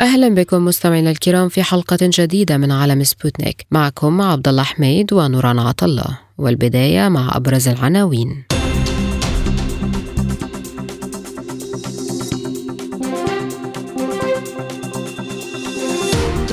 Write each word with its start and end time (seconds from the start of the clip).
أهلا 0.00 0.28
بكم 0.28 0.64
مستمعينا 0.64 1.10
الكرام 1.10 1.48
في 1.48 1.62
حلقة 1.62 1.98
جديدة 2.02 2.56
من 2.56 2.72
عالم 2.72 3.02
سبوتنيك. 3.02 3.66
معكم 3.70 4.20
عبد 4.20 4.48
الله 4.48 4.62
حميد 4.62 5.12
ونوران 5.12 5.58
عطا 5.58 5.82
الله 5.82 6.18
والبداية 6.38 7.08
مع 7.08 7.36
أبرز 7.36 7.68
العناوين. 7.68 8.44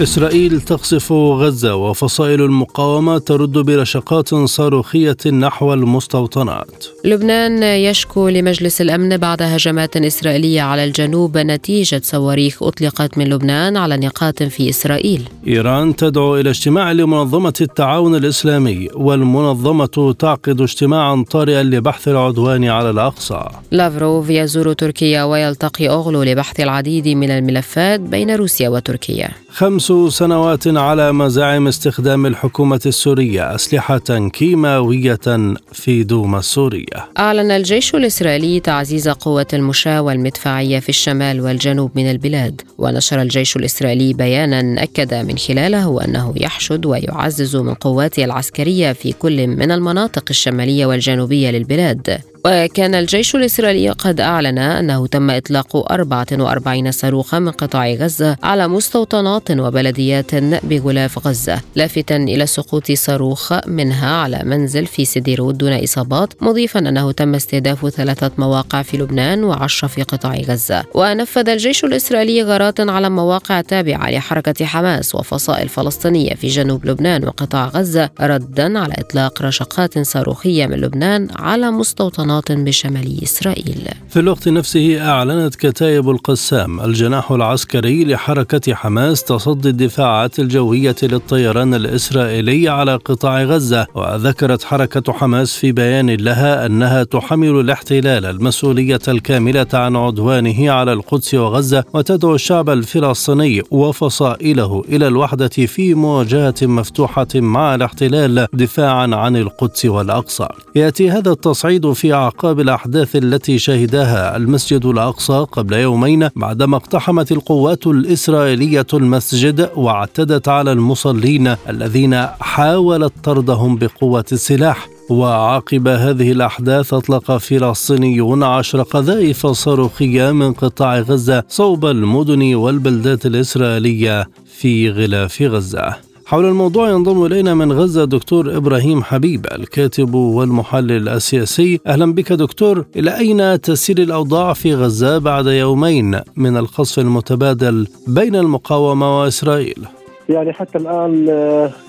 إسرائيل 0.01 0.61
تقصف 0.61 1.11
غزة 1.11 1.75
وفصائل 1.75 2.41
المقاومة 2.41 3.17
ترد 3.17 3.51
برشقات 3.51 4.35
صاروخية 4.35 5.17
نحو 5.25 5.73
المستوطنات. 5.73 6.85
لبنان 7.05 7.63
يشكو 7.63 8.29
لمجلس 8.29 8.81
الأمن 8.81 9.17
بعد 9.17 9.41
هجمات 9.41 9.97
إسرائيلية 9.97 10.61
على 10.61 10.83
الجنوب 10.83 11.37
نتيجة 11.37 12.01
صواريخ 12.03 12.63
أطلقت 12.63 13.17
من 13.17 13.29
لبنان 13.29 13.77
على 13.77 13.97
نقاط 13.97 14.43
في 14.43 14.69
إسرائيل. 14.69 15.29
إيران 15.47 15.95
تدعو 15.95 16.37
إلى 16.37 16.49
اجتماع 16.49 16.91
لمنظمة 16.91 17.54
التعاون 17.61 18.15
الإسلامي 18.15 18.87
والمنظمة 18.93 20.15
تعقد 20.20 20.61
اجتماعا 20.61 21.26
طارئا 21.31 21.63
لبحث 21.63 22.07
العدوان 22.07 22.65
على 22.65 22.89
الأقصى. 22.89 23.48
لافروف 23.71 24.29
يزور 24.29 24.73
تركيا 24.73 25.23
ويلتقي 25.23 25.89
أغلو 25.89 26.23
لبحث 26.23 26.59
العديد 26.59 27.07
من 27.07 27.29
الملفات 27.31 27.99
بين 27.99 28.35
روسيا 28.35 28.70
وتركيا. 28.70 29.29
خمس 29.54 29.94
سنوات 30.10 30.68
على 30.68 31.12
مزاعم 31.12 31.68
استخدام 31.68 32.26
الحكومة 32.26 32.82
السورية 32.85 33.55
أسلحة 33.55 34.30
كيماوية 34.34 35.55
في 35.71 36.04
دوما 36.04 36.40
السورية. 36.40 37.10
أعلن 37.20 37.52
الجيش 37.52 37.96
الإسرائيلي 37.96 38.60
تعزيز 38.60 39.10
قوة 39.10 39.48
المشاة 39.54 40.02
والمدفعية 40.02 40.79
في 40.79 40.90
الشمال 40.90 41.41
والجنوب 41.41 41.91
من 41.96 42.12
البلاد. 42.12 42.62
ونشر 42.77 43.22
الجيش 43.22 43.55
الإسرائيلي 43.55 44.13
بيانا 44.13 44.84
أكد 44.84 45.13
من 45.13 45.38
خلاله 45.38 46.05
أنه 46.05 46.34
يحشد 46.38 46.85
ويعزز 46.85 47.55
من 47.55 47.74
قواته 47.74 48.24
العسكرية 48.26 48.91
في 48.91 49.12
كل 49.12 49.48
من 49.48 49.72
المناطق 49.72 50.24
الشمالية 50.29 50.85
والجنوبية 50.85 51.52
للبلاد. 51.52 52.22
وكان 52.45 52.95
الجيش 52.95 53.35
الإسرائيلي 53.35 53.89
قد 53.89 54.20
أعلن 54.20 54.57
أنه 54.57 55.07
تم 55.07 55.29
إطلاق 55.29 55.91
44 55.91 56.91
صاروخا 56.91 57.39
من 57.39 57.51
قطاع 57.51 57.91
غزة 57.93 58.37
على 58.43 58.67
مستوطنات 58.67 59.51
وبلديات 59.51 60.35
بغلاف 60.63 61.27
غزة 61.27 61.61
لافتا 61.75 62.15
إلى 62.15 62.45
سقوط 62.45 62.91
صاروخ 62.91 63.53
منها 63.67 64.16
على 64.16 64.41
منزل 64.45 64.85
في 64.85 65.06
سديرود 65.06 65.57
دون 65.57 65.73
إصابات 65.83 66.44
مضيفا 66.44 66.79
أنه 66.79 67.11
تم 67.11 67.35
استهداف 67.35 67.89
ثلاثة 67.89 68.31
مواقع 68.38 68.81
في 68.81 68.97
لبنان 68.97 69.44
وعشرة 69.44 69.88
في 69.88 70.03
قطاع 70.03 70.35
غزة. 70.35 70.83
ونفذ 70.95 71.50
الجيش 71.50 71.83
الإسرائيلي 71.83 72.44
غارات 72.44 72.79
على 72.79 73.09
مواقع 73.09 73.61
تابعة 73.61 74.11
لحركة 74.11 74.66
حماس 74.66 75.16
وفصائل 75.16 75.69
فلسطينية 75.69 76.33
في 76.33 76.47
جنوب 76.47 76.85
لبنان 76.85 77.28
وقطاع 77.28 77.67
غزة 77.67 78.09
ردا 78.22 78.79
على 78.79 78.94
إطلاق 78.97 79.41
رشقات 79.41 80.00
صاروخية 80.00 80.67
من 80.67 80.75
لبنان 80.75 81.27
على 81.35 81.71
مستوطنات 81.71 82.30
بشمال 82.49 83.23
إسرائيل. 83.23 83.89
في 84.09 84.19
الوقت 84.19 84.47
نفسه 84.47 85.09
أعلنت 85.09 85.55
كتائب 85.55 86.09
القسام 86.09 86.79
الجناح 86.79 87.31
العسكري 87.31 88.05
لحركة 88.05 88.73
حماس 88.73 89.23
تصدي 89.23 89.69
الدفاعات 89.69 90.39
الجوية 90.39 90.95
للطيران 91.03 91.73
الإسرائيلي 91.73 92.69
على 92.69 92.95
قطاع 92.95 93.43
غزة 93.43 93.87
وذكرت 93.95 94.63
حركة 94.63 95.13
حماس 95.13 95.55
في 95.57 95.71
بيان 95.71 96.09
لها 96.09 96.65
أنها 96.65 97.03
تحمل 97.03 97.59
الاحتلال 97.59 98.25
المسؤولية 98.25 98.99
الكاملة 99.07 99.67
عن 99.73 99.95
عدوانه 99.95 100.71
على 100.71 100.93
القدس 100.93 101.33
وغزة 101.33 101.83
وتدعو 101.93 102.35
الشعب 102.35 102.69
الفلسطيني 102.69 103.61
وفصائله 103.71 104.83
إلى 104.89 105.07
الوحدة 105.07 105.47
في 105.47 105.93
مواجهة 105.93 106.55
مفتوحة 106.61 107.27
مع 107.35 107.75
الاحتلال 107.75 108.47
دفاعا 108.53 109.15
عن 109.15 109.35
القدس 109.35 109.85
والأقصى. 109.85 110.47
يأتي 110.75 111.09
هذا 111.09 111.31
التصعيد 111.31 111.91
في 111.91 112.13
أعقاب 112.21 112.59
الأحداث 112.59 113.15
التي 113.15 113.59
شهدها 113.59 114.37
المسجد 114.37 114.85
الأقصى 114.85 115.45
قبل 115.51 115.73
يومين 115.73 116.29
بعدما 116.35 116.77
اقتحمت 116.77 117.31
القوات 117.31 117.87
الإسرائيلية 117.87 118.85
المسجد 118.93 119.69
واعتدت 119.75 120.47
على 120.47 120.71
المصلين 120.71 121.55
الذين 121.69 122.25
حاولت 122.25 123.13
طردهم 123.23 123.75
بقوة 123.75 124.25
السلاح. 124.31 124.87
وعقب 125.09 125.87
هذه 125.87 126.31
الأحداث 126.31 126.93
أطلق 126.93 127.37
فلسطينيون 127.37 128.43
عشر 128.43 128.81
قذائف 128.81 129.47
صاروخية 129.47 130.31
من 130.31 130.53
قطاع 130.53 130.99
غزة 130.99 131.43
صوب 131.47 131.85
المدن 131.85 132.55
والبلدات 132.55 133.25
الإسرائيلية 133.25 134.29
في 134.45 134.89
غلاف 134.89 135.41
غزة. 135.41 136.10
حول 136.31 136.45
الموضوع 136.45 136.89
ينضم 136.89 137.25
إلينا 137.25 137.53
من 137.53 137.71
غزة 137.71 138.05
دكتور 138.05 138.57
إبراهيم 138.57 139.03
حبيب 139.03 139.45
الكاتب 139.45 140.13
والمحلل 140.13 141.09
السياسي. 141.09 141.79
أهلا 141.87 142.13
بك 142.13 142.33
دكتور. 142.33 142.85
إلى 142.95 143.17
أين 143.17 143.61
تسير 143.61 143.97
الأوضاع 143.97 144.53
في 144.53 144.75
غزة 144.75 145.17
بعد 145.17 145.45
يومين 145.45 146.19
من 146.37 146.57
القصف 146.57 146.99
المتبادل 146.99 147.87
بين 148.07 148.35
المقاومة 148.35 149.21
وإسرائيل؟ 149.21 149.85
يعني 150.29 150.53
حتى 150.53 150.77
الآن 150.77 151.25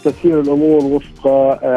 تسير 0.04 0.40
الأمور 0.40 0.84
وفق 0.84 1.28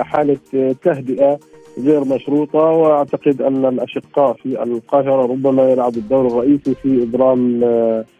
حالة 0.02 0.38
تهدئة 0.84 1.40
غير 1.84 2.04
مشروطة. 2.04 2.60
وأعتقد 2.60 3.42
أن 3.42 3.66
الأشقاء 3.66 4.34
في 4.34 4.64
القاهرة 4.64 5.26
ربما 5.26 5.70
يلعبوا 5.72 6.02
الدور 6.02 6.28
الرئيسي 6.28 6.76
في 6.84 7.04
إبرام 7.04 7.62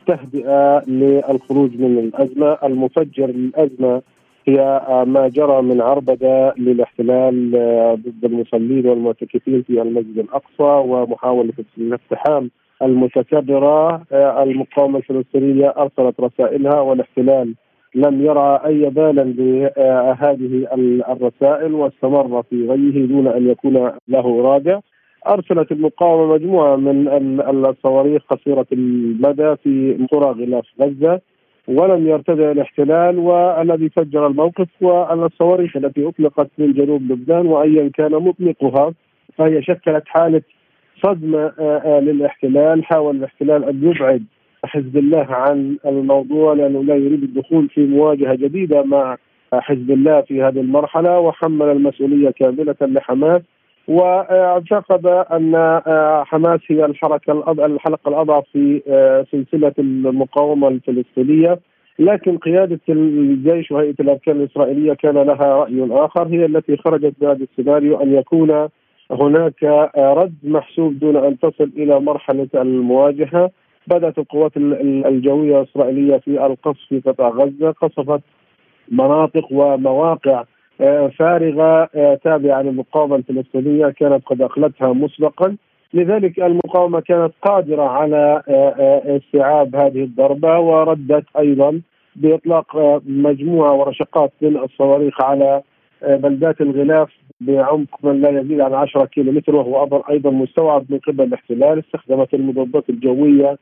تهدئة 0.08 0.84
للخروج 0.88 1.72
من 1.80 2.00
الأزمة 2.00 2.58
المفجر 2.64 3.28
للأزمة 3.28 4.02
هي 4.48 4.82
ما 5.08 5.28
جرى 5.28 5.62
من 5.62 5.82
عربدة 5.82 6.54
للاحتلال 6.58 7.52
ضد 8.06 8.26
المصلين 8.26 8.88
والمعتكفين 8.88 9.62
في 9.62 9.82
المسجد 9.82 10.20
الأقصى 10.20 10.90
ومحاولة 10.90 11.54
الاقتحام 11.78 12.52
المتكررة. 12.82 14.02
المقاومة 14.14 14.98
الفلسطينية 14.98 15.74
أرسلت 15.78 16.20
رسائلها 16.20 16.80
والاحتلال 16.80 17.56
لم 17.96 18.22
يرى 18.26 18.62
أي 18.66 18.90
بالا 18.90 19.24
بهذه 19.24 20.68
الرسائل 21.10 21.74
واستمر 21.74 22.44
في 22.44 22.68
غيه 22.68 23.06
دون 23.06 23.28
أن 23.28 23.50
يكون 23.50 23.92
له 24.08 24.42
رادع. 24.42 24.80
أرسلت 25.28 25.72
المقاومة 25.72 26.34
مجموعة 26.34 26.76
من 26.76 27.66
الصواريخ 27.66 28.24
قصيرة 28.30 28.68
المدى 28.72 29.56
في 29.56 30.08
قرى 30.12 30.32
غلاف 30.32 30.66
غزة. 30.82 31.22
ولم 31.68 32.08
يرتدع 32.08 32.52
الاحتلال 32.52 33.20
والذي 33.20 33.90
فجر 33.90 34.28
الموقف 34.28 34.68
والصواريخ 34.82 35.78
التي 35.78 36.08
أطلقت 36.08 36.50
من 36.58 36.74
جنوب 36.74 37.02
لبنان 37.12 37.48
وايا 37.48 37.92
كان 37.94 38.12
مطلقها 38.12 38.94
فهي 39.38 39.64
شكلت 39.64 40.04
حالة 40.06 40.42
صدمة 41.04 41.52
للاحتلال. 42.00 42.86
حاول 42.86 43.16
الاحتلال 43.16 43.64
أن 43.64 43.84
يبعد 43.84 44.24
حزب 44.66 44.98
الله 44.98 45.28
عن 45.30 45.78
الموضوع 45.86 46.54
لأنه 46.54 46.84
لا 46.84 46.96
يريد 46.96 47.24
الدخول 47.24 47.70
في 47.70 47.86
مواجهة 47.86 48.36
جديدة 48.36 48.84
مع 48.84 49.18
حزب 49.54 49.92
الله 49.92 50.22
في 50.22 50.44
هذه 50.44 50.60
المرحلة 50.60 51.20
وحمل 51.20 51.66
المسؤولية 51.72 52.30
كاملة 52.30 52.76
لحماس. 52.82 53.42
واعتقد 53.88 55.08
أن 55.08 55.82
حماس 56.26 56.60
هي 56.68 56.86
الحركة 56.86 57.52
الحلقة 57.66 58.10
الأضعف 58.10 58.44
في 58.54 58.82
سلسلة 59.32 59.74
المقاومة 59.80 60.68
الفلسطينية. 60.68 61.60
لكن 62.00 62.38
قيادة 62.38 62.80
الجيش 62.90 63.72
وهيئة 63.72 63.96
الأركان 64.00 64.36
الإسرائيلية 64.36 64.94
كان 64.94 65.14
لها 65.14 65.56
رأي 65.56 65.88
آخر 65.92 66.28
هي 66.28 66.46
التي 66.46 66.78
خرجت 66.78 67.14
بهذا 67.22 67.44
السيناريو 67.44 68.02
أن 68.02 68.14
يكون 68.14 68.68
هناك 69.12 69.64
رد 69.98 70.36
محسوب 70.44 71.00
دون 71.00 71.16
أن 71.16 71.40
تصل 71.40 71.72
إلى 71.78 72.00
مرحلة 72.00 72.48
المواجهة. 72.56 73.52
بدأت 73.88 74.18
القوات 74.18 74.52
الجوية 74.58 75.62
الإسرائيلية 75.62 76.18
في 76.18 76.46
القصف 76.46 76.80
في 76.90 77.00
قطاع 77.00 77.30
غزة 77.30 77.72
قصفت 77.72 78.22
مناطق 78.92 79.48
ومواقع 79.52 80.44
فارغة 81.18 81.90
تابعة 82.24 82.62
للمقاومة 82.62 83.16
الفلسطينية 83.16 83.88
كانت 83.88 84.26
قد 84.26 84.42
أخلتها 84.42 84.94
مسبقا. 84.94 85.56
لذلك 85.94 86.40
المقاومة 86.40 87.00
كانت 87.00 87.34
قادرة 87.42 87.84
على 87.84 88.42
استيعاب 89.06 89.76
هذه 89.76 90.04
الضربة 90.04 90.60
وردت 90.60 91.26
أيضا 91.40 91.82
بإطلاق 92.16 92.78
مجموعة 93.06 93.74
ورشقات 93.74 94.32
من 94.42 94.58
الصواريخ 94.58 95.22
على 95.22 95.62
بلدات 96.02 96.62
الغلاف 96.62 97.10
بعمق 97.42 97.88
من 98.04 98.22
لا 98.22 98.30
يزيد 98.30 98.62
عن 98.62 98.74
10 98.74 99.06
كيلومتر 99.06 99.56
وهو 99.56 100.04
أيضا 100.10 100.30
مستوعب 100.30 100.86
من 100.90 101.00
قبل 101.00 101.24
الاحتلال. 101.24 101.80
استخدمت 101.80 102.34
المضادات 102.34 102.90
الجوية 102.90 103.58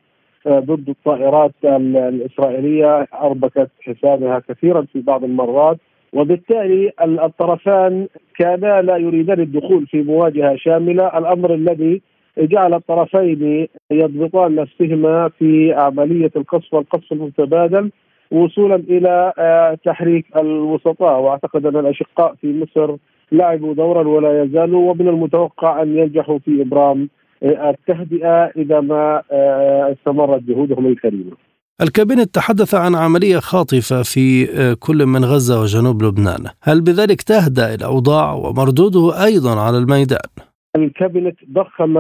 ضد 0.48 0.89
الطائرات 0.89 1.51
الإسرائيلية 1.63 3.07
أربكت 3.13 3.69
حسابها 3.81 4.39
كثيرا 4.50 4.81
في 4.81 5.01
بعض 5.01 5.24
المرات. 5.24 5.77
وبالتالي 6.13 6.92
الطرفان 7.01 8.07
كانا 8.38 8.81
لا 8.81 8.98
يريدان 8.98 9.39
الدخول 9.39 9.88
في 9.88 10.01
مواجهة 10.01 10.56
شاملة 10.56 11.18
الأمر 11.18 11.54
الذي 11.54 12.01
جعل 12.38 12.74
الطرفين 12.74 13.68
يضبطان 13.92 14.56
نفسهما 14.56 15.30
في 15.39 15.74
عملية 15.74 16.31
القصف 16.36 16.74
والقصف 16.74 17.12
المتبادل 17.12 17.92
وصولا 18.31 18.75
إلى 18.75 19.33
آه، 19.38 19.77
تحريك 19.86 20.25
الوسطاء 20.38 21.19
وأعتقد 21.19 21.65
أن 21.65 21.77
الأشقاء 21.77 22.36
في 22.42 22.54
مصر 22.62 22.95
لعبوا 23.31 23.74
دورا 23.74 24.07
ولا 24.07 24.44
يزالوا 24.44 24.92
ومن 24.92 25.07
المتوقع 25.07 25.81
أن 25.81 25.98
ينجحوا 25.98 26.39
في 26.39 26.62
إبرام 26.62 27.10
آه، 27.44 27.69
التهدئة 27.69 28.45
إذا 28.45 28.80
ما 28.80 29.21
آه، 29.31 29.92
استمرت 29.92 30.44
جهودهم 30.44 30.86
الكريمة. 30.86 31.52
الكابينت 31.81 32.36
تحدث 32.36 32.75
عن 32.75 32.96
عملية 32.96 33.38
خاطفة 33.38 34.02
في 34.02 34.46
كل 34.75 35.06
من 35.06 35.25
غزة 35.25 35.62
وجنوب 35.62 36.04
لبنان 36.04 36.46
هل 36.64 36.81
بذلك 36.81 37.22
تهدأ 37.22 37.74
الأوضاع 37.75 38.34
ومردوده 38.34 39.24
أيضا 39.25 39.60
على 39.60 39.78
الميدان؟ 39.78 40.30
الكابينت 40.75 41.36
ضخم 41.52 41.98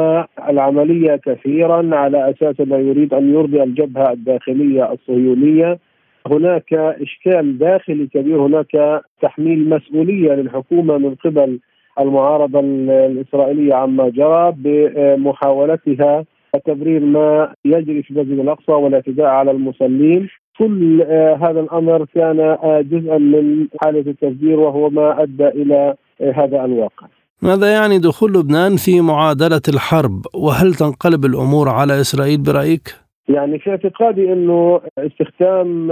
العملية 0.49 1.15
كثيرا 1.25 1.95
على 1.95 2.29
أساس 2.29 2.59
أنه 2.59 2.77
يريد 2.77 3.13
أن 3.13 3.33
يرضي 3.33 3.63
الجبهة 3.63 4.11
الداخلية 4.11 4.91
الصهيونية 4.93 5.79
هناك 6.27 6.73
إشكال 6.73 7.57
داخلي 7.57 8.07
كبير 8.07 8.41
هناك 8.45 9.01
تحميل 9.21 9.69
مسؤولية 9.69 10.33
للحكومة 10.33 10.97
من 10.97 11.15
قبل 11.15 11.59
المعارضة 11.99 12.59
الإسرائيلية 12.59 13.73
عما 13.73 14.09
جرى 14.09 14.53
بمحاولتها 14.57 16.25
تبرير 16.59 16.99
ما 16.99 17.53
يجري 17.65 18.03
في 18.03 18.11
المسجد 18.11 18.39
الأقصى 18.39 18.71
والاعتداء 18.71 19.25
على 19.25 19.51
المصلين 19.51 20.29
كل 20.57 21.01
آه، 21.01 21.35
هذا 21.35 21.59
الأمر 21.59 22.05
كان 22.15 22.39
آه، 22.39 22.81
جزءا 22.81 23.17
من 23.17 23.67
حالة 23.83 23.99
التفجير 23.99 24.59
وهو 24.59 24.89
ما 24.89 25.23
أدى 25.23 25.47
إلى 25.47 25.95
آه، 26.21 26.31
هذا 26.31 26.65
الواقع. 26.65 27.07
ماذا 27.41 27.73
يعني 27.73 27.99
دخول 27.99 28.33
لبنان 28.33 28.75
في 28.75 29.01
معادلة 29.01 29.61
الحرب 29.69 30.21
وهل 30.35 30.73
تنقلب 30.73 31.25
الأمور 31.25 31.69
على 31.69 32.01
إسرائيل 32.01 32.41
برأيك؟ 32.41 32.95
يعني 33.29 33.59
في 33.59 33.69
اعتقادي 33.69 34.33
إنه 34.33 34.81
استخدام 34.97 35.91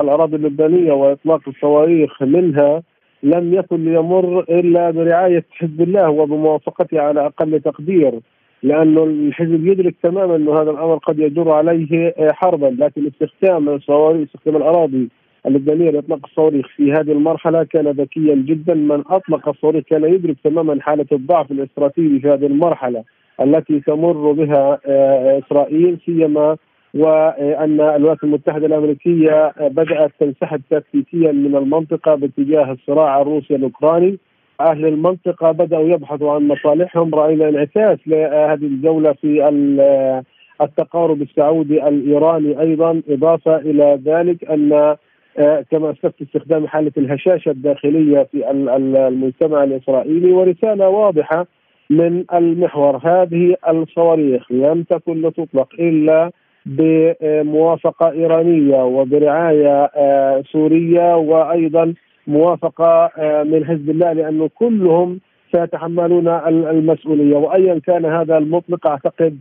الأراضي 0.00 0.36
اللبنانية 0.36 0.92
وإطلاق 0.92 1.40
الصواريخ 1.48 2.22
منها 2.22 2.82
لم 3.22 3.54
يكن 3.54 3.84
ليمر 3.84 4.40
إلا 4.40 4.90
برعاية 4.90 5.44
حزب 5.50 5.80
الله 5.80 6.10
وبموافقته 6.10 7.00
على 7.00 7.26
أقل 7.26 7.60
تقدير 7.60 8.20
لأنه 8.62 9.04
الحزب 9.04 9.66
يدرك 9.66 9.94
تماما 10.02 10.36
إنه 10.36 10.62
هذا 10.62 10.70
الأمر 10.70 10.96
قد 10.96 11.18
يجر 11.18 11.50
عليه 11.50 12.14
آه، 12.18 12.32
حربا 12.32 12.76
لكن 12.78 13.06
استخدام 13.06 13.68
الصواريخ 13.68 14.28
استخدام 14.28 14.56
الأراضي 14.56 15.08
اللبنانيه 15.46 15.90
لإطلاق 15.90 16.18
الصواريخ 16.24 16.66
في 16.76 16.92
هذه 16.92 17.12
المرحلة 17.12 17.64
كان 17.64 17.88
ذكيا 17.88 18.34
جدا. 18.34 18.74
من 18.74 19.02
أطلق 19.06 19.48
الصواريخ 19.48 19.84
كان 19.84 20.04
يدرك 20.04 20.36
تماما 20.44 20.80
حالة 20.80 21.06
الضعف 21.12 21.50
الاستراتيجي 21.50 22.20
في 22.20 22.28
هذه 22.28 22.46
المرحلة 22.46 23.04
التي 23.40 23.80
تمر 23.80 24.32
بها 24.32 24.78
آه، 24.86 25.38
إسرائيل 25.38 25.98
سيما 26.06 26.56
وأن 26.94 27.80
الولايات 27.80 28.24
المتحدة 28.24 28.66
الأمريكية 28.66 29.52
بدأت 29.60 30.10
تنسحب 30.20 30.60
تكتيكيا 30.70 31.32
من 31.32 31.56
المنطقة 31.56 32.14
باتجاه 32.14 32.72
الصراع 32.72 33.20
الروسي 33.20 33.54
الأوكراني. 33.54 34.18
أهل 34.60 34.86
المنطقة 34.86 35.52
بدأوا 35.52 35.88
يبحثوا 35.88 36.32
عن 36.32 36.48
مصالحهم 36.48 37.14
راينا 37.14 37.48
انعكاس 37.48 37.98
لهذه 38.06 38.54
الجولة 38.54 39.12
في 39.12 40.22
التقارب 40.62 41.22
السعودي 41.22 41.88
الإيراني. 41.88 42.60
أيضا 42.60 43.02
إضافة 43.08 43.56
إلى 43.56 44.00
ذلك 44.04 44.44
أن 44.50 44.96
كما 45.70 45.90
اسلفت 45.90 46.22
استخدام 46.22 46.66
حالة 46.66 46.92
الهشاشة 46.98 47.50
الداخلية 47.50 48.22
في 48.32 48.50
المجتمع 48.50 49.64
الإسرائيلي 49.64 50.32
ورسالة 50.32 50.88
واضحة 50.88 51.46
من 51.90 52.24
المحور. 52.34 52.96
هذه 52.96 53.56
الصواريخ 53.68 54.52
لم 54.52 54.82
تكن 54.82 55.22
لتطلق 55.22 55.68
إلا 55.78 56.30
بموافقة 56.66 58.10
إيرانية 58.10 58.84
وبرعاية 58.84 59.90
آه، 59.96 60.42
سورية 60.52 61.16
وأيضا 61.16 61.94
موافقة 62.30 63.10
آه، 63.18 63.42
من 63.42 63.64
حزب 63.64 63.90
الله 63.90 64.12
لأنه 64.12 64.50
كلهم 64.54 65.20
سيتحملون 65.52 66.28
المسؤولية. 66.48 67.36
وايا 67.36 67.78
كان 67.78 68.04
هذا 68.04 68.38
المطلق 68.38 68.86
أعتقد 68.86 69.38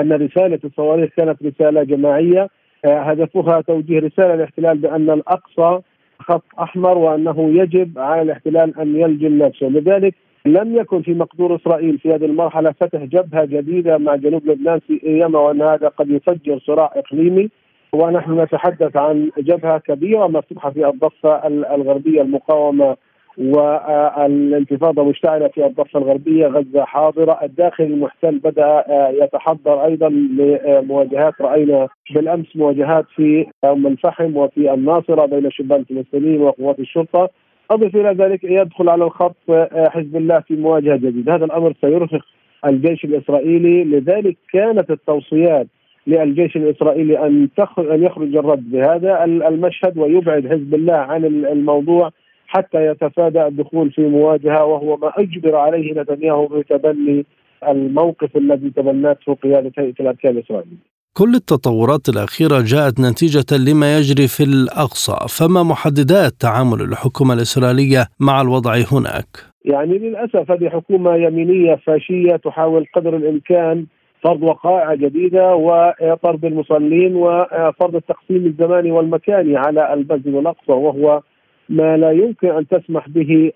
أن 0.00 0.12
رسالة 0.12 0.58
الصواريخ 0.64 1.10
كانت 1.16 1.42
رسالة 1.42 1.82
جماعية. 1.82 2.48
آه، 2.84 3.00
هدفها 3.00 3.60
توجيه 3.60 3.98
رسالة 3.98 4.34
للاحتلال 4.34 4.78
بأن 4.78 5.10
الأقصى 5.10 5.80
خط 6.20 6.44
أحمر 6.60 6.98
وأنه 6.98 7.50
يجب 7.60 7.98
على 7.98 8.22
الاحتلال 8.22 8.78
أن 8.80 8.96
يلجم 8.96 9.38
نفسه. 9.38 9.66
لذلك 9.68 10.14
لم 10.46 10.76
يكن 10.76 11.02
في 11.02 11.14
مقدور 11.14 11.56
إسرائيل 11.56 11.98
في 11.98 12.14
هذه 12.14 12.24
المرحلة 12.24 12.72
فتح 12.80 13.04
جبهة 13.04 13.44
جديدة 13.44 13.98
مع 13.98 14.16
جنوب 14.16 14.46
لبنان 14.46 14.78
في 14.78 15.00
أيام 15.06 15.34
وأن 15.34 15.62
هذا 15.62 15.88
قد 15.88 16.10
يفجر 16.10 16.58
صراع 16.66 16.90
إقليمي. 16.96 17.50
ونحن 17.94 18.40
نتحدث 18.40 18.96
عن 18.96 19.30
جبهة 19.38 19.78
كبيرة 19.78 20.26
مفتوحة 20.26 20.70
في 20.70 20.88
الضفة 20.88 21.46
الغربية 21.74 22.22
المقاومة 22.22 22.96
والانتفاضة 23.38 25.04
مشتعلة 25.04 25.48
في 25.48 25.66
الضفة 25.66 25.98
الغربية 25.98 26.46
غزة 26.46 26.84
حاضرة. 26.84 27.38
الداخل 27.42 27.84
المحتل 27.84 28.38
بدأ 28.38 28.84
يتحضر 29.22 29.84
أيضا 29.84 30.08
لمواجهات 30.08 31.40
رأينا 31.40 31.88
بالأمس 32.14 32.56
مواجهات 32.56 33.04
في 33.16 33.46
أم 33.64 33.86
الفحم 33.86 34.36
وفي 34.36 34.74
الناصرة 34.74 35.26
بين 35.26 35.46
الشبان 35.46 35.80
الفلسطينيين 35.80 36.40
وقوات 36.40 36.78
الشرطة. 36.78 37.30
أضف 37.70 37.96
إلى 37.96 38.24
ذلك 38.24 38.44
يدخل 38.44 38.88
على 38.88 39.04
الخط 39.04 39.36
آه، 39.50 39.88
حزب 39.88 40.16
الله 40.16 40.40
في 40.40 40.56
مواجهة 40.56 40.96
جديدة، 40.96 41.34
هذا 41.34 41.44
الأمر 41.44 41.74
سيرهق 41.80 42.24
الجيش 42.66 43.04
الإسرائيلي، 43.04 43.84
لذلك 43.84 44.36
كانت 44.52 44.90
التوصيات 44.90 45.66
للجيش 46.06 46.56
الإسرائيلي 46.56 47.26
أن 47.26 47.48
أن 47.78 48.02
يخرج 48.02 48.36
الرد 48.36 48.70
بهذا 48.70 49.24
المشهد 49.24 49.98
ويبعد 49.98 50.46
حزب 50.46 50.74
الله 50.74 50.94
عن 50.94 51.24
الموضوع 51.24 52.10
حتى 52.46 52.86
يتفادى 52.86 53.46
الدخول 53.46 53.90
في 53.90 54.02
مواجهة 54.02 54.64
وهو 54.64 54.96
ما 54.96 55.12
أجبر 55.18 55.56
عليه 55.56 55.92
نتنياهو 56.00 56.46
بتبني 56.46 57.26
الموقف 57.68 58.36
الذي 58.36 58.70
تبنته 58.70 59.34
قياده 59.34 59.72
هيئه 59.78 59.94
الاركان 60.00 60.32
الاسرائيليه. 60.36 60.92
كل 61.16 61.34
التطورات 61.34 62.08
الأخيرة 62.08 62.60
جاءت 62.60 63.00
نتيجة 63.00 63.56
لما 63.68 63.98
يجري 63.98 64.28
في 64.28 64.42
الأقصى 64.42 65.16
فما 65.38 65.62
محددات 65.62 66.32
تعامل 66.32 66.80
الحكومة 66.80 67.34
الإسرائيلية 67.34 68.06
مع 68.20 68.40
الوضع 68.40 68.74
هناك؟ 68.92 69.26
يعني 69.64 69.98
للأسف 69.98 70.50
هذه 70.50 70.68
حكومة 70.68 71.16
يمينية 71.16 71.74
فاشية 71.74 72.36
تحاول 72.36 72.86
قدر 72.94 73.16
الإمكان 73.16 73.86
فرض 74.22 74.42
وقائع 74.42 74.94
جديدة 74.94 75.54
وطرد 75.54 76.44
المصلين 76.44 77.16
وفرض 77.16 77.96
التقسيم 77.96 78.46
الزماني 78.46 78.90
والمكاني 78.90 79.56
على 79.56 79.92
المسجد 79.94 80.26
الأقصى 80.34 80.72
وهو 80.72 81.22
ما 81.68 81.96
لا 81.96 82.10
يمكن 82.10 82.48
أن 82.48 82.68
تسمح 82.68 83.08
به 83.08 83.52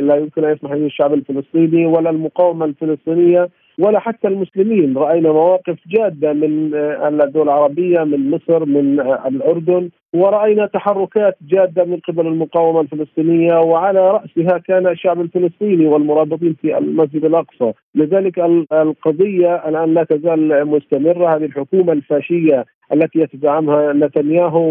لا 0.00 0.16
يمكن 0.16 0.44
أن 0.44 0.52
يسمح 0.52 0.70
به 0.70 0.86
الشعب 0.86 1.14
الفلسطيني 1.14 1.86
ولا 1.86 2.10
المقاومة 2.10 2.64
الفلسطينية 2.64 3.48
ولا 3.78 4.00
حتى 4.00 4.28
المسلمين. 4.28 4.98
رأينا 4.98 5.32
مواقف 5.32 5.76
جادة 5.86 6.32
من 6.32 6.74
آه، 6.74 7.08
الدول 7.08 7.42
العربيه 7.42 8.04
من 8.04 8.30
مصر 8.30 8.64
من 8.64 9.00
آه، 9.00 9.28
الأردن. 9.28 9.90
ورأينا 10.14 10.66
تحركات 10.66 11.36
جادة 11.48 11.84
من 11.84 11.96
قبل 12.08 12.26
المقاومة 12.26 12.80
الفلسطينية. 12.80 13.60
وعلى 13.60 14.10
رأسها 14.10 14.58
كان 14.58 14.86
الشعب 14.86 15.20
الفلسطيني 15.20 15.86
والمرابطين 15.86 16.56
في 16.62 16.78
المسجد 16.78 17.24
الأقصى، 17.24 17.72
لذلك 17.94 18.38
القضية 18.72 19.68
الآن 19.68 19.94
لا 19.94 20.04
تزال 20.04 20.66
مستمرة، 20.66 21.36
هذه 21.36 21.44
الحكومة 21.44 21.92
الفاشية 21.92 22.64
التي 22.92 23.18
يتزعمها 23.18 23.92
نتنياهو 23.92 24.64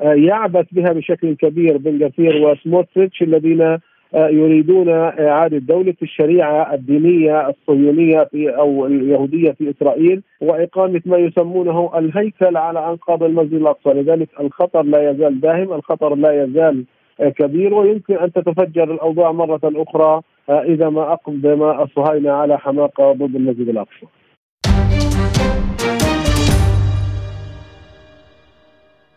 ويعبث 0.00 0.66
بها 0.72 0.92
بشكل 0.92 1.34
كبير 1.34 1.76
بن 1.76 2.04
غفير 2.04 2.46
وسموتريتش 2.46 3.22
الذين 3.22 3.62
آه، 3.62 3.80
يريدون 4.14 4.88
إعادة 4.88 5.58
دولة 5.58 5.94
الشريعة 6.02 6.74
الدينية 6.74 7.48
الصهيونية 7.48 8.24
في 8.24 8.50
أو 8.50 8.86
اليهودية 8.86 9.50
في 9.50 9.70
إسرائيل 9.70 10.22
وإقامة 10.40 11.00
ما 11.06 11.16
يسمونه 11.16 11.98
الهيكل 11.98 12.56
على 12.56 12.90
أنقاض 12.90 13.22
المسجد 13.22 13.54
الأقصى، 13.54 13.88
لذلك 13.90 14.28
الخطر 14.40 14.82
لا 14.82 15.10
يزال 15.10 15.40
داهم، 15.40 15.72
الخطر 15.72 16.14
لا 16.14 16.44
يزال 16.44 16.84
آه، 17.20 17.28
كبير 17.28 17.74
ويمكن 17.74 18.14
أن 18.14 18.32
تتفجر 18.32 18.84
الأوضاع 18.94 19.32
مرة 19.32 19.60
أخرى 19.64 20.22
آه، 20.48 20.62
إذا 20.62 20.88
ما 20.88 21.12
اقدم 21.12 21.62
الصهاينه 21.62 22.30
على 22.32 22.58
حماقة 22.58 23.12
ضد 23.12 23.36
المسجد 23.36 23.68
الأقصى. 23.68 24.06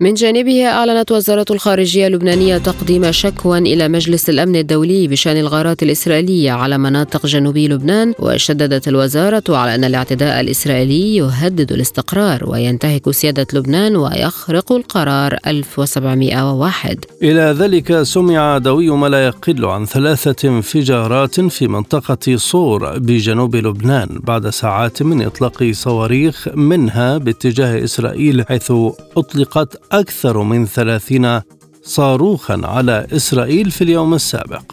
من 0.01 0.13
جانبها 0.13 0.72
أعلنت 0.72 1.12
وزارة 1.12 1.46
الخارجية 1.51 2.08
اللبنانية 2.08 2.58
تقديم 2.58 3.12
شكوى 3.12 3.58
إلى 3.58 3.88
مجلس 3.88 4.29
الأمن 4.29 4.55
الدولي 4.55 5.08
بشأن 5.08 5.38
الغارات 5.38 5.84
الإسرائيلية 5.84 6.51
على 6.51 6.77
مناطق 6.77 7.25
جنوبي 7.25 7.67
لبنان 7.67 8.13
وشددت 8.20 8.88
الوزارة 8.88 9.43
على 9.50 9.75
أن 9.75 9.84
الاعتداء 9.84 10.41
الإسرائيلي 10.41 11.15
يهدد 11.15 11.72
الاستقرار 11.72 12.50
وينتهك 12.50 13.12
سيادة 13.12 13.48
لبنان 13.53 13.96
ويخرق 13.96 14.72
القرار 14.72 15.38
1701 15.48 17.05
إلى 17.24 17.55
ذلك 17.60 18.01
سمع 18.01 18.58
دوي 18.58 18.89
ما 18.89 19.08
لا 19.08 19.25
يقل 19.25 19.65
عن 19.65 19.86
ثلاثة 19.86 20.50
انفجارات 20.50 21.39
في 21.39 21.67
منطقة 21.67 22.36
صور 22.36 22.98
بجنوب 22.98 23.55
لبنان 23.55 24.20
بعد 24.24 24.50
ساعات 24.50 25.03
من 25.03 25.22
إطلاق 25.22 25.72
صواريخ 25.72 26.48
منها 26.55 27.17
باتجاه 27.17 27.84
إسرائيل 27.84 28.46
حيث 28.48 28.72
أطلقت 29.17 29.90
أكثر 29.91 30.43
من 30.43 30.65
ثلاثين 30.65 31.41
صاروخا 31.83 32.62
على 32.63 33.07
إسرائيل 33.15 33.71
في 33.71 33.83
اليوم 33.83 34.13
السابق 34.13 34.63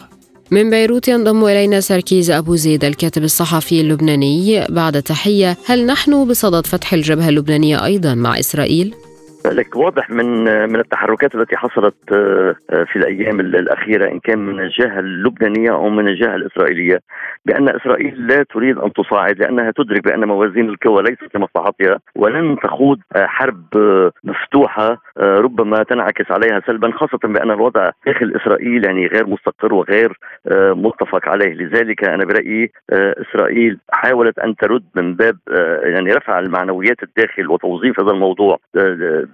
من 0.51 0.69
بيروت 0.69 1.07
ينضم 1.07 1.45
إلينا 1.45 1.79
سركيز 1.79 2.31
أبو 2.31 2.55
زيد 2.55 2.85
الكاتب 2.85 3.23
الصحفي 3.23 3.81
اللبناني 3.81 4.65
بعد 4.69 5.03
تحية 5.03 5.57
هل 5.65 5.85
نحن 5.85 6.27
بصدد 6.27 6.67
فتح 6.67 6.93
الجبهة 6.93 7.29
اللبنانية 7.29 7.85
أيضا 7.85 8.13
مع 8.13 8.39
إسرائيل؟ 8.39 8.93
لك 9.45 9.75
واضح 9.75 10.09
من 10.09 10.43
من 10.43 10.75
التحركات 10.75 11.35
التي 11.35 11.57
حصلت 11.57 11.95
آه، 12.11 12.55
آه، 12.69 12.83
في 12.83 12.95
الأيام 12.95 13.39
الأخيرة 13.39 14.11
إن 14.11 14.19
كان 14.19 14.39
من 14.39 14.59
الجهة 14.59 14.99
اللبنانية 14.99 15.71
أو 15.71 15.89
من 15.89 16.07
الجهة 16.07 16.35
الإسرائيلية 16.35 16.99
بأن 17.45 17.69
إسرائيل 17.69 18.27
لا 18.27 18.43
تريد 18.43 18.77
أن 18.77 18.93
تصاعد 18.93 19.39
لأنها 19.39 19.71
تدرك 19.71 20.03
بأن 20.03 20.25
موازين 20.25 20.69
القوى 20.69 21.03
ليست 21.03 21.35
لمصلحتها 21.35 21.99
ولن 22.15 22.57
تخوض 22.63 22.99
آه، 23.15 23.25
حرب 23.25 23.65
مفتوحة 24.23 24.97
ربما 25.17 25.83
تنعكس 25.83 26.31
عليها 26.31 26.61
سلبا 26.67 26.91
خاصة 26.91 27.17
بأن 27.23 27.51
الوضع 27.51 27.89
داخل 28.05 28.33
إسرائيل 28.41 28.85
يعني 28.85 29.07
غير 29.07 29.27
مستقر 29.27 29.73
وغير 29.73 30.19
متفق 30.75 31.29
عليه. 31.29 31.53
لذلك 31.53 32.03
أنا 32.03 32.25
برأيي 32.25 32.71
إسرائيل 32.91 33.79
حاولت 33.91 34.39
أن 34.39 34.55
ترد 34.55 34.83
من 34.95 35.15
باب 35.15 35.37
يعني 35.83 36.13
رفع 36.13 36.39
المعنويات 36.39 37.03
الداخل 37.03 37.49
وتوظيف 37.49 37.99
هذا 37.99 38.11
الموضوع 38.11 38.59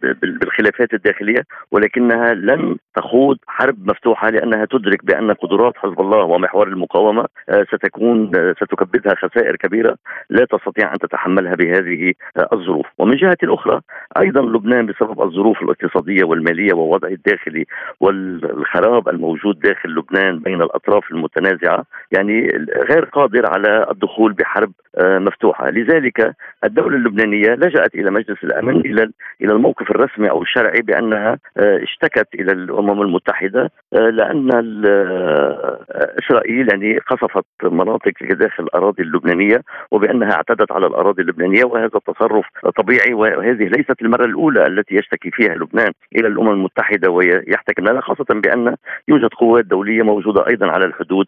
بالخلافات 0.02 0.94
الداخلية 0.94 1.44
ولكنها 1.72 2.34
لن 2.34 2.78
تخوض 2.96 3.38
حرب 3.48 3.90
مفتوحة 3.90 4.30
لأنها 4.30 4.66
تدرك 4.66 5.06
بأن 5.06 5.34
قدرات 5.34 5.74
حزب 5.78 6.02
الله 6.02 6.24
ومحور 6.24 6.68
المقاومة 6.68 7.26
آه، 7.50 7.64
ستكون 7.64 8.32
آه، 8.36 8.54
ستكبدها 8.54 9.16
خسائر 9.16 9.56
كبيرة 9.56 9.96
لا 10.30 10.46
تستطيع 10.46 10.94
أن 10.94 11.00
تتحملها 11.00 11.56
بهذه 11.56 12.14
آه، 12.38 12.50
الظروف، 12.54 12.86
ومن 12.98 13.16
جهة 13.16 13.38
أخرى 13.44 13.82
أيضا 14.20 14.42
لبنان 14.42 14.86
بسبب 14.86 15.22
الظروف 15.22 15.62
الاقتصادية 15.62 16.24
والمالية 16.24 16.74
ووضعه 16.74 17.10
الداخلي 17.10 17.66
والخراب 18.00 19.10
الموجود 19.10 19.60
داخل 19.60 19.90
لبنان 19.90 20.40
بين 20.40 20.62
الأطراف 20.62 21.12
المتنازعة 21.12 21.86
يعني 22.12 22.48
غير 22.92 23.06
قادر 23.06 23.50
على 23.50 23.88
الدخول 23.92 24.34
بحرب 24.34 24.72
مفتوحة، 25.04 25.70
لذلك 25.70 26.36
الدولة 26.64 26.98
اللبنانية 26.98 27.50
لجأت 27.50 27.96
إلى 27.96 28.12
مجلس 28.12 28.44
الأمن 28.44 28.80
إلى 28.80 29.12
إلى 29.42 29.54
الموقف 29.54 29.85
الرسمي 29.92 30.30
أو 30.30 30.42
الشرعي 30.42 30.82
بأنها 30.82 31.38
آه، 31.58 31.84
اشتكت 31.84 32.28
إلى 32.36 32.52
الأمم 32.52 33.02
المتحدة 33.02 33.72
آه، 33.94 34.10
لأن 34.10 34.50
آه، 34.86 35.80
إسرائيل 36.20 36.70
يعني 36.72 36.98
قصفت 36.98 37.46
مناطق 37.64 38.14
داخل 38.32 38.64
الأراضي 38.64 39.04
اللبنانية 39.04 39.62
وبأنها 39.92 40.32
اعتدت 40.32 40.72
على 40.72 40.88
الأراضي 40.88 41.22
اللبنانية 41.22 41.66
وهذا 41.66 42.00
تصرف 42.08 42.46
طبيعي 42.78 43.14
وهذه 43.14 43.64
ليست 43.64 44.02
المرة 44.02 44.26
الأولى 44.26 44.68
التي 44.68 44.96
يشتكي 44.96 45.32
فيها 45.32 45.56
لبنان 45.56 45.92
إلى 46.16 46.28
الأمم 46.28 46.50
المتحدة 46.50 47.10
ويحتكم 47.10 47.84
لها 47.84 48.02
خاصة 48.02 48.26
بأن 48.30 48.76
يوجد 49.08 49.30
قوات 49.30 49.66
دولية 49.66 50.04
موجودة 50.04 50.48
أيضا 50.48 50.68
على 50.68 50.86
الحدود 50.86 51.26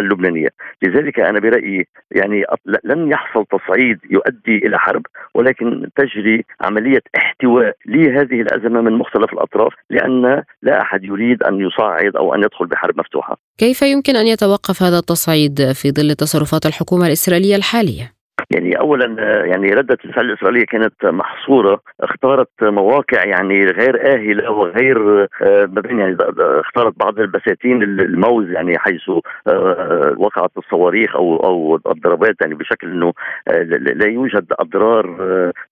اللبنانية. 0.00 0.48
لذلك 0.82 1.20
أنا 1.20 1.40
برأيي 1.40 1.86
يعني 2.10 2.44
لن 2.84 3.10
يحصل 3.10 3.44
تصعيد 3.46 3.98
يؤدي 4.10 4.56
إلى 4.66 4.78
حرب 4.78 5.02
ولكن 5.34 5.88
تجري 5.96 6.44
عملية 6.60 7.02
احتواء 7.38 7.76
لهذه 7.86 8.40
الأزمة 8.40 8.80
من 8.80 8.92
مختلف 8.92 9.32
الأطراف 9.32 9.72
لأن 9.90 10.42
لا 10.62 10.82
أحد 10.82 11.04
يريد 11.04 11.42
أن 11.42 11.60
يصعد 11.60 12.16
أو 12.16 12.34
أن 12.34 12.42
يدخل 12.42 12.66
بحرب 12.66 12.98
مفتوحة. 12.98 13.36
كيف 13.58 13.82
يمكن 13.82 14.16
أن 14.16 14.26
يتوقف 14.26 14.82
هذا 14.82 14.98
التصعيد 14.98 15.72
في 15.72 15.90
ظل 15.90 16.14
تصرفات 16.14 16.66
الحكومة 16.66 17.06
الإسرائيلية 17.06 17.56
الحالية؟ 17.56 18.17
يعني 18.50 18.78
اولا 18.78 19.06
يعني 19.46 19.68
ردة 19.68 19.98
الفعل 20.04 20.24
الإسرائيلية 20.24 20.64
كانت 20.64 21.04
محصورة 21.04 21.80
اختارت 22.00 22.48
مواقع 22.62 23.24
يعني 23.24 23.64
غير 23.64 24.14
آهلة 24.14 24.50
وغير 24.50 25.22
آه، 25.42 25.70
يعني 25.84 26.16
اختارت 26.38 26.94
بعض 26.98 27.20
البساتين 27.20 27.82
الموز 27.82 28.50
يعني 28.50 28.78
حيث 28.78 29.10
آه، 29.48 30.14
وقعت 30.18 30.50
الصواريخ 30.58 31.16
أو 31.16 31.36
أو 31.36 31.80
الضربات 31.92 32.34
يعني 32.40 32.54
بشكل 32.54 32.90
إنه 32.90 33.12
آه، 33.48 33.62
لا 33.62 34.08
يوجد 34.08 34.46
أضرار 34.60 35.16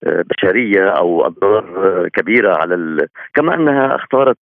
بشرية 0.03 0.89
أو 0.89 1.25
أضرار 1.25 2.07
كبيرة 2.13 2.55
على 2.57 2.75
ال... 2.75 3.07
كما 3.33 3.55
أنها 3.55 3.95
اختارت 3.95 4.37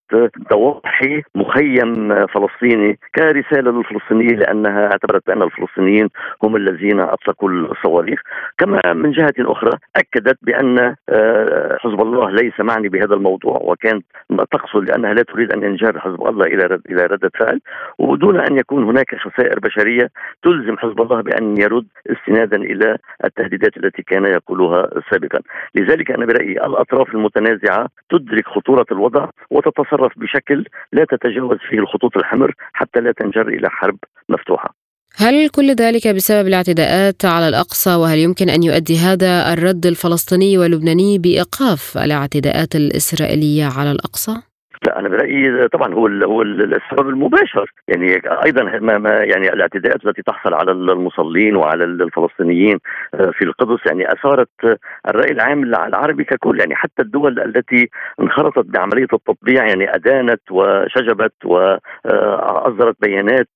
ضواحي 0.53 1.22
مخيم 1.36 2.25
فلسطيني 2.25 3.00
كرسالة 3.15 3.72
للفلسطينيين 3.72 4.39
لأنها 4.39 4.91
اعتبرت 4.91 5.27
بان 5.27 5.41
الفلسطينيين 5.41 6.10
هم 6.44 6.55
الذين 6.55 7.00
أطلقوا 7.00 7.50
الصواريخ. 7.50 8.14
كما 8.57 8.93
من 8.93 9.12
جهة 9.12 9.34
أخرى 9.39 9.72
أكدت 9.95 10.38
بأن 10.41 10.95
آه، 11.10 11.77
حزب 11.79 12.01
الله 12.01 12.31
ليس 12.31 12.60
معني 12.60 12.89
بهذا 12.89 13.15
الموضوع 13.15 13.60
وكانت 13.62 14.05
تقصد 14.51 14.89
لأنها 14.89 15.13
لا 15.13 15.24
تريد 15.24 15.53
أن 15.53 15.63
ينجر 15.63 16.00
حزب 16.00 16.27
الله 16.27 16.45
إلى 16.45 16.79
إلى 16.89 17.05
ردة 17.05 17.31
فعل. 17.39 17.60
ودون 18.00 18.39
أن 18.39 18.57
يكون 18.57 18.84
هناك 18.84 19.15
خسائر 19.15 19.60
بشرية 19.60 20.10
تلزم 20.43 20.77
حزب 20.77 21.01
الله 21.01 21.22
بأن 21.22 21.57
يرد 21.57 21.88
استنادا 22.12 22.57
إلى 22.57 22.98
التهديدات 23.25 23.77
التي 23.77 24.03
كان 24.03 24.25
يقولها 24.25 24.89
سابقا. 25.12 25.39
لذلك 25.75 26.12
أنا 26.12 26.25
برأيي 26.25 26.51
الأطراف 26.51 27.15
المتنازعة 27.15 27.88
تدرك 28.10 28.48
خطورة 28.48 28.86
الوضع 28.91 29.29
وتتصرف 29.51 30.19
بشكل 30.19 30.65
لا 30.91 31.05
تتجاوز 31.05 31.57
فيه 31.69 31.79
الخطوط 31.79 32.17
الحمر 32.17 32.53
حتى 32.74 33.00
لا 33.00 33.12
تنجر 33.12 33.48
إلى 33.48 33.69
حرب 33.69 33.98
مفتوحة. 34.29 34.85
هل 35.17 35.50
كل 35.50 35.75
ذلك 35.75 36.07
بسبب 36.07 36.48
الاعتداءات 36.48 37.25
على 37.25 37.48
الأقصى 37.48 37.95
وهل 37.95 38.19
يمكن 38.19 38.50
أن 38.50 38.63
يؤدي 38.63 38.98
هذا 38.98 39.53
الرد 39.53 39.86
الفلسطيني 39.86 40.57
واللبناني 40.57 41.17
بإيقاف 41.17 41.98
الاعتداءات 41.98 42.75
الإسرائيلية 42.75 43.65
على 43.65 43.91
الأقصى؟ 43.91 44.36
لا 44.86 45.00
أنا 45.00 45.10
برأيي 45.10 45.68
طبعا 45.68 45.94
هو 45.94 46.08
هو 46.08 46.42
السبب 46.42 47.10
المباشر. 47.10 47.72
يعني 47.88 48.22
أيضا 48.46 48.63
ما 48.63 48.98
ما 48.98 49.10
يعني 49.10 49.54
الاعتداءات 49.54 50.06
التي 50.06 50.22
تحصل 50.22 50.54
على 50.54 50.72
المصلين 50.72 51.56
وعلى 51.56 51.84
الفلسطينيين 51.84 52.80
في 53.12 53.42
القدس 53.42 53.80
يعني 53.86 54.12
أثارت 54.13 54.50
الرأي 55.10 55.32
العام 55.32 55.63
العربي 55.63 56.24
ككل. 56.24 56.60
يعني 56.60 56.75
حتى 56.75 57.01
الدول 57.01 57.39
التي 57.39 57.89
انخرطت 58.22 58.65
بعملية 58.65 59.08
التطبيع 59.13 59.68
يعني 59.68 59.96
أدانت 59.96 60.42
وشجبت 60.51 61.34
وأصدرت 61.46 62.96
بيانات 63.01 63.48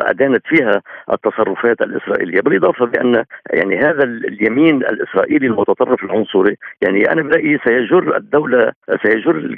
أدانت 0.00 0.46
فيها 0.46 0.82
التصرفات 1.12 1.80
الإسرائيلية. 1.82 2.40
بالإضافة 2.40 2.86
بأن 2.86 3.24
يعني 3.50 3.78
هذا 3.78 4.04
اليمين 4.04 4.76
الإسرائيلي 4.76 5.46
المتطرف 5.46 6.04
العنصري 6.04 6.56
يعني 6.82 7.12
أنا 7.12 7.22
برأيي 7.22 7.58
سيجر 7.64 8.16
الدولة 8.16 8.72
سيجر 9.02 9.56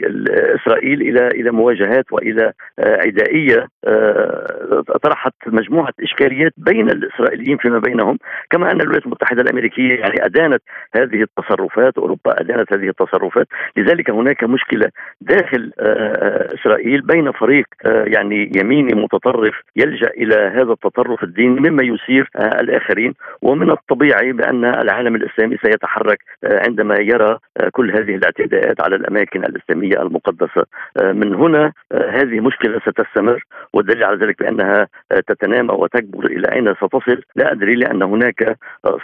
إسرائيل 0.62 1.05
إلى 1.08 1.28
إلى 1.28 1.50
مواجهات 1.50 2.12
وإلى 2.12 2.52
آه، 2.78 2.98
عدائية 3.06 3.66
آه، 3.86 4.82
طرحت 5.02 5.32
مجموعة 5.46 5.92
إشكاليات 6.02 6.52
بين 6.56 6.90
الإسرائيليين 6.90 7.56
فيما 7.56 7.78
بينهم 7.78 8.18
كما 8.50 8.72
أن 8.72 8.80
الولايات 8.80 9.06
المتحدة 9.06 9.42
الأمريكية 9.42 9.94
يعني 9.94 10.24
أدانت 10.24 10.62
هذه 10.94 11.22
التصرفات 11.22 11.98
أوروبا 11.98 12.40
أدانت 12.40 12.72
هذه 12.72 12.88
التصرفات. 12.88 13.46
لذلك 13.76 14.10
هناك 14.10 14.44
مشكلة 14.44 14.90
داخل 15.20 15.72
آه، 15.80 16.48
إسرائيل 16.54 17.00
بين 17.00 17.32
فريق 17.32 17.66
يعني 17.84 18.52
يميني 18.56 18.94
متطرف 18.94 19.54
يلجأ 19.76 20.10
إلى 20.16 20.34
هذا 20.34 20.72
التطرف 20.72 21.22
الديني 21.22 21.70
مما 21.70 21.82
يثير 21.82 22.30
الآخرين. 22.36 23.14
ومن 23.42 23.70
الطبيعي 23.70 24.32
بأن 24.32 24.64
العالم 24.64 25.14
الإسلامي 25.14 25.56
سيتحرك 25.64 26.18
عندما 26.44 26.94
يرى 27.00 27.38
كل 27.72 27.90
هذه 27.90 28.14
الاعتداءات 28.14 28.80
على 28.80 28.96
الأماكن 28.96 29.44
الإسلامية 29.44 30.02
المقدسة 30.02 30.64
من 31.02 31.34
هنا 31.34 31.72
آه، 31.92 32.10
هذه 32.10 32.40
مشكلة 32.40 32.80
ستستمر 32.80 33.44
والدليل 33.72 34.04
على 34.04 34.16
ذلك 34.16 34.42
بأنها 34.42 34.88
آه، 35.12 35.20
تتنامى 35.26 35.72
وتكبر 35.72 36.26
إلى 36.26 36.52
أين 36.52 36.74
ستصل. 36.74 37.22
لا 37.36 37.52
أدري 37.52 37.74
لأن 37.74 38.02
هناك 38.02 38.58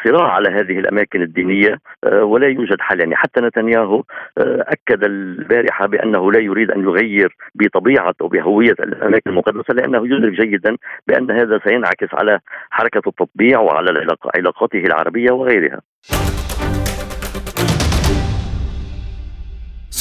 صراع 0.04 0.32
على 0.32 0.48
هذه 0.48 0.78
الأماكن 0.78 1.22
الدينية 1.22 1.78
ولا 2.12 2.46
يوجد 2.46 2.80
حل. 2.80 3.00
يعني 3.00 3.16
حتى 3.16 3.40
نتنياهو 3.40 4.02
أكد 4.38 5.04
البارحة 5.04 5.86
بأنه 5.86 6.32
لا 6.32 6.40
يريد 6.40 6.70
أن 6.70 6.82
يغير 6.82 7.36
بطبيعة 7.54 8.14
أو 8.20 8.28
بهوية 8.28 8.76
الأماكن 8.80 9.30
المقدسة 9.30 9.74
لأنه 9.74 10.06
يدرك 10.06 10.32
جيدا 10.32 10.76
بأن 11.06 11.30
هذا 11.30 11.60
سينعكس 11.64 12.08
على 12.14 12.40
حركة 12.70 13.02
التطبيع 13.08 13.60
وعلى 13.60 14.06
علاقاته 14.34 14.78
العربية 14.78 15.32
وغيرها. 15.32 15.80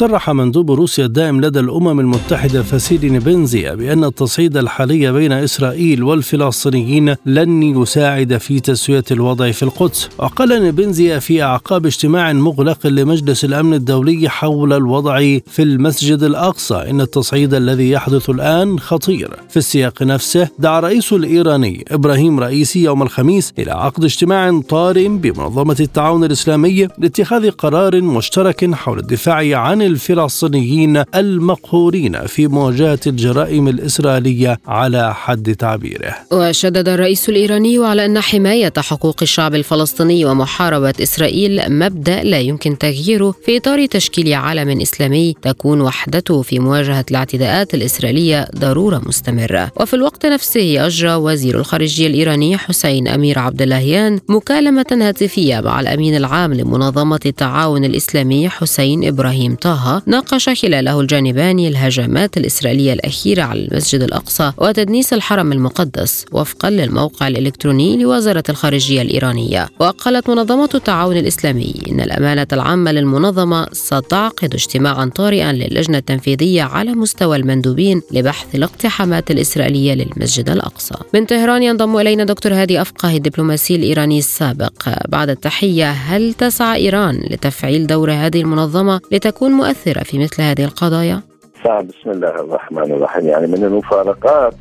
صرح 0.01 0.29
مندوب 0.29 0.71
روسيا 0.71 1.05
الدائم 1.05 1.41
لدى 1.41 1.59
الأمم 1.59 1.99
المتحدة 1.99 2.63
فاسيلي 2.63 3.09
نبنزيا 3.09 3.75
بأن 3.75 4.03
التصعيد 4.03 4.57
الحالي 4.57 5.11
بين 5.11 5.31
إسرائيل 5.31 6.03
والفلسطينيين 6.03 7.15
لن 7.25 7.63
يساعد 7.63 8.37
في 8.37 8.59
تسوية 8.59 9.03
الوضع 9.11 9.51
في 9.51 9.63
القدس. 9.63 10.09
وقال 10.17 10.49
نبنزيا 10.49 11.19
في 11.19 11.43
أعقاب 11.43 11.85
اجتماع 11.85 12.33
مغلق 12.33 12.87
لمجلس 12.87 13.45
الأمن 13.45 13.73
الدولي 13.73 14.29
حول 14.29 14.73
الوضع 14.73 15.19
في 15.47 15.63
المسجد 15.63 16.23
الأقصى. 16.23 16.75
إن 16.75 17.01
التصعيد 17.01 17.53
الذي 17.53 17.91
يحدث 17.91 18.29
الآن 18.29 18.79
خطير. 18.79 19.29
في 19.49 19.57
السياق 19.57 20.03
نفسه 20.03 20.47
دعا 20.59 20.79
الرئيس 20.79 21.13
الإيراني 21.13 21.85
إبراهيم 21.91 22.39
رئيسي 22.39 22.83
يوم 22.83 23.01
الخميس 23.01 23.53
إلى 23.59 23.71
عقد 23.71 24.03
اجتماع 24.03 24.61
طار 24.69 25.07
بمنظمة 25.07 25.77
التعاون 25.79 26.23
الإسلامي 26.23 26.87
لاتخاذ 26.97 27.51
قرار 27.51 28.01
مشترك 28.01 28.73
حول 28.73 28.99
الدفاع 28.99 29.59
عن 29.59 29.90
الفلسطينيين 29.91 31.03
المقهورين 31.15 32.27
في 32.27 32.47
مواجهة 32.47 32.99
الجرائم 33.07 33.67
الإسرائيلية 33.67 34.57
على 34.67 35.13
حد 35.13 35.55
تعبيره. 35.55 36.15
وشدد 36.31 36.87
الرئيس 36.89 37.29
الإيراني 37.29 37.77
على 37.85 38.05
أن 38.05 38.19
حماية 38.19 38.73
حقوق 38.77 39.15
الشعب 39.21 39.55
الفلسطيني 39.55 40.25
ومحاربة 40.25 40.93
إسرائيل 41.01 41.61
مبدأ 41.67 42.23
لا 42.23 42.39
يمكن 42.39 42.77
تغييره 42.77 43.35
في 43.45 43.57
إطار 43.57 43.85
تشكيل 43.85 44.33
عالم 44.33 44.81
إسلامي 44.81 45.35
تكون 45.41 45.81
وحدته 45.81 46.41
في 46.41 46.59
مواجهة 46.59 47.05
الاعتداءات 47.11 47.73
الإسرائيلية 47.73 48.47
ضرورة 48.57 49.01
مستمرة. 49.05 49.71
وفي 49.77 49.93
الوقت 49.93 50.25
نفسه 50.25 50.85
أجرى 50.85 51.15
وزير 51.15 51.59
الخارجية 51.59 52.07
الإيراني 52.07 52.57
حسين 52.57 53.07
أمير 53.07 53.39
عبد 53.39 53.61
اللهيان 53.61 54.19
مكالمة 54.29 54.85
هاتفية 54.91 55.59
مع 55.59 55.79
الأمين 55.79 56.15
العام 56.15 56.53
لمنظمة 56.53 57.19
التعاون 57.25 57.85
الإسلامي 57.85 58.49
حسين 58.49 59.07
إبراهيم 59.07 59.55
طه. 59.55 59.70
ناقش 60.05 60.49
خلاله 60.49 60.99
الجانبان 61.01 61.59
الهجمات 61.59 62.37
الإسرائيلية 62.37 62.93
الأخيرة 62.93 63.43
على 63.43 63.65
المسجد 63.65 64.01
الأقصى 64.01 64.51
وتدنيس 64.57 65.13
الحرم 65.13 65.51
المقدس 65.51 66.25
وفقا 66.31 66.69
للموقع 66.69 67.27
الإلكتروني 67.27 67.97
لوزارة 67.97 68.43
الخارجية 68.49 69.01
الإيرانية. 69.01 69.69
وقالت 69.79 70.29
منظمة 70.29 70.69
التعاون 70.75 71.17
الإسلامي 71.17 71.73
إن 71.91 71.99
الأمانة 71.99 72.47
العامة 72.53 72.91
للمنظمة 72.91 73.67
ستعقد 73.73 74.53
اجتماعا 74.53 75.05
طارئا 75.05 75.53
للجنة 75.53 75.97
التنفيذية 75.97 76.63
على 76.63 76.91
مستوى 76.91 77.37
المندوبين 77.37 78.01
لبحث 78.11 78.55
الاقتحامات 78.55 79.31
الإسرائيلية 79.31 79.93
للمسجد 79.93 80.49
الأقصى. 80.49 80.95
من 81.13 81.25
طهران 81.25 81.63
ينضم 81.63 81.97
إلينا 81.97 82.23
دكتور 82.23 82.53
هادي 82.53 82.81
أفقه 82.81 83.15
الدبلوماسي 83.15 83.75
الإيراني 83.75 84.19
السابق. 84.19 84.89
بعد 85.07 85.29
التحية 85.29 85.91
هل 85.91 86.33
تسعى 86.33 86.75
إيران 86.79 87.15
لتفعيل 87.29 87.87
دور 87.87 88.11
هذه 88.11 88.41
المنظمة 88.41 89.01
لتكون 89.11 89.51
مؤثرة 89.61 90.03
في 90.03 90.19
مثل 90.19 90.41
هذه 90.41 90.65
القضايا؟ 90.65 91.21
نعم 91.65 91.87
بسم 91.87 92.09
الله 92.09 92.29
الرحمن 92.29 92.91
الرحيم. 92.91 93.27
يعني 93.27 93.47
من 93.47 93.63
المفارقات 93.63 94.53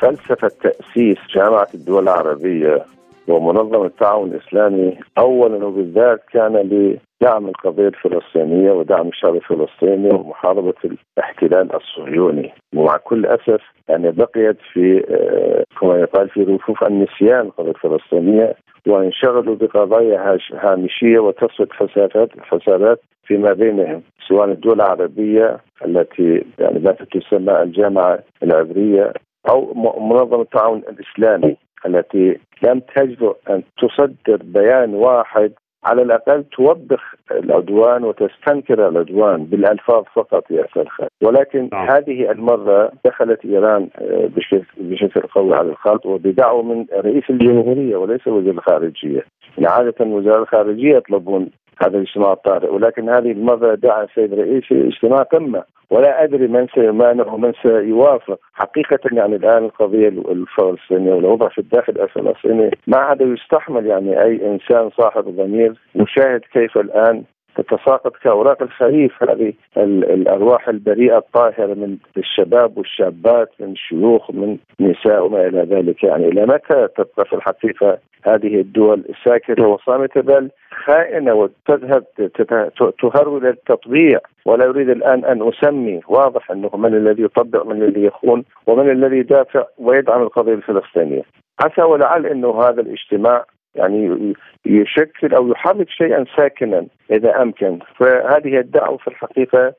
فلسفة 0.00 0.50
تأسيس 0.62 1.18
جامعة 1.34 1.68
الدول 1.74 2.02
العربية 2.02 2.84
ومنظمة 3.28 3.86
التعاون 3.86 4.32
الإسلامي 4.32 4.98
أولا 5.18 5.64
وبالذات 5.64 6.20
كان 6.32 6.56
لدعم 6.56 7.48
القضية 7.48 7.88
الفلسطينية 7.88 8.72
ودعم 8.72 9.08
الشعب 9.08 9.34
الفلسطيني 9.34 10.10
ومحاربة 10.10 10.74
الاحتلال 11.18 11.68
الصهيوني. 11.76 12.52
ومع 12.74 12.96
كل 12.96 13.26
أسف 13.26 13.60
يعني 13.88 14.10
بقيت 14.10 14.56
في 14.72 15.04
آه، 15.10 15.64
كما 15.80 15.98
يقال 15.98 16.28
في 16.28 16.42
رفوف 16.42 16.84
النسيان 16.84 17.40
القضية 17.40 17.70
الفلسطينية. 17.70 18.54
وانشغلوا 18.86 19.56
بقضايا 19.56 20.38
هامشية 20.52 21.18
وتصفية 21.18 21.64
فسادات 21.64 22.30
الفسادات 22.34 23.00
فيما 23.24 23.52
بينهم 23.52 24.02
سواء 24.28 24.48
الدول 24.48 24.80
العربية 24.80 25.60
التي 25.84 26.44
يعني 26.58 26.78
باتت 26.78 27.16
تسمى 27.16 27.62
الجامعة 27.62 28.18
العبرية 28.42 29.12
أو 29.50 29.74
منظمة 30.00 30.42
التعاون 30.42 30.82
الإسلامي 30.88 31.56
التي 31.86 32.38
لم 32.62 32.80
تجرؤ 32.96 33.36
أن 33.50 33.62
تصدر 33.78 34.42
بيان 34.44 34.94
واحد 34.94 35.52
على 35.84 36.02
الأقل 36.02 36.44
توبخ 36.44 37.14
العدوان 37.30 38.04
وتستنكر 38.04 38.88
العدوان 38.88 39.44
بالألفاظ 39.44 40.04
فقط 40.14 40.50
يا 40.50 40.64
أخي 40.64 41.06
ولكن 41.22 41.68
نعم. 41.72 41.88
هذه 41.90 42.30
المرة 42.30 42.92
دخلت 43.04 43.44
إيران 43.44 43.88
آه، 43.96 44.28
بشكل 44.78 45.20
قوي 45.20 45.54
على 45.54 45.68
الخط 45.68 46.06
وبدعوة 46.06 46.62
من 46.62 46.86
رئيس 46.94 47.24
الجمهورية 47.30 47.96
وليس 47.96 48.26
وزير 48.26 48.50
الخارجية 48.52 49.24
يعني 49.58 49.66
عادة 49.72 50.04
وزراء 50.04 50.42
الخارجية 50.42 50.96
يطلبون 50.96 51.50
هذا 51.82 51.96
الاجتماع 51.98 52.32
الطارئ. 52.32 52.74
ولكن 52.74 53.08
هذه 53.08 53.32
المرة 53.32 53.74
دعا 53.74 54.04
السيد 54.04 54.32
الرئيس 54.32 54.64
اجتماع 54.72 55.22
قمة 55.22 55.62
ولا 55.90 56.24
أدري 56.24 56.46
من 56.48 56.66
سيمانع 56.74 57.32
ومن 57.32 57.52
سيوافق. 57.62 58.38
حقيقة 58.54 58.98
يعني 59.12 59.36
الآن 59.36 59.64
القضية 59.64 60.08
الفلسطينية 60.08 61.12
والوضع 61.14 61.48
في 61.48 61.58
الداخل 61.58 61.92
الفلسطيني 62.00 62.70
ما 62.86 62.98
عاد 62.98 63.20
يستحمل 63.20 63.86
يعني 63.86 64.22
أي 64.22 64.46
إنسان 64.46 64.90
صاحب 64.90 65.24
ضمير 65.24 65.74
يشاهد 65.94 66.40
كيف 66.52 66.78
الآن 66.78 67.24
تتساقط 67.56 68.16
كأوراق 68.16 68.62
الخريف. 68.62 69.22
هذه 69.22 69.52
الأرواح 69.76 70.68
البريئة 70.68 71.18
الطاهرة 71.18 71.74
من 71.74 71.96
الشباب 72.16 72.78
والشابات 72.78 73.50
من 73.60 73.76
شيوخ 73.76 74.30
من 74.30 74.58
نساء 74.80 75.26
وما 75.26 75.46
إلى 75.46 75.62
ذلك. 75.62 76.04
يعني 76.04 76.28
إلى 76.28 76.46
متى 76.46 76.88
تبقى 76.96 77.24
في 77.24 77.32
الحقيقة 77.32 77.98
هذه 78.26 78.60
الدول 78.60 79.04
ساكتة 79.24 79.66
وصامتة؟ 79.66 80.20
بل 80.20 80.50
خائنة 80.84 81.34
وتذهب 81.34 82.04
تهرول 83.02 83.46
التطبيع. 83.46 84.18
ولا 84.46 84.68
أريد 84.68 84.88
الآن 84.88 85.24
أن 85.24 85.48
أسمي 85.48 86.00
واضح 86.08 86.50
أنه 86.50 86.70
من 86.74 86.94
الذي 86.94 87.22
يطبق 87.22 87.66
من 87.66 87.82
الذي 87.82 88.04
يخون 88.04 88.44
ومن 88.66 88.90
الذي 88.90 89.16
يدافع 89.16 89.64
ويدعم 89.78 90.22
القضية 90.22 90.54
الفلسطينية. 90.54 91.22
عسى 91.64 91.82
ولعل 91.82 92.26
أنه 92.26 92.60
هذا 92.60 92.80
الاجتماع 92.80 93.44
يعني 93.74 94.34
يشكل 94.66 95.34
أو 95.34 95.48
يحرك 95.48 95.88
شيئا 95.88 96.24
ساكنا 96.36 96.86
إذا 97.10 97.42
أمكن. 97.42 97.78
فهذه 97.96 98.58
الدعوة 98.58 98.96
في 98.96 99.08
الحقيقة 99.08 99.74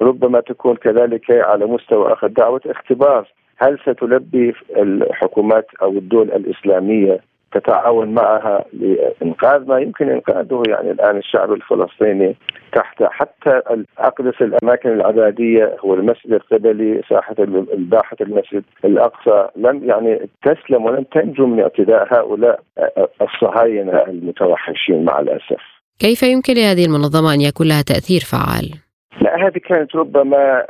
ربما 0.00 0.40
تكون 0.40 0.76
كذلك 0.76 1.30
على 1.30 1.66
مستوى 1.66 2.12
آخر. 2.12 2.26
دعوة 2.26 2.60
اختبار. 2.66 3.32
هل 3.56 3.78
ستلبي 3.78 4.54
الحكومات 4.76 5.66
أو 5.82 5.90
الدول 5.90 6.32
الإسلامية 6.32 7.20
تتعاون 7.52 8.14
معها 8.14 8.64
لإنقاذ 8.72 9.66
ما 9.66 9.78
يمكن 9.78 10.08
إنقاذه 10.08 10.62
يعني 10.68 10.90
الآن 10.90 11.16
الشعب 11.16 11.52
الفلسطيني 11.52 12.36
تحت 12.72 13.02
حتى 13.02 13.60
اقدس 13.98 14.34
الأماكن 14.40 14.88
العبادية 14.88 15.76
هو 15.84 15.94
المسجد 15.94 16.32
القبلي 16.32 17.02
ساحة 17.10 17.36
باحه 17.74 18.16
المسجد 18.20 18.64
الأقصى 18.84 19.48
لم 19.56 19.84
يعني 19.84 20.28
تسلم 20.42 20.84
ولم 20.84 21.04
تنجو 21.12 21.46
من 21.46 21.60
اعتداء 21.60 22.14
هؤلاء 22.14 22.60
الصهاينة 23.22 23.92
المتوحشين 23.92 25.04
مع 25.04 25.20
الأسف. 25.20 25.62
كيف 25.98 26.22
يمكن 26.22 26.54
لهذه 26.54 26.84
المنظمة 26.84 27.34
أن 27.34 27.40
يكون 27.40 27.68
لها 27.68 27.82
تأثير 27.82 28.20
فعال؟ 28.20 28.87
لا 29.20 29.46
هذه 29.46 29.58
كانت 29.58 29.96
ربما 29.96 30.66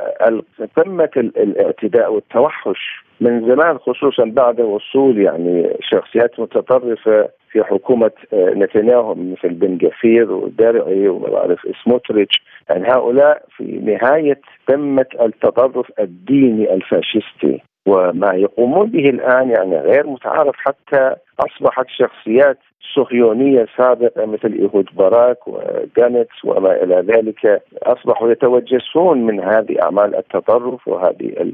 قمه 0.77 1.09
الاعتداء 1.17 2.13
والتوحش 2.13 3.03
من 3.21 3.47
زمان 3.47 3.77
خصوصا 3.77 4.25
بعد 4.25 4.61
وصول 4.61 5.17
يعني 5.17 5.77
شخصيات 5.81 6.39
متطرفة 6.39 7.29
في 7.51 7.63
حكومة 7.63 8.11
آه، 8.33 8.49
نتنياهو 8.49 9.15
مثل 9.15 9.49
بن 9.49 9.77
جفير 9.77 10.31
ودرعي 10.31 11.07
وما 11.07 11.29
بعرف 11.29 11.59
سموتريتش. 11.83 12.41
يعني 12.69 12.87
هؤلاء 12.87 13.43
في 13.57 13.63
نهاية 13.63 14.41
قمه 14.69 15.05
التطرف 15.21 15.91
الديني 15.99 16.73
الفاشستي. 16.73 17.61
وما 17.85 18.33
يقومون 18.33 18.89
به 18.89 19.09
الآن 19.09 19.49
يعني 19.49 19.77
غير 19.79 20.07
متعارف 20.07 20.55
حتى 20.55 21.15
أصبحت 21.39 21.85
شخصيات 21.89 22.57
صهيونيه 22.95 23.65
سابقة 23.77 24.25
مثل 24.25 24.53
إيهود 24.53 24.85
باراك 24.95 25.47
وجانتس 25.47 26.45
وما 26.45 26.83
إلى 26.83 26.95
ذلك. 26.95 27.61
أصبحوا 27.83 28.31
يتوجسون 28.31 29.21
من 29.25 29.39
هذه 29.39 29.75
أعمال 29.83 30.15
التطرف 30.15 30.87
وهذه 30.87 31.53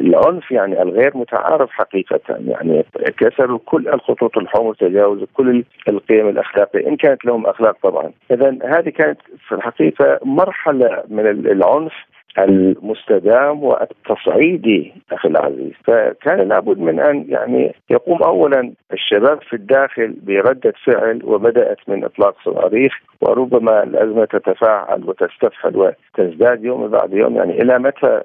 العنف 0.00 0.50
يعني 0.50 0.82
الغير 0.82 1.16
متعارف 1.16 1.70
حقيقة. 1.70 2.20
يعني 2.28 2.84
كسروا 3.18 3.58
كل 3.64 3.88
الخطوط 3.88 4.38
الحمر 4.38 4.66
وتجاوزوا 4.66 5.26
كل 5.34 5.64
القيم 5.88 6.28
الأخلاقية. 6.28 6.88
إن 6.88 6.96
كانت 6.96 7.24
لهم 7.24 7.46
أخلاق 7.46 7.76
طبعا. 7.82 8.10
اذا 8.30 8.56
هذه 8.64 8.88
كانت 8.88 9.18
في 9.48 9.54
الحقيقة 9.54 10.18
مرحلة 10.24 11.02
من 11.08 11.26
العنف. 11.26 11.92
المستدام 12.38 13.64
والتصعيدي 13.64 14.92
أخي 15.12 15.28
العزيز. 15.28 15.72
فكان 15.84 16.48
لابد 16.48 16.78
من 16.78 17.00
أن 17.00 17.24
يعني 17.28 17.74
يقوم 17.90 18.22
اولا 18.22 18.72
الشباب 18.92 19.42
في 19.42 19.56
الداخل 19.56 20.14
بردة 20.22 20.72
فعل 20.84 21.20
وبدأت 21.24 21.78
من 21.88 22.04
إطلاق 22.04 22.34
صواريخ 22.44 22.92
وربما 23.20 23.82
الأزمة 23.82 24.24
تتفاعل 24.24 25.04
وتستفحل 25.04 25.76
وتزداد 25.76 26.64
يوم 26.64 26.88
بعد 26.88 27.12
يوم. 27.12 27.36
يعني 27.36 27.62
إلى 27.62 27.78
متى 27.78 28.20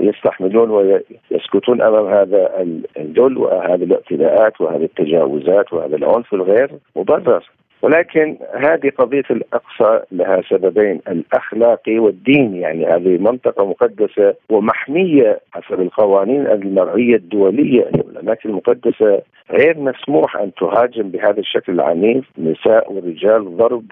يستحملون 0.00 0.70
ويسكتون 0.70 1.82
أمام 1.82 2.06
هذا 2.06 2.64
الذل 2.98 3.38
وهذه 3.38 3.84
الاعتداءات 3.84 4.60
وهذه 4.60 4.84
التجاوزات 4.84 5.72
وهذا 5.72 5.96
العنف 5.96 6.34
الغير 6.34 6.70
مبرر؟ 6.96 7.44
ولكن 7.82 8.36
هذه 8.54 8.90
قضية 8.98 9.24
الأقصى 9.30 10.00
لها 10.12 10.42
سببين 10.50 11.00
الاخلاقي 11.08 11.98
والديني 11.98 12.60
يعني 12.60 12.86
هذه 12.86 13.18
منطقة 13.18 13.66
مقدسة 13.66 14.34
ومحمية 14.50 15.40
حسب 15.52 15.80
القوانين 15.80 16.46
المرعية 16.46 17.16
الدولية 17.16 17.82
الاماكن 17.82 18.48
المقدسة 18.48 19.22
غير 19.50 19.78
مسموح 19.78 20.36
أن 20.36 20.54
تهاجم 20.54 21.08
بهذا 21.08 21.40
الشكل 21.40 21.72
العنيف 21.72 22.24
نساء 22.38 22.92
ورجال 22.92 23.56
ضرب 23.56 23.84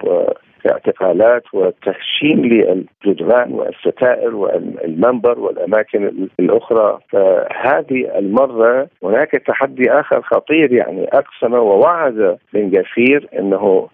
اعتقالات 0.67 1.43
وتهشيم 1.53 2.45
للجدران 2.45 3.51
والستائر 3.51 4.35
والمنبر 4.35 5.39
والأماكن 5.39 6.27
الأخرى. 6.39 6.99
فهذه 7.09 8.17
المرة 8.17 8.87
هناك 9.03 9.31
تحدي 9.31 9.91
آخر 9.91 10.21
خطير 10.21 10.73
يعني 10.73 11.07
أقسم 11.13 11.53
ووعد 11.53 12.37
بن 12.53 12.69
جفير 12.69 13.27
إنه 13.39 13.87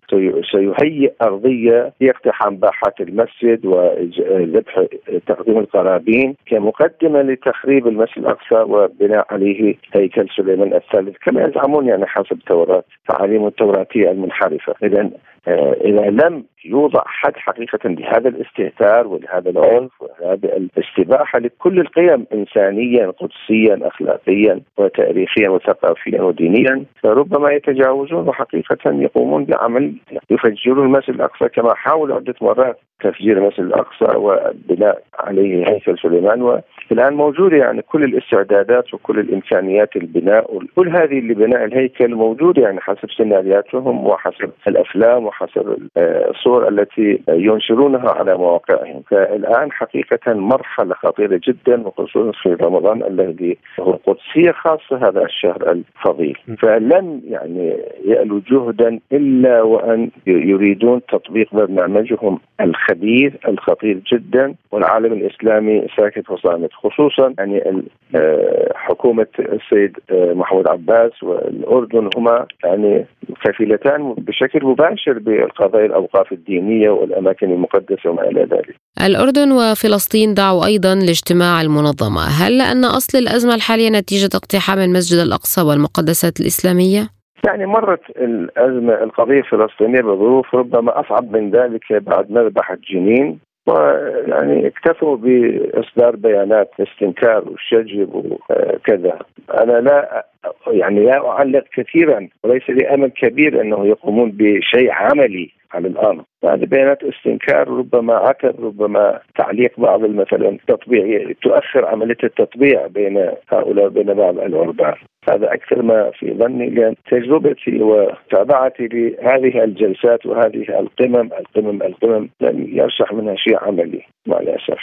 سيهيئ 0.51 1.11
أرضية 1.21 1.91
لاقتحام 2.01 2.55
باحات 2.55 3.01
المسجد 3.01 3.65
وذبح 3.65 4.83
تقديم 5.27 5.57
القرابين 5.59 6.35
كمقدمة 6.45 7.21
لتخريب 7.21 7.87
المسجد 7.87 8.17
الأقصى 8.17 8.55
وبناء 8.55 9.27
عليه 9.29 9.75
هيكل 9.93 10.27
سليمان 10.37 10.73
الثالث. 10.73 11.17
كما 11.25 11.45
يزعمون 11.45 11.87
يعني 11.87 12.05
حسب 12.05 12.31
التوراة 12.31 12.83
تعاليم 13.09 13.47
التوراتيه 13.47 14.11
المنحرفة. 14.11 14.73
اذا 14.83 15.09
إذا 15.47 16.09
لم 16.09 16.43
يوضع 16.65 17.03
حد 17.05 17.33
حقيقة 17.37 17.89
لهذا 17.89 18.29
الاستهتار 18.29 19.07
ولهذا 19.07 19.49
العنف 19.49 19.91
وهذه 20.01 20.45
الاستباحه 20.45 21.39
لكل 21.39 21.79
القيم 21.79 22.25
انسانيا 22.33 23.07
قدسيا 23.07 23.87
اخلاقيا 23.87 24.61
وتاريخيا 24.77 25.49
وثقافيا 25.49 26.21
ودينيا 26.21 26.83
فربما 27.03 27.51
يتجاوزون 27.51 28.27
وحقيقة 28.27 28.77
يقومون 28.85 29.45
بعمل 29.45 29.93
يفجرون 30.29 30.85
المسجد 30.85 31.13
الأقصى 31.15 31.49
كما 31.49 31.73
حاولوا 31.75 32.15
عدة 32.15 32.35
مرات 32.41 32.79
تفجير 32.99 33.37
المسجد 33.37 33.59
الأقصى 33.59 34.17
وبناء 34.17 35.03
عليه 35.19 35.67
هيكل 35.67 35.97
سليمان 35.99 36.41
والان 36.91 37.13
موجوده 37.13 37.57
يعني 37.57 37.81
كل 37.81 38.03
الاستعدادات 38.03 38.93
وكل 38.93 39.19
الإمكانيات 39.19 39.95
البناء 39.95 40.55
وكل 40.55 40.89
هذه 40.89 41.19
لبناء 41.19 41.65
الهيكل 41.65 42.15
موجوده 42.15 42.61
يعني 42.61 42.81
حسب 42.81 43.11
سينارياتهم 43.17 44.07
وحسب 44.07 44.51
الأفلام 44.67 45.25
وحسب 45.25 45.77
الصور 45.97 46.67
التي 46.67 47.21
ينشرونها 47.29 48.09
على 48.09 48.37
مواقعهم. 48.37 49.01
فالآن 49.09 49.71
حقيقة 49.71 50.33
مرحلة 50.33 50.93
خطيرة 50.93 51.39
جدا 51.47 51.87
وخصوصا 51.87 52.31
في 52.43 52.53
رمضان 52.53 53.03
الذي 53.03 53.57
هو 53.79 53.91
قدسيه 53.91 54.51
خاصة 54.51 55.07
هذا 55.07 55.23
الشهر 55.23 55.71
الفضيل. 55.71 56.37
فلن 56.57 57.21
يعني 57.29 57.77
يألوا 58.05 58.39
جهدا 58.51 58.99
إلا 59.11 59.61
وأن 59.61 60.09
يريدون 60.27 61.01
تطبيق 61.09 61.55
برنامجهم 61.55 62.39
الخبيث 62.61 63.33
الخطير 63.47 63.99
جدا 64.13 64.55
والعالم 64.71 65.13
الإسلامي 65.13 65.87
ساكت 65.97 66.29
وصامت. 66.29 66.74
خصوصا 66.83 67.33
يعني 67.37 67.83
آه، 68.15 68.71
حكومة 68.75 69.27
السيد 69.39 69.97
آه، 70.11 70.33
محمود 70.33 70.67
عباس 70.67 71.23
والأردن 71.23 72.09
هما 72.17 72.45
يعني 72.63 73.05
كفيلتان 73.45 74.13
بشكل 74.17 74.65
مباشر 74.65 75.19
بالقضايا 75.19 75.85
الأوقاف 75.85 76.31
الدينية 76.31 76.89
والأماكن 76.89 77.51
المقدسة 77.51 78.09
وما 78.09 78.29
إلى 78.29 78.41
ذلك. 78.41 78.75
الأردن 79.05 79.51
وفلسطين 79.51 80.33
دعوا 80.33 80.65
أيضا 80.65 80.95
لاجتماع 80.95 81.61
المنظمة، 81.61 82.21
هل 82.21 82.57
لأن 82.57 82.85
أصل 82.85 83.17
الأزمة 83.17 83.55
الحالية 83.55 83.89
نتيجة 83.89 84.29
اقتحام 84.35 84.79
المسجد 84.79 85.19
الأقصى 85.19 85.61
والمقدسات 85.61 86.39
الإسلامية؟ 86.39 87.07
يعني 87.45 87.65
مرت 87.65 88.01
الأزمة 88.09 88.93
القضية 89.03 89.39
الفلسطينية 89.39 90.01
بظروف 90.01 90.55
ربما 90.55 90.99
أصعب 90.99 91.37
من 91.37 91.51
ذلك 91.51 91.93
بعد 91.93 92.31
مذبحه 92.31 92.77
جنين 92.91 93.39
ويعني 93.67 94.67
اكتفوا 94.67 95.17
بإصدار 95.17 96.15
بيانات 96.15 96.71
استنكار 96.79 97.43
وشجب 97.49 98.15
وكذا. 98.15 99.19
أنا 99.53 99.71
لا 99.81 100.25
يعني 100.67 101.05
لا 101.05 101.29
أعلق 101.29 101.63
كثيرا 101.73 102.27
وليس 102.43 102.69
لي 102.69 102.93
أمل 102.93 103.09
كبير 103.09 103.61
أنه 103.61 103.87
يقومون 103.87 104.31
بشيء 104.31 104.91
عملي 104.91 105.49
على 105.73 105.87
الأرض. 105.87 106.23
هذه 106.43 106.65
بيانات 106.65 107.03
استنكار 107.03 107.67
ربما 107.67 108.15
عتب 108.15 108.65
ربما 108.65 109.19
تعليق 109.37 109.79
بعض 109.79 110.01
مثلا 110.01 110.57
تطبيع 110.67 111.31
تؤخر 111.41 111.85
عملية 111.85 112.17
التطبيع 112.23 112.87
بين 112.87 113.31
هؤلاء 113.49 113.85
وبين 113.85 114.13
بعض 114.13 114.39
العرباء. 114.39 114.97
هذا 115.29 115.53
أكثر 115.53 115.81
ما 115.81 116.11
في 116.19 116.33
ظني 116.33 116.69
لأن 116.69 116.95
تجربتي 117.11 117.81
وتابعتي 117.81 118.87
لهذه 118.87 119.63
الجلسات 119.63 120.25
وهذه 120.25 120.79
القمم 120.79 121.29
القمم 121.33 121.83
القمم 121.83 122.29
لم 122.41 122.67
يرشح 122.67 123.13
منها 123.13 123.35
شيء 123.35 123.57
عملي 123.63 124.01
مع 124.27 124.39
الأسف. 124.39 124.79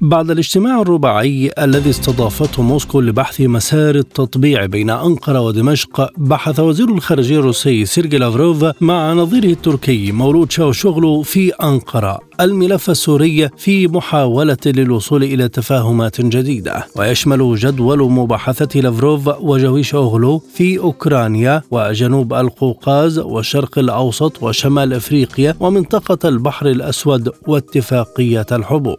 بعد 0.00 0.30
الاجتماع 0.30 0.80
الرباعي 0.80 1.50
الذي 1.58 1.90
استضافته 1.90 2.62
موسكو 2.62 3.00
لبحث 3.00 3.40
مسار 3.40 3.94
التطبيع 3.94 4.66
بين 4.66 4.90
أنقرة 4.90 5.40
ودمشق 5.40 6.10
بحث 6.18 6.60
وزير 6.60 6.88
الخارجية 6.88 7.38
الروسي 7.38 7.84
سيرجي 7.84 8.18
لافروف 8.18 8.64
مع 8.80 9.12
نظيره 9.12 9.46
التركي 9.46 10.12
مولود 10.12 10.50
شاوشوغلو 10.52 11.22
في 11.22 11.50
أنقرة 11.50 12.20
الملف 12.40 12.90
السوري 12.90 13.48
في 13.56 13.88
محاولة 13.88 14.56
للوصول 14.66 15.24
إلى 15.24 15.48
تفاهمات 15.48 16.20
جديدة. 16.20 16.86
ويشمل 16.96 17.56
جدول 17.56 18.10
مباحثة 18.10 18.80
لافروف 18.80 19.28
وجويش 19.28 19.94
أوغلو 19.94 20.38
في 20.38 20.78
أوكرانيا 20.78 21.62
وجنوب 21.70 22.34
القوقاز 22.34 23.18
والشرق 23.18 23.78
الأوسط 23.78 24.42
وشمال 24.42 24.92
أفريقيا 24.92 25.54
ومنطقة 25.60 26.28
البحر 26.28 26.66
الأسود 26.66 27.32
واتفاقية 27.46 28.46
الحبوب. 28.52 28.98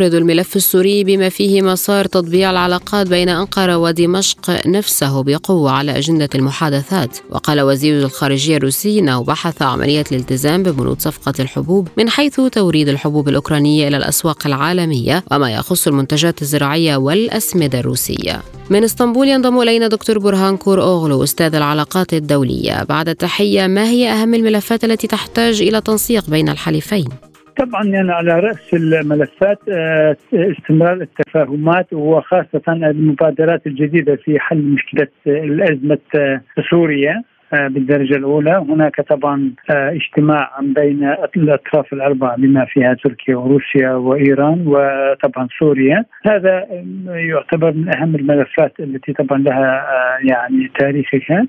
ويفرض 0.00 0.14
الملف 0.14 0.56
السوري 0.56 1.04
بما 1.04 1.28
فيه 1.28 1.62
مسار 1.62 2.04
تطبيع 2.04 2.50
العلاقات 2.50 3.06
بين 3.06 3.28
أنقرة 3.28 3.76
ودمشق 3.76 4.66
نفسه 4.66 5.22
بقوة 5.22 5.70
على 5.70 5.98
أجندة 5.98 6.28
المحادثات. 6.34 7.18
وقال 7.30 7.60
وزير 7.60 8.04
الخارجية 8.04 8.56
الروسي 8.56 8.98
أنه 8.98 9.24
بحث 9.24 9.62
عملية 9.62 10.04
الالتزام 10.12 10.62
ببنود 10.62 11.00
صفقة 11.00 11.32
الحبوب 11.40 11.88
من 11.96 12.08
حيث 12.08 12.40
توريد 12.40 12.88
الحبوب 12.88 13.28
الأوكرانية 13.28 13.88
إلى 13.88 13.96
الأسواق 13.96 14.46
العالمية 14.46 15.24
وما 15.32 15.50
يخص 15.50 15.86
المنتجات 15.86 16.42
الزراعية 16.42 16.96
والأسمدة 16.96 17.80
الروسية. 17.80 18.42
من 18.70 18.84
إسطنبول 18.84 19.28
ينضم 19.28 19.60
إلينا 19.60 19.88
دكتور 19.88 20.18
برهان 20.18 20.56
كور 20.56 20.82
أوغلو 20.82 21.24
أستاذ 21.24 21.54
العلاقات 21.54 22.14
الدولية. 22.14 22.82
بعد 22.82 23.08
التحية 23.08 23.66
ما 23.66 23.84
هي 23.88 24.12
أهم 24.12 24.34
الملفات 24.34 24.84
التي 24.84 25.06
تحتاج 25.06 25.62
إلى 25.62 25.80
تنسيق 25.80 26.30
بين 26.30 26.48
الحليفين؟ 26.48 27.29
طبعا 27.56 27.84
يعني 27.84 28.12
على 28.12 28.40
رأس 28.40 28.74
الملفات 28.74 29.58
آه، 29.68 30.16
استمرار 30.32 30.92
التفاهمات 30.92 31.92
وخاصة 31.92 32.62
المبادرات 32.68 33.66
الجديدة 33.66 34.16
في 34.16 34.38
حل 34.38 34.58
مشكلة 34.58 35.08
الأزمة 35.26 35.98
آه، 36.14 36.40
سوريا 36.70 37.22
آه، 37.54 37.68
بالدرجة 37.68 38.16
الأولى. 38.16 38.64
هناك 38.68 39.00
طبعا 39.00 39.52
آه، 39.70 39.90
اجتماع 39.90 40.50
بين 40.62 41.14
الأطراف 41.36 41.92
الأربعة 41.92 42.36
بما 42.36 42.64
فيها 42.64 42.94
تركيا 42.94 43.36
وروسيا 43.36 43.90
وإيران 43.90 44.64
وطبعا 44.66 45.48
سوريا. 45.58 46.04
هذا 46.26 46.66
يعتبر 47.06 47.72
من 47.72 47.96
أهم 47.96 48.14
الملفات 48.14 48.80
التي 48.80 49.12
طبعا 49.12 49.38
لها 49.38 49.78
آه، 49.78 50.18
يعني 50.30 50.70
تاريخها. 50.78 51.46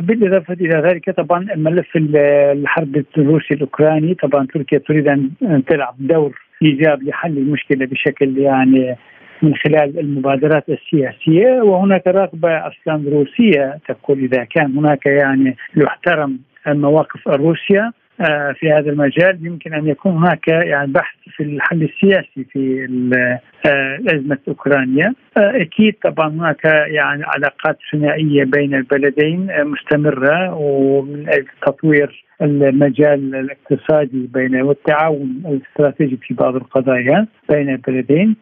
بالإضافة 0.00 0.54
إلى 0.54 0.82
ذلك 0.88 1.10
طبعا 1.10 1.46
الملف 1.54 1.96
الحرب 1.96 3.04
الروسي 3.18 3.54
الأوكراني. 3.54 4.14
طبعا 4.14 4.46
تركيا 4.54 4.78
تريد 4.78 5.08
أن 5.08 5.64
تلعب 5.68 5.94
دور 5.98 6.38
ايجابي 6.62 7.10
لحل 7.10 7.38
المشكلة 7.38 7.86
بشكل 7.86 8.38
يعني 8.38 8.96
من 9.42 9.54
خلال 9.54 9.98
المبادرات 9.98 10.64
السياسية 10.68 11.62
وهناك 11.62 12.06
رغبة 12.06 12.58
أصلا 12.58 13.10
روسية 13.10 13.78
تقول 13.88 14.18
إذا 14.18 14.44
كان 14.44 14.78
هناك 14.78 15.06
يعني 15.06 15.56
يحترم 15.76 16.38
مواقف 16.66 17.28
روسيا 17.28 17.92
آه، 18.20 18.52
في 18.52 18.72
هذا 18.72 18.90
المجال 18.90 19.46
يمكن 19.46 19.74
أن 19.74 19.88
يكون 19.88 20.12
هناك 20.12 20.48
يعني 20.48 20.92
بحث 20.92 21.16
في 21.36 21.42
الحل 21.42 21.82
السياسي 21.82 22.44
في 22.52 22.88
آه، 23.66 23.98
ازمه 24.14 24.38
اوكرانيا 24.48 25.14
آه، 25.36 25.62
أكيد 25.62 25.94
طبعا 26.04 26.28
هناك 26.28 26.64
يعني 26.86 27.24
علاقات 27.24 27.78
ثنائية 27.92 28.44
بين 28.44 28.74
البلدين 28.74 29.48
مستمرة 29.64 30.54
ومن 30.54 31.28
أجل 31.28 31.46
تطوير 31.66 32.23
المجال 32.42 33.34
الاقتصادي 33.34 34.30
بين 34.34 34.62
والتعاون 34.62 35.42
الاستراتيجي 35.46 36.16
في 36.16 36.34
بعض 36.34 36.56
القضايا 36.56 37.26
بين 37.50 37.68
البلدين. 37.68 38.36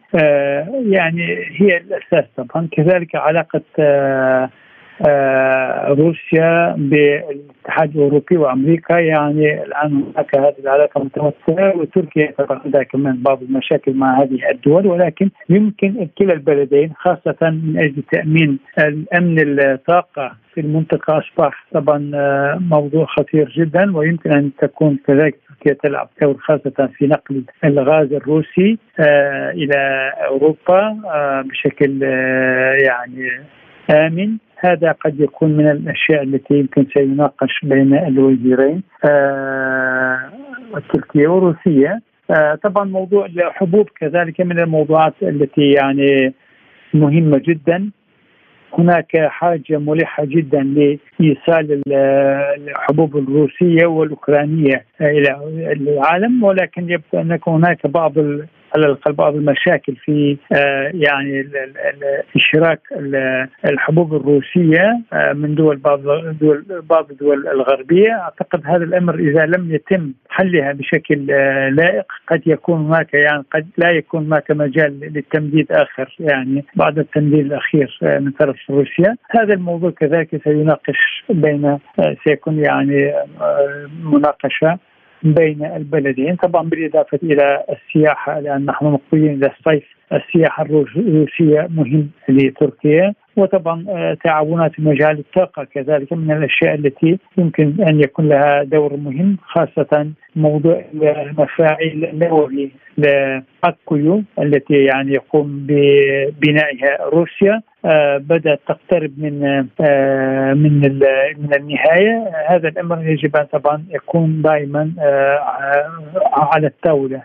يعني 0.85 1.25
هي 1.57 1.77
الأساس 1.77 2.25
طبعا. 2.37 2.67
كذلك 2.71 3.15
علاقة 3.15 3.61
آه، 3.79 4.49
روسيا 5.87 6.75
بالاتحاد 6.77 7.95
الأوروبي 7.95 8.37
وأمريكا. 8.37 8.99
يعني 8.99 9.63
الآن 9.63 10.03
هناك 10.15 10.37
هذه 10.37 10.55
العلاقة 10.59 11.03
متوسعة 11.03 11.77
وتركيا 11.77 12.31
طبعا 12.37 12.61
عندها 12.65 12.83
كمان 12.83 13.17
بعض 13.23 13.41
المشاكل 13.41 13.93
مع 13.93 14.21
هذه 14.21 14.49
الدول 14.51 14.87
ولكن 14.87 15.29
يمكن 15.49 16.07
كلا 16.17 16.33
البلدين 16.33 16.93
خاصة 16.97 17.37
من 17.41 17.77
أجل 17.77 18.03
تأمين 18.11 18.59
الأمن 18.79 19.59
الطاقة 19.59 20.31
في 20.53 20.61
المنطقة. 20.61 21.17
أصبح 21.17 21.65
طبعا 21.73 22.11
آه، 22.15 22.57
موضوع 22.61 23.05
خطير 23.05 23.49
جدا 23.57 23.97
ويمكن 23.97 24.31
أن 24.31 24.51
تكون 24.61 24.99
كذلك 25.07 25.35
تركيا 25.49 25.73
تلعب 25.83 26.09
دور 26.21 26.37
خاصة 26.37 26.89
في 26.97 27.07
نقل 27.07 27.43
الغاز 27.63 28.13
الروسي 28.13 28.77
آه، 28.99 29.51
إلى 29.51 30.11
أوروبا 30.27 30.97
بشكل 31.45 32.01
يعني 32.83 33.29
آمن. 33.93 34.37
هذا 34.57 34.91
قد 34.91 35.19
يكون 35.19 35.51
من 35.57 35.71
الأشياء 35.71 36.23
التي 36.23 36.53
يمكن 36.53 36.85
سيناقش 36.93 37.59
بين 37.63 37.93
الوزيرين 37.97 38.83
تركيا 40.93 41.29
وروسيا 41.29 42.01
آه 42.31 42.55
طبعا 42.55 42.83
موضوع 42.85 43.25
الحبوب 43.25 43.89
كذلك 43.99 44.41
من 44.41 44.59
الموضوعات 44.59 45.13
التي 45.21 45.71
يعني 45.71 46.33
مهمة 46.93 47.41
جدا. 47.47 47.89
هناك 48.77 49.17
حاجة 49.17 49.77
ملحة 49.77 50.25
جدا 50.25 50.63
لإيصال 50.63 51.81
الحبوب 52.67 53.17
الروسية 53.17 53.85
والأوكرانية 53.85 54.85
إلى 55.01 55.37
العالم 55.71 56.43
ولكن 56.43 56.89
يبدو 56.89 57.21
ان 57.21 57.39
هناك 57.47 57.87
بعض 57.87 58.13
على 58.75 58.85
الأقل 58.85 59.13
بعض 59.13 59.35
المشاكل 59.35 59.95
في 59.95 60.37
آه، 60.53 60.91
يعني 60.93 61.49
اشراك 62.35 62.79
الحبوب 63.65 64.15
الروسية 64.15 65.01
آه، 65.13 65.33
من 65.33 65.55
دول 65.55 65.77
بعض 65.77 66.01
دول 66.41 66.65
بعض 66.89 67.11
الدول 67.11 67.47
الغربية. 67.47 68.11
أعتقد 68.11 68.61
هذا 68.65 68.83
الأمر 68.83 69.15
إذا 69.15 69.45
لم 69.45 69.73
يتم 69.75 70.11
حلها 70.29 70.71
بشكل 70.71 71.31
آه، 71.31 71.69
لائق 71.69 72.05
قد 72.27 72.41
يكون 72.45 72.85
هناك 72.85 73.13
يعني 73.13 73.43
قد 73.51 73.67
لا 73.77 73.89
يكون 73.89 74.25
هناك 74.25 74.51
مجال 74.51 74.99
للتمديد 74.99 75.71
آخر 75.71 76.15
يعني 76.19 76.65
بعد 76.75 76.99
التمديد 76.99 77.45
الأخير 77.45 77.99
من 78.01 78.31
طرف 78.31 78.57
روسيا. 78.69 79.15
هذا 79.29 79.53
الموضوع 79.53 79.91
كذلك 79.91 80.43
سيناقش 80.43 81.23
بين 81.29 81.77
سيكون 82.23 82.59
يعني 82.59 83.13
مناقشة 84.03 84.79
بين 85.23 85.65
البلدين 85.65 86.35
طبعا 86.35 86.69
بالإضافة 86.69 87.19
إلى 87.23 87.63
السياحة 87.69 88.39
لأن 88.39 88.65
نحن 88.65 88.85
مقبلين 88.85 89.33
إلى 89.33 89.51
الصيف 89.57 89.83
السياحة 90.13 90.63
الروسية 90.63 91.67
مهم 91.69 92.09
لتركيا. 92.29 93.13
وطبعا 93.37 93.85
آه، 93.89 94.17
تعاونات 94.23 94.71
في 94.71 94.81
مجال 94.81 95.19
الطاقة 95.19 95.63
كذلك 95.63 96.13
من 96.13 96.31
الأشياء 96.31 96.75
التي 96.75 97.19
يمكن 97.37 97.83
أن 97.87 97.99
يكون 97.99 98.29
لها 98.29 98.63
دور 98.63 98.97
مهم 98.97 99.37
خاصة 99.43 100.11
موضوع 100.35 100.85
المفاعل 100.93 102.09
النووي 102.13 102.71
لأكويو 102.97 104.23
التي 104.39 104.83
يعني 104.83 105.13
يقوم 105.13 105.67
ببنائها 105.67 106.97
روسيا. 107.13 107.61
آه، 107.85 108.17
بدأت 108.17 108.59
تقترب 108.67 109.11
من 109.17 109.43
آه، 109.81 110.53
من 110.53 110.79
من 111.37 111.53
النهاية. 111.55 112.31
هذا 112.49 112.67
الأمر 112.67 113.07
يجب 113.09 113.35
أن 113.35 113.45
طبعا 113.45 113.85
يكون 113.89 114.41
دائما 114.41 114.91
على 116.33 116.67
الطاولة 116.67 117.23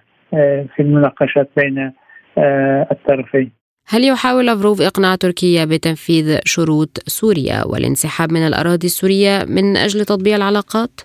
في 0.77 0.81
المناقشات 0.81 1.49
بين 1.57 1.93
الطرفين. 2.91 3.51
هل 3.91 4.05
يحاول 4.05 4.47
لافروف 4.47 4.81
إقناع 4.81 5.15
تركيا 5.15 5.65
بتنفيذ 5.65 6.39
شروط 6.45 6.89
سوريا 7.07 7.65
والانسحاب 7.67 8.33
من 8.33 8.47
الأراضي 8.47 8.87
السورية 8.87 9.45
من 9.49 9.77
أجل 9.77 10.05
تطبيع 10.05 10.37
العلاقات؟ 10.37 11.01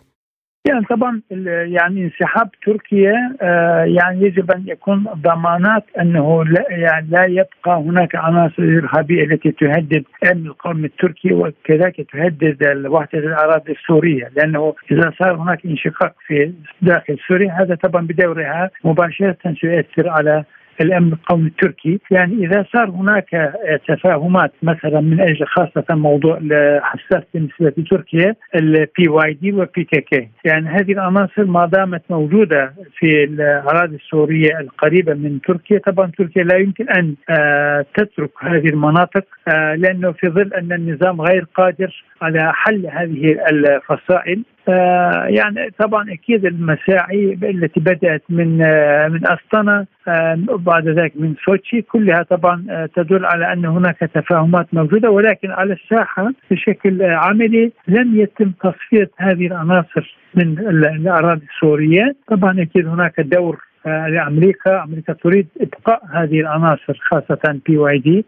يعني 0.67 0.85
طبعا 0.85 1.21
يعني 1.67 2.03
انسحاب 2.03 2.49
تركيا 2.65 3.35
آه، 3.41 3.83
يعني 3.83 4.21
يجب 4.21 4.51
أن 4.51 4.63
يكون 4.67 5.03
ضمانات 5.03 5.83
أنه 5.99 6.45
لا 6.45 6.65
يعني 6.69 7.07
لا 7.09 7.25
يبقى 7.25 7.81
هناك 7.81 8.15
عناصر 8.15 8.63
إرهابية 8.63 9.23
التي 9.23 9.51
تهدد 9.51 10.03
أمن 10.31 10.45
القومي 10.45 10.85
التركي 10.85 11.33
وكذلك 11.33 12.07
تهدد 12.11 12.85
وحدة 12.87 13.19
الأراضي 13.19 13.71
السورية 13.71 14.31
لأنه 14.35 14.73
إذا 14.91 15.13
صار 15.19 15.35
هناك 15.35 15.65
انشقاق 15.65 16.15
في 16.27 16.53
داخل 16.81 17.17
سوريا 17.27 17.51
هذا 17.51 17.75
طبعا 17.75 18.07
بدورها 18.07 18.69
مباشرة 18.83 19.37
سيؤثر 19.61 20.09
على 20.09 20.43
الأمن 20.81 21.13
القومي 21.13 21.47
التركي. 21.47 21.99
يعني 22.11 22.45
إذا 22.45 22.65
صار 22.73 22.89
هناك 22.89 23.53
تفاهمات 23.87 24.51
مثلا 24.63 25.01
من 25.01 25.21
أجل 25.21 25.45
خاصة 25.45 25.85
موضوع 25.89 26.39
حساس 26.81 27.23
بالنسبة 27.33 27.73
لتركيا 27.77 28.35
ال 28.55 28.68
PYD 28.68 29.07
وال 29.09 29.51
PKK 29.51 30.29
يعني 30.45 30.69
هذه 30.69 30.91
العناصر 30.91 31.45
ما 31.45 31.65
دامت 31.65 32.01
موجودة 32.09 32.73
في 32.99 33.23
الأراضي 33.23 33.95
السورية 33.95 34.59
القريبة 34.59 35.13
من 35.13 35.41
تركيا. 35.41 35.79
طبعا 35.79 36.11
تركيا 36.17 36.43
لا 36.43 36.57
يمكن 36.57 36.89
أن 36.89 37.15
آه، 37.29 37.85
تترك 37.97 38.31
هذه 38.39 38.67
المناطق 38.67 39.25
آه، 39.47 39.75
لأنه 39.75 40.11
في 40.11 40.29
ظل 40.29 40.53
أن 40.53 40.73
النظام 40.73 41.21
غير 41.21 41.45
قادر 41.55 42.03
على 42.21 42.53
حل 42.53 42.87
هذه 42.87 43.37
الفصائل. 43.51 44.43
آه، 44.69 45.25
يعني 45.25 45.71
طبعا 45.79 46.13
أكيد 46.13 46.45
المساعي 46.45 47.37
التي 47.43 47.79
بدأت 47.79 48.23
من 48.29 48.61
آه، 48.61 49.07
من 49.07 49.21
أستانا 49.27 49.85
آه، 50.07 50.79
ذلك 50.85 51.13
من 51.15 51.35
سوتشي 51.45 51.81
كلها 51.81 52.23
طبعا 52.23 52.87
تدل 52.95 53.25
على 53.25 53.53
أن 53.53 53.65
هناك 53.65 53.99
تفاهمات 53.99 54.67
موجودة 54.73 55.09
ولكن 55.09 55.51
على 55.51 55.73
الساحة 55.73 56.33
بشكل 56.51 57.03
عملي 57.03 57.71
لم 57.87 58.19
يتم 58.19 58.51
تصفية 58.51 59.09
هذه 59.17 59.47
العناصر 59.47 60.17
من 60.35 60.59
الأراضي 60.59 61.45
السورية، 61.55 62.15
طبعا 62.27 62.61
أكيد 62.61 62.87
هناك 62.87 63.21
دور 63.21 63.72
لأمريكا، 63.85 64.83
أمريكا 64.83 65.13
تريد 65.13 65.47
إبقاء 65.61 66.01
هذه 66.13 66.39
العناصر 66.39 66.99
خاصة 67.01 67.59
PYD 67.65 68.25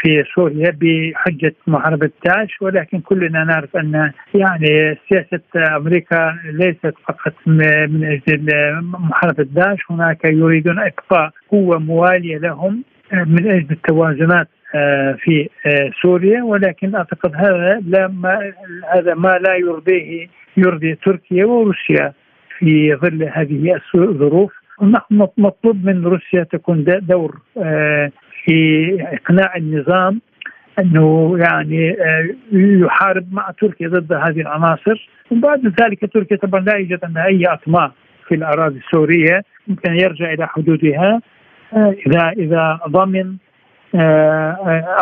في 0.00 0.24
سوريا 0.34 0.76
بحجة 0.80 1.54
محاربة 1.66 2.10
داعش. 2.24 2.62
ولكن 2.62 3.00
كلنا 3.00 3.44
نعرف 3.44 3.76
أن 3.76 4.12
يعني 4.34 4.98
سياسة 5.08 5.76
أمريكا 5.76 6.38
ليست 6.44 6.94
فقط 7.08 7.34
من 7.46 8.04
أجل 8.04 8.46
محاربة 8.82 9.42
داعش، 9.42 9.78
هناك 9.90 10.24
يريدون 10.24 10.78
إبقاء 10.78 11.30
قوة 11.48 11.78
موالية 11.78 12.38
لهم 12.38 12.84
من 13.12 13.46
أجل 13.46 13.66
التوازنات 13.70 14.48
في 15.18 15.48
سوريا. 16.02 16.42
ولكن 16.42 16.94
أعتقد 16.94 17.34
هذا 17.34 17.80
لا 17.86 18.08
ما 18.08 18.52
هذا 18.94 19.14
ما 19.14 19.38
لا 19.38 19.54
يرضيه 19.54 20.28
يرضي 20.56 20.94
تركيا 20.94 21.44
وروسيا 21.44 22.12
في 22.58 22.94
ظل 22.94 23.28
هذه 23.32 23.80
الظروف. 23.94 24.52
نحن 24.82 25.28
مطلوب 25.38 25.84
من 25.84 26.04
روسيا 26.04 26.42
تكون 26.42 26.84
دور 26.84 27.40
آه، 27.58 28.10
في 28.44 28.86
إقناع 29.12 29.56
النظام 29.56 30.20
أنه 30.78 31.38
يعني 31.38 31.90
آه، 31.90 32.28
يحارب 32.52 33.26
مع 33.32 33.50
تركيا 33.60 33.88
ضد 33.88 34.12
هذه 34.12 34.40
العناصر 34.40 35.08
وبعد 35.30 35.74
ذلك 35.82 36.12
تركيا 36.14 36.36
طبعا 36.36 36.60
لا 36.60 36.76
يوجد 36.76 37.04
عندها 37.04 37.26
أي 37.26 37.44
أطماع 37.44 37.92
في 38.28 38.34
الأراضي 38.34 38.78
السورية 38.78 39.42
يمكن 39.68 39.94
يرجع 39.94 40.32
إلى 40.32 40.46
حدودها 40.46 41.20
آه، 41.72 41.94
إذا 42.06 42.28
إذا 42.28 42.80
ضمن 42.88 43.36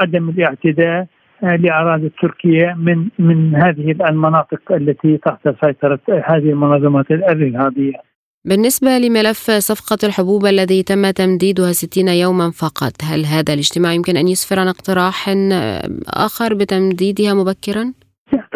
عدم 0.03 0.29
الاعتداء 0.29 1.07
لأراضي 1.43 2.12
تركيا 2.23 2.75
من 2.75 3.09
من 3.19 3.55
هذه 3.57 3.95
المناطق 4.11 4.73
التي 4.73 5.17
تحت 5.17 5.49
سيطرة 5.65 6.01
هذه 6.09 6.51
المنظمات 6.51 7.11
الأرهابية. 7.11 8.15
بالنسبة 8.47 8.99
لملف 8.99 9.51
صفقة 9.51 9.99
الحبوب 10.09 10.47
الذي 10.47 10.83
تم 10.83 11.11
تمديدها 11.11 11.73
60 11.73 12.09
يوما 12.09 12.51
فقط 12.51 12.93
هل 13.11 13.25
هذا 13.25 13.53
الاجتماع 13.55 13.93
يمكن 13.93 14.17
أن 14.17 14.29
يسفر 14.29 14.61
عن 14.61 14.69
اقتراح 14.69 15.35
آخر 16.27 16.55
بتمديدها 16.55 17.35
مبكرا؟ 17.35 17.93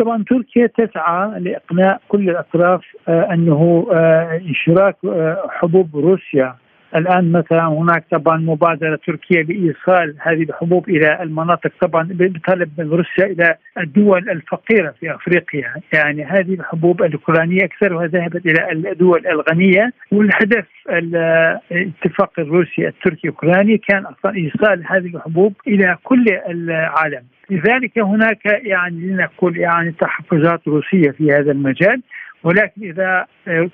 طبعا 0.01 0.25
تركيا 0.31 0.67
تسعى 0.67 1.41
لإقناع 1.41 1.99
كل 2.09 2.31
الأطراف 2.31 2.81
آه، 3.09 3.33
أنه 3.33 3.87
آه، 3.93 4.41
اشراك 4.51 4.97
آه، 5.05 5.47
حبوب 5.51 5.97
روسيا 5.97 6.55
الآن 6.97 7.33
مثلا 7.33 7.67
هناك 7.67 8.05
طبعا 8.11 8.37
مبادرة 8.37 8.99
تركية 9.07 9.43
لإيصال 9.43 10.15
هذه 10.19 10.43
الحبوب 10.43 10.89
إلى 10.89 11.23
المناطق 11.23 11.73
طبعا 11.81 12.09
بطلب 12.11 12.71
من 12.79 12.91
روسيا 12.91 13.27
إلى 13.27 13.57
الدول 13.79 14.31
الفقيرة 14.31 14.95
في 15.01 15.15
أفريقيا، 15.15 15.75
يعني 15.95 16.25
هذه 16.25 16.55
الحبوب 16.55 17.03
الأوكرانية 17.03 17.65
أكثرها 17.65 18.07
ذهبت 18.07 18.47
إلى 18.47 18.73
الدول 18.73 19.27
الغنية 19.27 19.93
والهدف 20.13 20.67
الاتفاق 20.91 22.31
الروسي 22.39 22.89
التركي 22.89 23.29
الأوكراني 23.29 23.79
كان 23.79 24.05
أصلا 24.07 24.37
إيصال 24.37 24.85
هذه 24.87 25.17
الحبوب 25.17 25.55
إلى 25.67 25.97
كل 26.03 26.25
العالم. 26.49 27.23
لذلك 27.51 27.99
هناك 27.99 28.47
يعني 28.47 29.01
لنقول 29.01 29.59
يعني 29.59 29.93
تحفزات 29.93 30.69
روسية 30.69 31.11
في 31.11 31.33
هذا 31.33 31.53
المجال 31.53 32.03
ولكن 32.43 32.83
إذا 32.83 33.27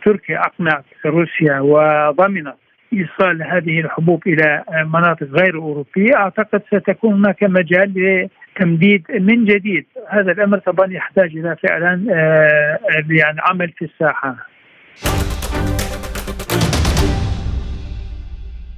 تركيا 0.05 0.41
أقنعت 0.41 0.85
روسيا 1.07 1.61
وضمنت 1.61 2.55
إيصال 2.93 3.43
هذه 3.43 3.81
الحبوب 3.81 4.23
إلى 4.27 4.65
مناطق 4.85 5.27
غير 5.27 5.55
أوروبية 5.55 6.17
أعتقد 6.17 6.63
ستكون 6.67 7.15
هناك 7.15 7.43
مجال 7.43 8.29
لتمديد 8.57 9.05
من 9.11 9.45
جديد. 9.45 9.87
هذا 10.09 10.33
الأمر 10.33 10.59
طبعا 10.59 10.93
يحتاج 10.93 11.37
إلى 11.37 11.57
فعلا 11.57 12.01
يعني 13.11 13.39
عمل 13.41 13.69
في 13.69 13.85
الساحة. 13.85 14.37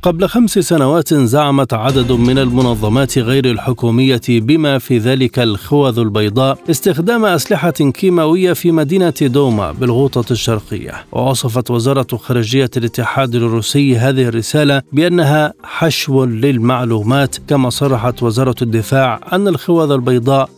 قبل 0.02 0.28
خمس 0.28 0.58
سنوات 0.58 1.14
زعمت 1.14 1.74
عدد 1.74 2.12
من 2.12 2.38
المنظمات 2.38 3.18
غير 3.18 3.50
الحكومية 3.50 4.20
بما 4.28 4.78
في 4.78 4.98
ذلك 4.98 5.38
الخوذ 5.38 5.98
البيضاء 5.98 6.58
استخدام 6.70 7.24
أسلحة 7.24 7.70
كيماوية 7.70 8.52
في 8.52 8.72
مدينة 8.72 9.14
دوما 9.22 9.72
بالغوطة 9.72 10.32
الشرقية. 10.32 10.92
ووصفت 11.12 11.70
وزارة 11.70 12.16
خارجية 12.16 12.70
الاتحاد 12.76 13.34
الروسي 13.34 13.96
هذه 13.96 14.28
الرسالة 14.28 14.82
بأنها 14.92 15.52
حشو 15.62 16.24
للمعلومات 16.24 17.36
كما 17.48 17.70
صرحت 17.70 18.22
وزارة 18.22 18.56
الدفاع 18.62 19.20
أن 19.32 19.48
الخوذ 19.48 19.90
البيضاء 19.90 20.50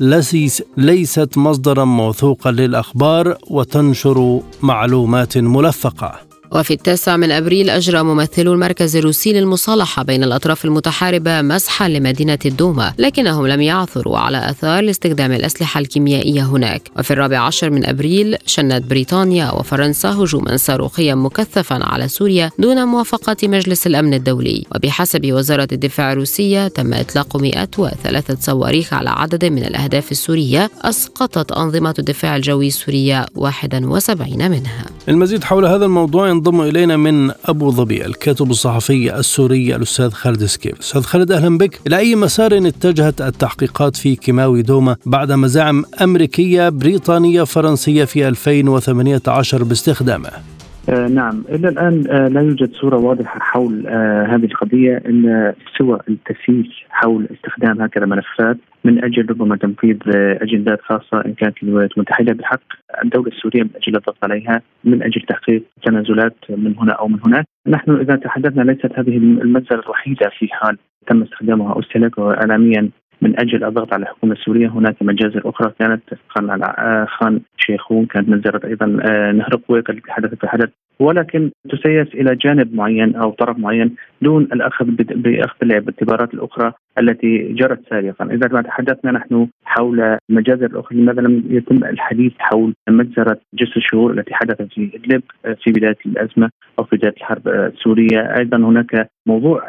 ليست 0.77 1.39
مصدرا 1.39 1.85
موثوقا 1.85 2.51
للأخبار 2.51 3.37
وتنشر 3.51 4.41
معلومات 4.63 5.39
ملفقة. 5.39 6.30
وفي 6.53 6.75
التاسع 6.75 7.17
من 7.17 7.31
أبريل 7.31 7.71
أجرى 7.71 8.03
ممثلو 8.03 8.53
المركز 8.53 8.97
الروسي 8.97 9.33
للمصالحة 9.33 10.03
بين 10.03 10.25
الأطراف 10.25 10.65
المتحاربة 10.65 11.43
مسحا 11.43 11.89
لمدينة 11.89 12.39
الدوما 12.47 12.93
لكنهم 12.99 13.47
لم 13.47 13.61
يعثروا 13.61 14.19
على 14.19 14.51
أثار 14.51 14.83
لاستخدام 14.83 15.33
الأسلحة 15.33 15.81
الكيميائية 15.81 16.43
هناك. 16.43 16.83
وفي 16.99 17.11
الرابع 17.11 17.39
عشر 17.39 17.71
من 17.71 17.87
أبريل 17.87 18.37
شنت 18.47 18.85
بريطانيا 18.85 19.51
وفرنسا 19.51 20.09
هجوما 20.09 20.57
صاروخيا 20.57 21.15
مكثفا 21.15 21.85
على 21.85 22.09
سوريا 22.09 22.51
دون 22.59 22.85
موافقة 22.85 23.37
مجلس 23.49 23.87
الأمن 23.87 24.15
الدولي. 24.15 24.65
وبحسب 24.75 25.33
وزارة 25.33 25.69
الدفاع 25.73 26.13
الروسية 26.13 26.69
تم 26.69 26.95
إطلاق 26.95 27.37
103 27.37 28.37
صواريخ 28.41 28.95
على 28.95 29.11
عدد 29.11 29.45
من 29.45 29.65
الأهداف 29.65 30.13
السورية 30.13 30.71
أسقطت 30.83 31.53
أنظمة 31.53 31.95
الدفاع 31.99 32.37
الجوي 32.37 32.67
السورية 32.67 33.27
71 33.35 34.51
منها. 34.51 34.87
المزيد 35.09 35.45
حول 35.45 35.67
هذا 35.67 35.85
الموضوع 35.85 36.31
ينضم 36.41 36.61
إلينا 36.61 36.97
من 36.97 37.31
أبو 37.45 37.71
ظبي 37.71 38.07
الكاتب 38.07 38.51
الصحفي 38.51 39.19
السوري 39.19 39.77
الأستاذ 39.77 40.11
خالد 40.11 40.45
سكيف. 40.45 40.81
أستاذ 40.81 41.03
خالد 41.03 41.33
أهلا 41.33 41.59
بك. 41.59 41.81
إلى 41.87 41.99
أي 41.99 42.15
مسار 42.15 42.59
اتجهت 42.69 43.21
التحقيقات 43.21 43.97
في 43.97 44.17
كيماوي 44.17 44.63
دوما 44.63 44.97
بعد 45.07 45.33
مزاعم 45.33 45.85
أمريكية 46.03 46.69
بريطانية 46.69 47.43
فرنسية 47.43 48.05
في 48.05 48.29
2018 48.29 49.65
باستخدامه؟ 49.65 50.60
آه 50.89 51.09
نعم. 51.09 51.45
إلى 51.49 51.69
الآن 51.69 52.05
آه 52.11 52.29
لا 52.29 52.41
يوجد 52.41 52.73
صورة 52.73 52.97
واضحة 52.97 53.41
حول 53.41 53.87
آه 53.87 54.25
هذه 54.25 54.45
القضية 54.45 54.97
إلا 54.97 55.55
سوى 55.79 55.99
التسييس 56.09 56.67
حول 56.89 57.29
استخدام 57.35 57.83
هكذا 57.83 58.07
ملفات 58.07 58.57
من 58.85 59.05
أجل 59.05 59.31
ربما 59.31 59.57
تنفيذ 59.57 59.97
أجندات 60.43 60.81
خاصة 60.81 61.25
إن 61.27 61.35
كانت 61.35 61.63
الولايات 61.63 61.91
المتحدة. 61.97 62.33
بحق 62.33 62.61
الدولة 63.05 63.29
السورية 63.29 63.63
من 63.63 63.71
أجل 63.77 63.97
الضغط 63.97 64.17
عليها 64.23 64.63
من 64.85 65.03
أجل 65.03 65.21
تحقيق 65.21 65.63
تنازلات 65.87 66.37
من 66.51 66.75
هنا 66.79 66.93
أو 66.93 67.09
من 67.09 67.19
هناك، 67.27 67.45
نحن 67.67 67.91
إذا 67.91 68.17
تحدثنا 68.17 68.63
ليست 68.63 68.99
هذه 68.99 69.17
المنزله 69.17 69.79
الوحيدة 69.79 70.31
في 70.39 70.49
حال 70.51 70.79
تم 71.07 71.23
استخدامها 71.23 71.73
أو 71.73 71.81
استهلاكها 71.81 72.35
اعلاميا. 72.35 72.91
من 73.23 73.41
أجل 73.41 73.65
الضغط 73.65 73.93
على 73.93 74.03
الحكومة 74.03 74.33
السورية 74.33 74.69
هناك 74.69 74.97
مجازر 75.03 75.43
أخرى 75.45 75.73
كانت 75.79 76.03
خان 76.29 76.51
على 76.51 77.07
خان 77.09 77.41
شيخون 77.57 78.07
كانت 78.07 78.29
مجزرة 78.29 78.67
أيضا 78.67 78.87
نهر 79.33 79.61
قويق 79.69 79.91
التي 79.91 80.13
حدث 80.13 80.35
في 80.35 80.49
حدث. 80.49 80.69
ولكن 80.99 81.51
تسيس 81.71 82.15
إلى 82.15 82.37
جانب 82.37 82.75
معين 82.75 83.17
أو 83.17 83.31
طرف 83.31 83.59
معين 83.59 83.97
دون 84.23 84.43
الأخذ 84.43 84.85
بإخذ 85.01 85.57
الاعتبارات 85.63 86.35
الأخرى 86.35 86.73
التي 87.01 87.53
جرت 87.53 87.81
سابقا، 87.91 88.25
إذا 88.25 88.49
ما 88.53 88.63
تحدثنا 88.63 89.13
نحن 89.13 89.47
حول 89.65 90.17
المجازر 90.31 90.67
الاخرى 90.67 90.99
لماذا 90.99 91.21
لم 91.21 91.45
يتم 91.51 91.85
الحديث 91.85 92.33
حول 92.39 92.75
مجزرة 92.89 93.39
جسر 93.55 93.77
الشهور 93.77 94.13
التي 94.13 94.35
حدثت 94.35 94.73
في 94.73 94.91
إدلب 94.95 95.23
في 95.63 95.73
بداية 95.73 95.97
الأزمة 96.07 96.51
أو 96.79 96.85
في 96.85 96.97
بداية 96.97 97.15
الحرب 97.17 97.49
السورية، 97.49 98.39
أيضا 98.39 98.57
هناك 98.57 99.11
موضوع 99.27 99.63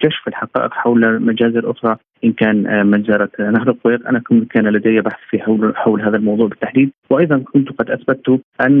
كشف 0.00 0.28
الحقائق 0.28 0.74
حول 0.74 1.22
مجازر 1.22 1.70
أخرى 1.70 1.96
إن 2.24 2.32
كان 2.32 2.86
مجزرة؟ 2.86 3.30
نهر 3.38 3.68
القويق، 3.68 4.08
أنا 4.08 4.22
كان 4.50 4.68
لدي 4.68 5.00
بحث 5.00 5.20
في 5.30 5.38
حول 5.38 5.76
حول 5.76 6.02
هذا 6.02 6.16
الموضوع 6.16 6.46
بالتحديد، 6.46 6.90
وأيضا 7.10 7.38
كنت 7.38 7.68
قد 7.68 7.90
اثبتت 7.90 8.40
أن 8.60 8.80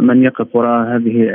من 0.00 0.22
يقف 0.22 0.56
وراء 0.56 0.96
هذه 0.96 1.30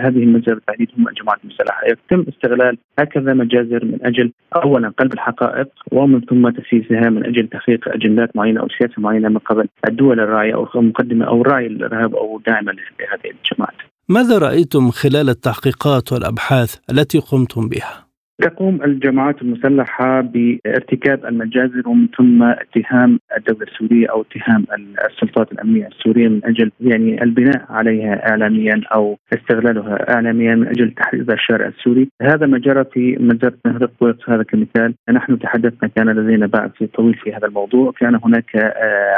هذه 0.00 0.22
المجزرة 0.22 0.54
بالتحديد 0.54 0.88
هم 0.98 1.08
الجماعات 1.08 1.40
المسلحة، 1.44 1.82
يتم 1.86 2.24
استغلال 2.28 2.53
هكذا 2.98 3.34
مجازر 3.34 3.84
من 3.84 3.98
أجل 4.02 4.32
اولا 4.56 4.88
قلب 4.88 5.12
الحقائق 5.12 5.68
ومن 5.92 6.20
ثم 6.20 6.48
تسييسها 6.48 7.10
من 7.10 7.26
أجل 7.26 7.48
تحقيق 7.48 7.88
أجندات 7.88 8.36
معينة 8.36 8.60
أو 8.60 8.68
سياسة 8.78 8.94
معينة 8.98 9.28
من 9.28 9.38
قبل 9.38 9.68
الدول 9.88 10.20
الراعيه 10.20 10.54
أو 10.54 10.68
المقدمة 10.74 11.24
أو 11.26 11.40
الراعي 11.40 11.66
الإرهاب 11.66 12.14
أو 12.14 12.36
الداعمه 12.36 12.72
لهذه 12.72 13.34
الجماعات. 13.34 13.76
ماذا 14.08 14.38
رأيتم 14.38 14.90
خلال 14.90 15.28
التحقيقات 15.28 16.12
والأبحاث 16.12 16.76
التي 16.90 17.18
قمتم 17.18 17.68
بها؟ 17.68 18.03
تقوم 18.42 18.82
الجماعات 18.82 19.42
المسلحة 19.42 20.20
بارتكاب 20.20 21.24
المجازر 21.24 21.88
ومن 21.88 22.08
ثم 22.18 22.42
اتهام 22.42 23.20
الدولة 23.36 23.62
السورية 23.62 24.06
أو 24.10 24.22
اتهام 24.22 24.66
السلطات 25.10 25.52
الأمنية 25.52 25.86
السورية 25.86 26.28
من 26.28 26.40
أجل 26.44 26.70
يعني 26.80 27.22
البناء 27.22 27.66
عليها 27.68 28.30
إعلاميا 28.30 28.80
أو 28.94 29.18
استغلالها 29.32 30.14
إعلاميا 30.14 30.54
من 30.54 30.66
أجل 30.66 30.90
تحريض 30.90 31.30
الشارع 31.30 31.66
السوري. 31.66 32.08
هذا 32.22 32.46
ما 32.46 32.58
جرى 32.58 32.84
في 32.84 33.16
مجزرة 33.20 33.54
نهر 33.66 33.82
القويق 33.82 34.30
هذا 34.30 34.42
كمثال. 34.42 34.94
نحن 35.10 35.38
تحدثنا 35.38 35.90
كان 35.96 36.08
لدينا 36.08 36.46
بعث 36.46 36.82
طويل 36.94 37.14
في 37.14 37.32
هذا 37.32 37.46
الموضوع. 37.46 37.92
كان 38.00 38.20
هناك 38.24 38.56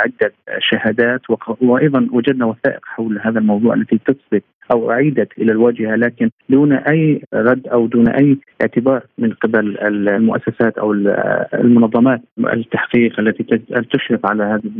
عدة 0.04 0.32
شهادات 0.58 1.20
وأيضا 1.60 2.08
وجدنا 2.12 2.44
وثائق 2.44 2.80
حول 2.84 3.20
هذا 3.22 3.38
الموضوع 3.38 3.74
التي 3.74 3.98
تثبت 4.06 4.44
أو 4.72 4.90
اعيدت 4.90 5.28
إلى 5.38 5.52
الواجهة 5.52 5.96
لكن 5.96 6.30
دون 6.48 6.72
أي 6.72 7.22
رد 7.34 7.66
أو 7.68 7.86
دون 7.86 8.08
أي 8.08 8.38
اعتبار 8.62 9.02
من 9.18 9.32
قبل 9.32 9.78
المؤسسات 9.78 10.78
أو 10.78 10.92
المنظمات 11.54 12.20
التحقيق 12.38 13.20
التي 13.20 13.42
تشرف 13.92 14.26
على 14.26 14.44
هذه 14.44 14.70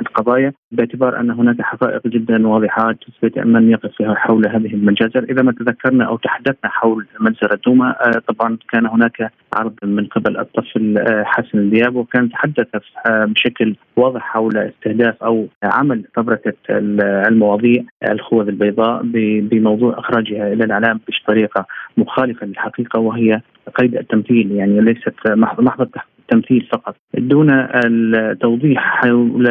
القضايا 0.00 0.52
باعتبار 0.72 1.20
أن 1.20 1.30
هناك 1.30 1.62
حقائق 1.62 2.06
جدا 2.06 2.48
واضحه 2.48 2.92
تثبت 2.92 3.38
من 3.38 3.70
يقف 3.70 4.02
حول 4.02 4.48
هذه 4.48 4.74
المجازر، 4.74 5.24
إذا 5.30 5.42
ما 5.42 5.52
تذكرنا 5.52 6.04
أو 6.04 6.16
تحدثنا 6.16 6.70
حول 6.70 7.06
مجزره 7.20 7.60
دوما 7.66 7.96
طبعا 8.28 8.58
كان 8.72 8.86
هناك 8.86 9.32
عرض 9.54 9.74
من 9.82 10.06
قبل 10.06 10.38
الطفل 10.38 11.04
حسن 11.24 11.58
الدياب 11.58 11.96
وكان 11.96 12.30
تحدث 12.30 12.66
بشكل 13.08 13.76
واضح 13.96 14.20
حول 14.20 14.56
استهداف 14.56 15.22
أو 15.22 15.48
عمل 15.62 16.04
فبركه 16.14 16.54
المواضيع 16.70 17.84
الخوذ 18.10 18.48
البيضاء 18.48 19.02
بموضوع 19.40 19.98
إخراجها 19.98 20.52
إلى 20.52 20.64
الإعلام 20.64 21.00
بطريقه 21.08 21.66
مخالفة 21.96 22.46
للحقيقة 22.46 22.98
وهي 23.00 23.40
قيد 23.74 23.96
التمثيل 23.96 24.52
يعني 24.52 24.80
ليست 24.80 25.14
محض 25.26 25.88
التمثيل 26.20 26.68
فقط. 26.72 26.96
دون 27.14 27.50
التوضيح 27.50 28.80
حول 28.80 29.44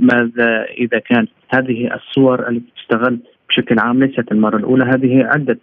ماذا 0.00 0.64
إذا 0.64 0.98
كان 0.98 1.26
هذه 1.54 1.94
الصور 1.94 2.48
التي 2.48 2.72
تستغل 2.76 3.18
بشكل 3.48 3.78
عام 3.78 4.04
ليست 4.04 4.32
المرة 4.32 4.56
الأولى. 4.56 4.84
هذه 4.84 5.24
عدة 5.24 5.58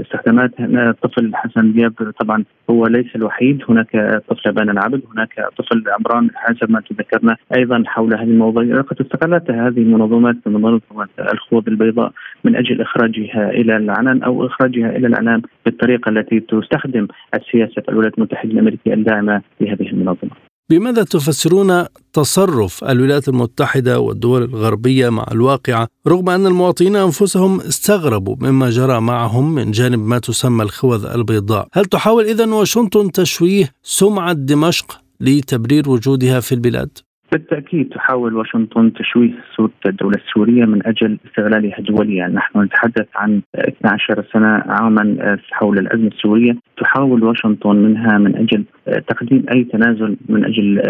استخدامات. 0.00 0.50
الطفل 0.60 1.30
حسن 1.34 1.72
دياب 1.72 2.12
طبعا 2.20 2.44
هو 2.70 2.86
ليس 2.86 3.16
الوحيد. 3.16 3.62
هناك 3.68 4.22
طفل 4.28 4.52
بان 4.52 4.70
العبد 4.70 5.02
هناك 5.12 5.34
طفل 5.58 5.84
عمران 5.88 6.30
حسب 6.34 6.70
ما 6.70 6.80
تذكرنا 6.80 7.36
أيضا 7.56 7.82
حول 7.86 8.14
هذه 8.14 8.22
الموضوع. 8.22 8.80
قد 8.80 9.00
استغلتها 9.00 9.68
هذه 9.68 9.78
المنظمات 9.78 10.36
منظمة 10.46 11.08
الخوذ 11.32 11.62
البيضاء 11.68 12.12
من 12.44 12.56
أجل 12.56 12.80
إخراجها 12.80 13.50
إلى 13.50 13.76
العنان 13.76 14.22
أو 14.22 14.46
إخراجها 14.46 14.96
إلى 14.96 15.06
الإعلام 15.06 15.42
بالطريقة 15.64 16.08
التي 16.08 16.40
تستخدم 16.40 17.08
السياسة 17.34 17.82
الولايات 17.88 18.18
المتحدة 18.18 18.52
الأمريكية 18.52 18.94
الداعمة 18.94 19.42
لهذه 19.60 19.88
المنظمة 19.88 20.51
بماذا 20.72 21.02
تفسرون 21.02 21.84
تصرف 22.12 22.84
الولايات 22.84 23.28
المتحدة 23.28 24.00
والدول 24.00 24.42
الغربية 24.42 25.08
مع 25.08 25.24
الواقعة 25.32 25.88
رغم 26.08 26.28
أن 26.30 26.46
المواطنين 26.46 26.96
أنفسهم 26.96 27.60
استغربوا 27.60 28.36
مما 28.40 28.70
جرى 28.70 29.00
معهم 29.00 29.54
من 29.54 29.70
جانب 29.70 29.98
ما 29.98 30.18
تسمى 30.18 30.62
الخوذ 30.62 31.06
البيضاء؟ 31.06 31.68
هل 31.72 31.84
تحاول 31.84 32.24
إذن 32.24 32.52
واشنطن 32.52 33.10
تشويه 33.10 33.64
سمعة 33.82 34.32
دمشق 34.32 35.00
لتبرير 35.20 35.90
وجودها 35.90 36.40
في 36.40 36.52
البلاد؟ 36.52 36.98
بالتأكيد 37.32 37.88
تحاول 37.88 38.34
واشنطن 38.34 38.92
تشويه 38.92 39.34
صوره 39.56 39.70
الدولة 39.86 40.16
السورية 40.26 40.64
من 40.64 40.86
أجل 40.86 41.18
استغلالها 41.26 41.80
دوليا، 41.80 42.28
نحن 42.28 42.62
نتحدث 42.62 43.06
عن 43.14 43.40
12 43.54 44.24
سنة 44.32 44.48
عاما 44.48 45.36
حول 45.50 45.78
الأزمة 45.78 46.06
السورية، 46.06 46.52
تحاول 46.80 47.24
واشنطن 47.24 47.76
منها 47.76 48.18
من 48.18 48.36
أجل 48.36 48.64
تقديم 48.86 49.44
أي 49.54 49.64
تنازل 49.64 50.16
من 50.28 50.44
أجل 50.44 50.82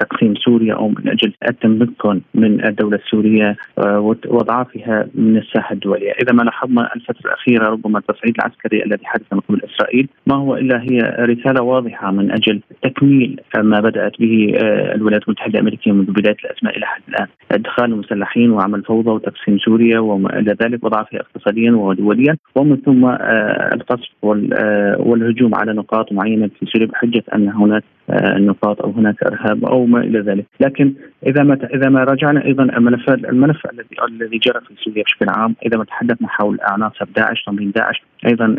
تقسيم 0.00 0.34
سوريا 0.34 0.74
أو 0.74 0.88
من 0.88 1.08
أجل 1.08 1.32
التمكن 1.50 2.20
من 2.34 2.66
الدولة 2.66 2.96
السورية 2.96 3.56
واضعافها 4.26 5.06
من 5.14 5.36
الساحة 5.36 5.72
الدولية، 5.72 6.12
إذا 6.22 6.32
ما 6.32 6.42
لاحظنا 6.42 6.94
الفترة 6.96 7.26
الأخيرة 7.26 7.66
ربما 7.66 7.98
التصعيد 7.98 8.34
العسكري 8.38 8.84
الذي 8.84 9.06
حدث 9.06 9.32
من 9.32 9.40
قبل 9.40 9.60
إسرائيل 9.64 10.08
ما 10.26 10.34
هو 10.34 10.56
إلا 10.56 10.82
هي 10.82 10.98
رسالة 11.20 11.62
واضحة 11.62 12.10
من 12.10 12.30
أجل 12.30 12.60
تكميل 12.82 13.40
ما 13.58 13.80
بدأت 13.80 14.20
به 14.20 14.52
الولايات 14.94 15.22
المتحدة 15.22 15.54
الأمريكية 15.54 15.92
منذ 15.92 16.10
بداية 16.10 16.36
الازمه 16.44 16.70
إلى 16.70 16.86
حد 16.86 17.02
الآن، 17.08 17.26
إدخال 17.52 17.92
المسلحين 17.92 18.50
وعمل 18.50 18.82
فوضى 18.82 19.10
وتقسيم 19.10 19.58
سوريا 19.58 19.98
وما 19.98 20.38
إلى 20.38 20.56
ذلك 20.62 20.84
وضعفها 20.84 21.20
اقتصاديا 21.20 21.72
ودوليا 21.72 22.36
ومن 22.54 22.76
ثم 22.76 23.06
القصف 23.74 24.08
والهجوم 24.98 25.54
على 25.54 25.72
نقاط 25.72 26.12
معينة 26.12 26.50
في 26.60 26.66
سوريا 26.66 26.86
بحجة 26.86 27.24
أن 27.34 27.48
هناك 27.48 27.84
نقاط 28.10 28.82
أو 28.82 28.90
هناك 28.90 29.22
إرهاب 29.22 29.64
أو 29.64 29.86
ما 29.86 30.00
إلى 30.00 30.20
ذلك، 30.20 30.46
لكن 30.60 30.92
إذا 31.26 31.42
ما 31.42 31.58
إذا 31.74 31.88
ما 31.88 32.04
راجعنا 32.04 32.44
أيضا 32.44 32.64
الملف 32.64 33.10
الملف 33.10 33.66
الذي 33.72 33.86
الذي 34.08 34.38
جرى 34.38 34.60
في 34.60 34.74
سوريا 34.84 35.02
بشكل 35.02 35.26
عام 35.28 35.54
إذا 35.66 35.78
ما 35.78 35.84
تحدثنا 35.84 36.28
حول 36.28 36.58
عناصر 36.62 37.04
داعش 37.16 37.44
تنظيم 37.44 37.70
داعش 37.70 38.02
أيضا 38.26 38.56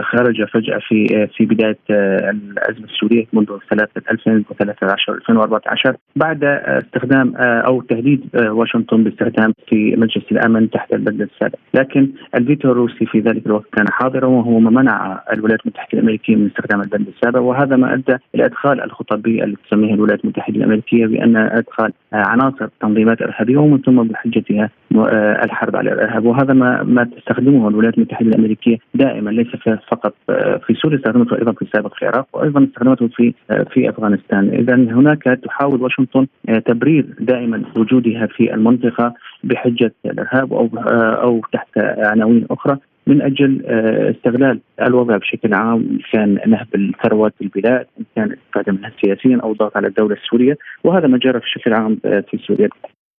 خرج 0.00 0.44
فجأة 0.44 0.78
في 0.88 1.28
في 1.36 1.44
بداية 1.44 1.78
الأزمة 1.90 2.84
السورية 2.84 3.26
منذ 3.32 3.46
سنه 3.70 3.88
2013 4.10 5.12
2014 5.14 5.96
بعد 6.16 6.44
استخدام 6.44 7.36
أو 7.36 7.80
تهديد 7.80 8.20
واشنطن 8.34 9.04
باستخدام 9.04 9.54
في 9.68 9.96
مجلس 9.96 10.24
الأمن 10.32 10.70
تحت 10.70 10.92
البند 10.92 11.20
السابق، 11.20 11.58
لكن 11.74 12.08
الفيتو 12.34 12.72
الروسي 12.72 13.06
في 13.06 13.20
ذلك 13.20 13.46
الوقت 13.46 13.66
كان 13.72 13.86
حاضرا 13.90 14.26
وهو 14.26 14.58
ما 14.58 14.70
منع 14.70 15.22
الولايات 15.32 15.60
المتحدة 15.60 15.88
الأمريكية 15.94 16.36
من 16.36 16.46
استخدام 16.46 16.80
البند 16.80 17.06
السابق 17.08 17.40
وهذا 17.40 17.76
ما 17.76 17.94
أدى 17.94 18.16
إلى 18.34 18.44
إدخال 18.44 18.69
الخطبيه 18.72 19.44
التي 19.44 19.62
تسميها 19.66 19.94
الولايات 19.94 20.24
المتحدة 20.24 20.56
الأمريكية 20.56 21.06
بأن 21.06 21.36
إدخال 21.36 21.92
عناصر 22.12 22.68
تنظيمات 22.80 23.22
إرهابية 23.22 23.56
ومن 23.56 23.78
ثم 23.78 24.02
بحجتها 24.02 24.70
الحرب 25.44 25.76
على 25.76 25.92
الإرهاب. 25.92 26.24
وهذا 26.24 26.54
ما 26.54 26.82
ما 26.82 27.04
تستخدمه 27.04 27.68
الولايات 27.68 27.94
المتحدة 27.94 28.28
الأمريكية 28.28 28.76
دائما 28.94 29.30
ليس 29.30 29.46
فقط 29.90 30.14
في 30.66 30.74
سوريا 30.74 30.96
استخدمته 30.98 31.36
أيضا 31.36 31.52
في 31.52 31.62
السابق 31.62 31.94
في 31.94 32.02
العراق 32.02 32.26
وأيضا 32.32 32.64
استخدمته 32.64 33.08
في 33.08 33.34
في 33.70 33.88
أفغانستان، 33.88 34.48
اذا 34.48 34.74
هناك 34.74 35.22
تحاول 35.22 35.82
واشنطن 35.82 36.26
تبرير 36.66 37.06
دائما 37.20 37.62
وجودها 37.76 38.26
في 38.26 38.54
المنطقة 38.54 39.14
بحجة 39.44 39.92
الإرهاب 40.04 40.52
أو 40.52 40.68
أو 41.22 41.40
تحت 41.52 41.78
عناوين 41.98 42.46
أخرى. 42.50 42.76
من 43.10 43.22
أجل 43.22 43.66
استغلال 44.16 44.60
الوضع 44.82 45.16
بشكل 45.16 45.54
عام 45.54 45.80
إن 45.80 45.98
كان 46.12 46.38
نهب 46.46 46.66
الثروات 46.74 47.32
في 47.38 47.44
البلاد 47.44 47.86
إن 48.00 48.04
كان 48.16 48.24
الاستفاده 48.24 48.72
منها 48.72 48.92
سياسيا 49.04 49.40
أو 49.42 49.52
الضغط 49.52 49.76
على 49.76 49.86
الدولة 49.86 50.16
السورية 50.16 50.58
وهذا 50.84 51.06
ما 51.06 51.18
جرى 51.18 51.38
بشكل 51.38 51.72
عام 51.72 51.98
في 52.02 52.38
سوريا 52.46 52.68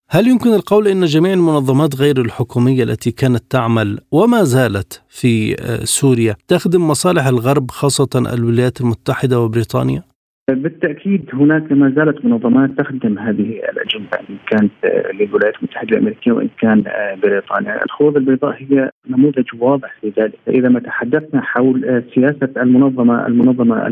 هل 0.09 0.27
يمكن 0.27 0.53
القول 0.53 0.87
إن 0.87 1.05
جميع 1.05 1.33
المنظمات 1.33 1.95
غير 1.95 2.21
الحكومية 2.21 2.83
التي 2.83 3.11
كانت 3.11 3.43
تعمل 3.49 3.99
وما 4.11 4.43
زالت 4.43 5.03
في 5.09 5.55
سوريا 5.83 6.35
تخدم 6.47 6.87
مصالح 6.87 7.27
الغرب 7.27 7.71
خاصة 7.71 8.33
الولايات 8.33 8.81
المتحدة 8.81 9.39
وبريطانيا؟ 9.39 10.03
بالتأكيد 10.49 11.29
هناك 11.33 11.71
ما 11.71 11.89
زالت 11.89 12.25
منظمات 12.25 12.69
تخدم 12.69 13.19
هذه 13.19 13.61
الأجندة 13.71 14.19
إن 14.29 14.35
كانت 14.47 14.71
للولايات 15.13 15.55
المتحدة 15.57 15.89
الأمريكية 15.97 16.31
وإن 16.31 16.49
كان 16.61 16.83
بريطانيا، 17.23 17.83
الخوذه 17.85 18.17
البيضاء 18.17 18.55
هي 18.57 18.89
نموذج 19.09 19.45
واضح 19.59 19.95
لذلك، 20.03 20.39
اذا 20.47 20.69
ما 20.69 20.79
تحدثنا 20.79 21.41
حول 21.41 22.03
سياسة 22.15 22.49
المنظمة 22.57 23.27
المنظمة 23.27 23.87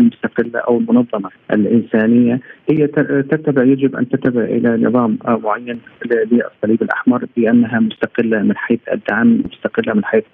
المستقلة 0.00 0.58
أو 0.60 0.78
المنظمة 0.78 1.30
الإنسانية 1.52 2.40
هي 2.70 2.86
تتبع 3.30 3.62
يجب 3.62 3.96
أن 3.96 4.08
تتبع 4.08 4.42
إلى 4.42 4.76
نظام 4.76 5.18
معين 5.26 5.80
للصليب 6.06 6.82
الأحمر 6.82 7.26
بأنها 7.36 7.80
مستقلة 7.80 8.42
من 8.42 8.56
حيث 8.56 8.80
الدعم، 8.92 9.42
مستقلة 9.52 9.94
من 9.94 10.04
حيث 10.04 10.24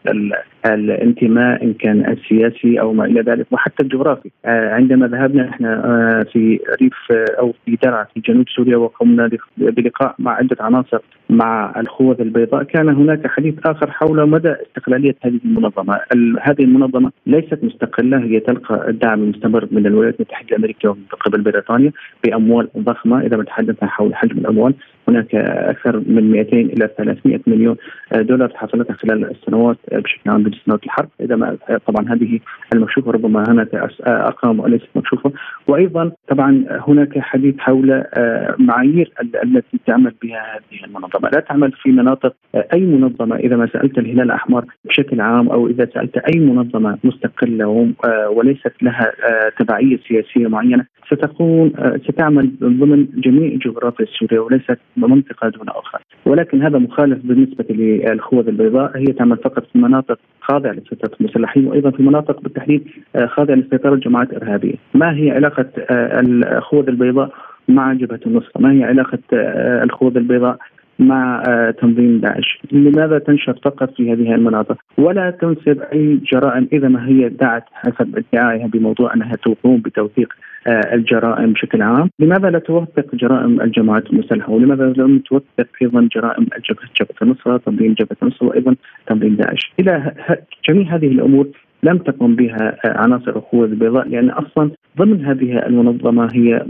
الانتماء 0.67 1.65
إن 1.65 1.73
كان 1.73 2.11
السياسي 2.11 2.81
أو 2.81 2.93
ما 2.93 3.05
إلى 3.05 3.21
ذلك 3.21 3.47
وحتى 3.51 3.83
الجغرافي، 3.83 4.31
عندما 4.45 5.07
ذهبنا 5.07 5.50
إحنا 5.51 6.25
في 6.33 6.61
ريف 6.83 7.13
أو 7.13 7.55
في 7.65 7.77
درعا 7.83 8.05
في 8.15 8.21
جنوب 8.21 8.49
سوريا 8.49 8.77
وقمنا 8.77 9.31
بلقاء 9.57 10.15
مع 10.19 10.33
عدة 10.33 10.57
عناصر. 10.61 11.01
مع 11.31 11.81
الخوذ 11.81 12.21
البيضاء 12.21 12.63
كان 12.63 12.89
هناك 12.89 13.27
حديث 13.27 13.55
آخر 13.67 13.91
حول 13.91 14.29
مدى 14.31 14.53
استقلالية 14.53 15.15
هذه 15.23 15.41
المنظمة، 15.45 16.01
هذه 16.43 16.63
المنظمة 16.63 17.13
ليست 17.27 17.59
مستقلة 17.63 18.19
هي 18.19 18.41
تلقى 18.41 18.89
الدعم 18.89 19.23
المستمر 19.23 19.69
من 19.71 19.87
الولايات 19.87 20.15
المتحدة 20.15 20.49
الأمريكية 20.49 20.89
ومن 20.89 21.03
قبل 21.21 21.41
بريطانيا 21.41 21.93
بأموال 22.25 22.69
ضخمة. 22.79 23.21
إذا 23.21 23.37
ما 23.37 23.45
تحدثنا 23.45 23.89
حول 23.89 24.15
حجم 24.15 24.39
الأموال 24.39 24.75
هناك 25.09 25.35
أكثر 25.35 26.03
من 26.07 26.31
200 26.31 26.57
إلى 26.57 26.91
300 26.99 27.41
مليون 27.47 27.77
دولار 28.15 28.53
حصلتها 28.55 28.95
خلال 28.95 29.31
السنوات 29.31 29.77
بشكل 29.93 30.31
عام 30.31 30.51
سنوات 30.65 30.85
الحرب. 30.85 31.09
إذا 31.21 31.37
ما 31.37 31.57
طبعا 31.87 32.15
هذه 32.15 32.41
المكشوفة 32.75 33.11
ربما 33.11 33.45
هناك 33.49 33.91
أرقام 34.07 34.61
وليست 34.61 34.89
مكشوفة. 34.95 35.33
وأيضا 35.67 36.13
طبعا 36.29 36.65
هناك 36.89 37.19
حديث 37.19 37.59
حول 37.59 38.05
معايير 38.59 39.13
التي 39.45 39.81
تعمل 39.87 40.15
بها 40.23 40.57
هذه 40.57 40.85
المنظمه، 41.21 41.31
لا 41.35 41.41
تعمل 41.41 41.73
في 41.73 41.93
مناطق 41.93 42.35
أي 42.75 42.81
منظمة 42.81 43.37
إذا 43.37 43.57
ما 43.57 43.67
سألت 43.67 43.99
الهلال 43.99 44.21
الأحمر 44.21 44.65
بشكل 44.85 45.21
عام 45.21 45.49
أو 45.49 45.69
إذا 45.69 45.89
سألت 45.95 46.17
أي 46.17 46.41
منظمة 46.41 46.99
مستقلة 47.05 47.93
وليست 48.31 48.73
لها 48.83 49.13
تبعية 49.59 49.99
سياسية 50.09 50.49
معينة 50.49 50.85
ستكون 51.07 51.73
ستعمل 52.09 52.51
ضمن 52.63 53.07
جميع 53.15 53.57
جغرافيا 53.57 54.07
سوريا 54.19 54.41
وليست 54.41 54.79
منطقه 54.97 55.49
دون 55.49 55.69
أخرى، 55.69 56.03
ولكن 56.27 56.63
هذا 56.63 56.79
مخالف 56.79 57.19
بالنسبة 57.25 57.65
للخوذ 57.71 58.49
البيضاء 58.49 58.99
هي 58.99 59.05
تعمل 59.05 59.37
فقط 59.37 59.65
في 59.73 59.79
مناطق 59.79 60.19
خاضعة 60.41 60.73
لسيطره 60.73 61.11
المسلحين 61.21 61.67
وأيضا 61.67 61.91
في 61.91 62.03
مناطق 62.03 62.41
بالتحديد 62.41 62.89
خاضعة 63.27 63.55
لسيطرة 63.55 63.97
جماعات 63.97 64.35
ارهابيه، 64.35 64.75
ما 64.95 65.17
هي 65.17 65.31
علاقة 65.31 65.67
الخوذ 65.91 66.89
البيضاء 66.89 67.33
مع 67.69 67.93
جبهة 67.93 68.21
النصرة؟ 68.27 68.61
ما 68.61 68.73
هي 68.73 68.85
علاقة 68.85 69.19
الخوذ 69.83 70.17
البيضاء 70.17 70.59
مع 71.01 71.43
تنظيم 71.81 72.19
داعش. 72.19 72.59
لماذا 72.73 73.19
تنشر 73.19 73.59
فقط 73.65 73.95
في 73.97 74.13
هذه 74.13 74.35
المناطق؟ 74.35 74.77
ولا 74.99 75.31
تنسب 75.31 75.81
أي 75.93 76.21
جرائم 76.33 76.69
إذا 76.73 76.89
ما 76.89 77.09
هي 77.09 77.27
ادعت 77.27 77.65
حسب 77.73 78.19
ادعائها 78.19 78.67
بموضوع 78.67 79.15
أنها 79.15 79.33
تقوم 79.37 79.81
بتوثيق 79.81 80.33
الجرائم 80.67 81.53
بشكل 81.53 81.83
عام؟ 81.83 82.11
لماذا 82.19 82.51
لا 82.51 82.59
توثق 82.59 83.15
جرائم 83.15 83.61
الجماعات 83.61 84.07
المسلحة؟ 84.13 84.53
ولماذا 84.53 84.93
لم 84.97 85.19
توثق 85.19 85.69
أيضا 85.83 86.09
جرائم 86.15 86.47
الجبهة 86.57 86.89
جبهة 87.01 87.17
النصرة 87.23 87.57
تنظيم 87.57 87.93
جبهة 87.93 88.17
النصرة 88.23 88.47
وأيضا 88.47 88.77
تنظيم 89.07 89.35
داعش؟ 89.35 89.73
إلى 89.81 90.15
جميع 90.69 90.95
هذه 90.95 91.07
الأمور 91.07 91.49
لم 91.83 91.99
تقم 91.99 92.35
بها 92.35 92.77
عناصر 92.85 93.37
القوة 93.37 93.65
البيضاء 93.65 94.09
لأن 94.09 94.31
أصلا 94.31 94.71
ضمن 94.99 95.25
هذه 95.25 95.67
المنظمة 95.67 96.29
هي 96.35 96.67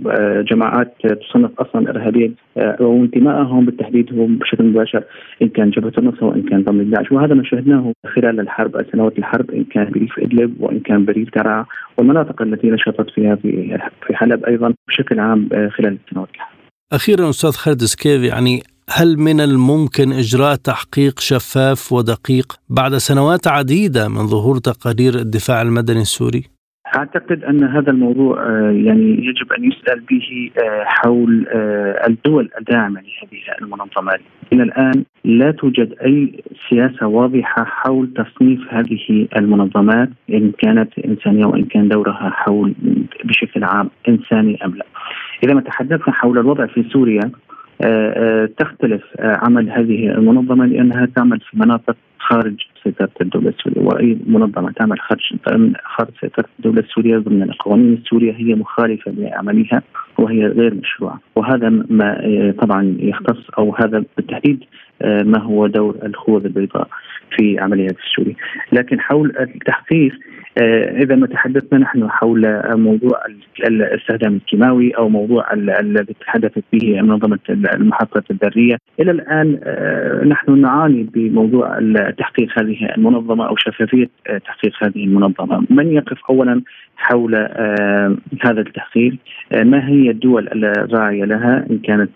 جماعات 0.50 0.94
تصنف 1.02 1.50
أصلا 1.58 1.90
إرهابية 1.90 2.30
وانتمائهم 2.80 3.64
بالتحديد 3.64 4.14
هو 4.14 4.26
بشكل 4.26 4.64
مباشر 4.64 5.04
إن 5.42 5.48
كان 5.48 5.70
جبهة 5.70 5.92
النصر 5.98 6.24
وإن 6.24 6.42
كان 6.42 6.64
تنظيم 6.64 6.90
داعش 6.90 7.12
وهذا 7.12 7.34
ما 7.34 7.44
شاهدناه 7.44 7.92
خلال 8.14 8.40
الحرب 8.40 8.86
سنوات 8.92 9.18
الحرب 9.18 9.50
إن 9.50 9.64
كان 9.64 9.90
بريف 9.90 10.18
إدلب 10.18 10.60
وإن 10.60 10.80
كان 10.80 11.04
بريف 11.04 11.28
درعا 11.36 11.64
والمناطق 11.98 12.42
التي 12.42 12.70
نشطت 12.70 13.10
فيها 13.10 13.34
في 13.34 13.78
في 14.06 14.16
حلب 14.16 14.44
أيضا 14.44 14.74
بشكل 14.88 15.20
عام 15.20 15.48
خلال 15.50 15.98
سنوات 16.10 16.28
الحرب. 16.34 16.60
أخيرا 16.92 17.30
أستاذ 17.30 17.50
خالد 17.50 17.84
سكيف 17.84 18.22
يعني 18.22 18.62
هل 18.90 19.18
من 19.18 19.40
الممكن 19.40 20.12
إجراء 20.12 20.54
تحقيق 20.54 21.20
شفاف 21.20 21.92
ودقيق 21.92 22.52
بعد 22.68 22.96
سنوات 22.96 23.46
عديدة 23.48 24.08
من 24.08 24.26
ظهور 24.26 24.58
تقارير 24.58 25.14
الدفاع 25.14 25.62
المدني 25.62 26.00
السوري؟ 26.00 26.59
أعتقد 26.96 27.44
أن 27.44 27.64
هذا 27.64 27.90
الموضوع 27.90 28.44
يعني 28.70 29.26
يجب 29.26 29.52
أن 29.58 29.64
يسأل 29.64 30.00
به 30.00 30.50
حول 30.84 31.46
الدول 32.08 32.50
الداعمة 32.58 33.00
لهذه 33.00 33.42
المنظمات. 33.62 34.20
إلى 34.52 34.62
الآن 34.62 35.04
لا 35.24 35.50
توجد 35.50 35.94
أي 36.04 36.42
سياسة 36.68 37.06
واضحة 37.06 37.64
حول 37.64 38.10
تصنيف 38.16 38.60
هذه 38.74 39.28
المنظمات 39.36 40.08
إن 40.30 40.52
كانت 40.58 40.98
إنسانية 40.98 41.46
وإن 41.46 41.64
كان 41.64 41.88
دورها 41.88 42.30
حول 42.30 42.74
بشكل 43.24 43.64
عام 43.64 43.90
إنساني 44.08 44.64
أم 44.64 44.74
لا. 44.74 44.84
إذا 45.44 45.54
ما 45.54 45.60
تحدثنا 45.60 46.12
حول 46.12 46.38
الوضع 46.38 46.66
في 46.66 46.84
سوريا 46.92 47.30
تختلف 48.58 49.02
عمل 49.20 49.70
هذه 49.70 50.08
المنظمة 50.08 50.66
لأنها 50.66 51.08
تعمل 51.16 51.40
في 51.40 51.56
مناطق 51.56 51.96
خارج 52.18 52.56
سيطرة 52.84 53.10
الدولة 53.20 53.48
السورية 53.48 53.86
وأي 53.86 54.18
منظمة 54.26 54.72
تعمل 54.72 55.00
خارج 55.00 55.20
خارج 55.84 56.10
سيطرة 56.20 56.44
الدولة 56.58 56.80
السورية 56.80 57.18
ضمن 57.18 57.42
القوانين 57.42 57.94
السورية 57.94 58.32
هي 58.32 58.54
مخالفة 58.54 59.12
لعملها 59.12 59.82
وهي 60.18 60.46
غير 60.46 60.74
مشروعة. 60.74 61.20
وهذا 61.36 61.68
ما 61.68 62.54
طبعا 62.58 62.96
يختص 62.98 63.50
أو 63.58 63.74
هذا 63.74 64.04
بالتحديد 64.16 64.64
ما 65.04 65.42
هو 65.42 65.66
دور 65.66 65.96
الخوذ 66.02 66.44
البيضاء 66.44 66.88
في 67.36 67.58
عمليات 67.58 67.96
السوري 67.98 68.36
لكن 68.72 69.00
حول 69.00 69.32
التحقيق 69.40 70.12
إذا 71.02 71.14
ما 71.16 71.26
تحدثنا 71.26 71.78
نحن 71.78 72.10
حول 72.10 72.62
موضوع 72.76 73.20
الاستخدام 73.66 74.34
الكيماوي 74.34 74.90
أو 74.90 75.08
موضوع 75.08 75.52
الذي 75.52 76.14
تحدثت 76.20 76.64
به 76.72 77.02
منظمة 77.02 77.38
المحطة 77.48 78.22
الذرية. 78.30 78.76
إلى 79.00 79.10
الآن 79.10 79.60
نحن 80.28 80.60
نعاني 80.60 81.02
بموضوع 81.02 81.78
تحقيق 82.18 82.58
هذه 82.58 82.94
المنظمة 82.96 83.48
أو 83.48 83.56
شفافية 83.56 84.08
تحقيق 84.44 84.72
هذه 84.82 85.04
المنظمة. 85.04 85.66
من 85.70 85.92
يقف 85.92 86.18
اولا؟ 86.30 86.62
حول 87.00 87.34
هذا 88.42 88.60
التحقيق. 88.60 89.14
ما 89.54 89.88
هي 89.88 90.10
الدول 90.10 90.48
الراعية 90.64 91.24
لها؟ 91.24 91.66
إن 91.70 91.78
كانت 91.78 92.10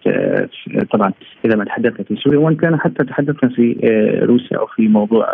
طبعا 0.93 1.13
إذا 1.45 1.57
ما 1.57 1.65
تحدثنا 1.65 2.05
في 2.05 2.17
سوريا 2.17 2.39
وإن 2.39 2.57
كان 2.57 2.81
حتى 2.81 3.05
تحدثنا 3.05 3.51
في 3.51 3.77
روسيا 4.23 4.59
أو 4.59 4.67
في 4.67 4.89
موضوع 4.89 5.27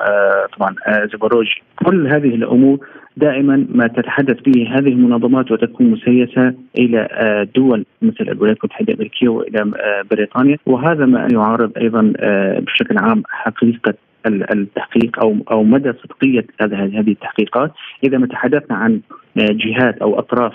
طبعا 0.59 0.75
زبروج. 1.13 1.47
كل 1.85 2.07
هذه 2.07 2.35
الأمور 2.35 2.79
دائما 3.17 3.67
ما 3.75 3.87
تتحدث 3.87 4.41
به 4.41 4.69
هذه 4.75 4.89
المنظمات 4.89 5.53
وتكون 5.53 5.91
مسيسة 5.91 6.55
إلى 6.79 7.09
دول 7.57 7.85
مثل 8.03 8.25
الولايات 8.29 8.59
المتحده 8.59 8.89
الامريكيه 8.89 9.29
وإلى 9.29 9.73
بريطانيا. 10.11 10.57
وهذا 10.67 11.07
ما 11.07 11.29
يعارض 11.33 11.79
أيضا 11.79 12.13
بشكل 12.59 12.99
عام 12.99 13.23
حقيقة 13.29 13.95
التحقيق 14.27 15.25
أو 15.25 15.37
أو 15.51 15.63
مدى 15.63 15.93
صدقية 15.93 16.47
هذه 16.61 17.11
التحقيقات. 17.11 17.73
إذا 18.05 18.19
ما 18.19 18.27
تحدثنا 18.27 18.77
عن 18.77 19.01
جهات 19.37 19.99
أو 19.99 20.19
أطراف 20.19 20.53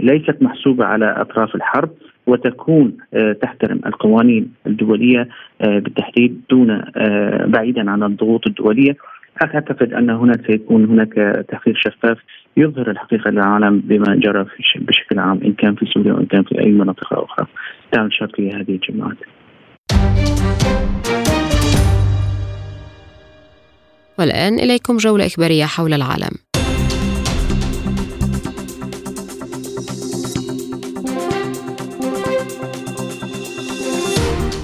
ليست 0.00 0.36
محسوبة 0.42 0.84
على 0.84 1.14
أطراف 1.20 1.54
الحرب 1.54 1.90
وتكون 2.26 2.96
تحترم 3.42 3.80
القوانين 3.86 4.52
الدولية 4.66 5.28
بالتحديد 5.60 6.40
دون 6.50 6.82
بعيدا 7.46 7.90
عن 7.90 8.02
الضغوط 8.02 8.46
الدولية. 8.46 8.96
أعتقد 9.42 9.92
أن 9.92 10.10
هناك 10.10 10.46
سيكون 10.46 10.84
هناك 10.84 11.12
تحقيق 11.48 11.74
شفاف 11.76 12.18
يظهر 12.56 12.90
الحقيقة 12.90 13.30
للعالم 13.30 13.80
بما 13.84 14.14
جرى 14.16 14.46
بشكل 14.76 15.18
عام 15.18 15.40
إن 15.44 15.52
كان 15.52 15.74
في 15.74 15.86
سوريا 15.86 16.12
وإن 16.12 16.26
كان 16.26 16.42
في 16.42 16.60
أي 16.60 16.70
منطقه 16.72 17.24
أخرى. 17.24 17.46
دعم 17.92 18.06
الشرقيه 18.06 18.56
هذه 18.56 18.70
الجماعات. 18.70 19.16
والآن 24.18 24.58
إليكم 24.58 24.96
جولة 24.96 25.26
إخبارية 25.26 25.64
حول 25.64 25.94
العالم. 25.94 26.47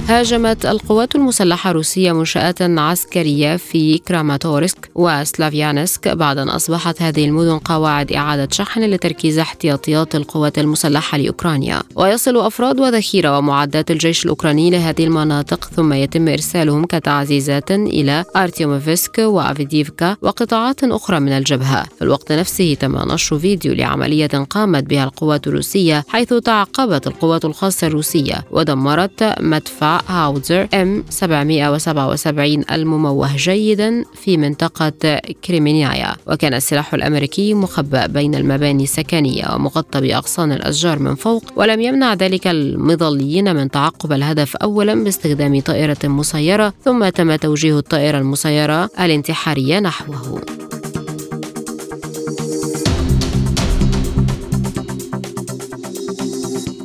هاجمت 0.09 0.67
القوات 0.67 1.15
المسلحة 1.15 1.71
الروسية 1.71 2.13
منشآت 2.13 2.63
عسكرية 2.63 3.57
في 3.57 3.99
كراماتورسك 3.99 4.91
وسلافيانسك 4.95 6.09
بعد 6.09 6.39
أن 6.39 6.49
أصبحت 6.49 7.03
هذه 7.03 7.25
المدن 7.25 7.59
قواعد 7.59 8.13
إعادة 8.13 8.49
شحن 8.53 8.81
لتركيز 8.81 9.39
احتياطيات 9.39 10.15
القوات 10.15 10.59
المسلحة 10.59 11.19
لأوكرانيا. 11.19 11.83
ويصل 11.97 12.37
أفراد 12.37 12.81
وذخيرة 12.81 13.39
ومعدات 13.39 13.91
الجيش 13.91 14.25
الأوكراني 14.25 14.71
لهذه 14.71 15.05
المناطق 15.05 15.65
ثم 15.65 15.93
يتم 15.93 16.29
إرسالهم 16.29 16.85
كتعزيزات 16.85 17.71
إلى 17.71 18.25
أرتيوموفسك 18.37 19.19
وأفيديفكا 19.19 20.17
وقطاعات 20.23 20.85
أخرى 20.85 21.21
من 21.21 21.33
الجبهة. 21.33 21.85
في 21.85 22.03
الوقت 22.03 22.33
نفسه 22.33 22.75
تم 22.75 23.13
نشر 23.13 23.39
فيديو 23.39 23.75
لعملية 23.75 24.27
قامت 24.27 24.85
بها 24.85 25.05
القوات 25.05 25.47
الروسية 25.47 26.05
حيث 26.09 26.35
تعقبت 26.35 27.07
القوات 27.07 27.45
الخاصة 27.45 27.87
الروسية 27.87 28.45
ودمرت 28.51 29.35
مدفع 29.41 29.94
هاوتزر 30.09 30.69
M 30.75 31.05
777 31.11 32.65
المموه 32.73 33.37
جيدا 33.37 34.05
في 34.15 34.37
منطقة 34.37 35.21
كريمينيايا 35.45 36.15
وكان 36.27 36.55
السلاح 36.55 36.95
الأمريكي 36.95 37.55
مخبأ 37.55 38.07
بين 38.07 38.35
المباني 38.35 38.83
السكنية 38.83 39.55
ومغطى 39.55 40.01
بأغصان 40.01 40.53
الأشجار 40.53 40.99
من 40.99 41.15
فوق 41.15 41.45
ولم 41.57 41.81
يمنع 41.81 42.15
ذلك 42.15 42.47
المظليين 42.47 43.57
من 43.57 43.71
تعقب 43.71 44.13
الهدف 44.13 44.57
أولا 44.57 45.05
باستخدام 45.05 45.61
طائرة 45.61 45.99
مسيرة 46.05 46.73
ثم 46.85 47.09
تم 47.09 47.37
توجيه 47.37 47.79
الطائرة 47.79 48.19
المسيرة 48.19 48.91
الانتحارية 49.01 49.81
نحوه. 49.81 50.41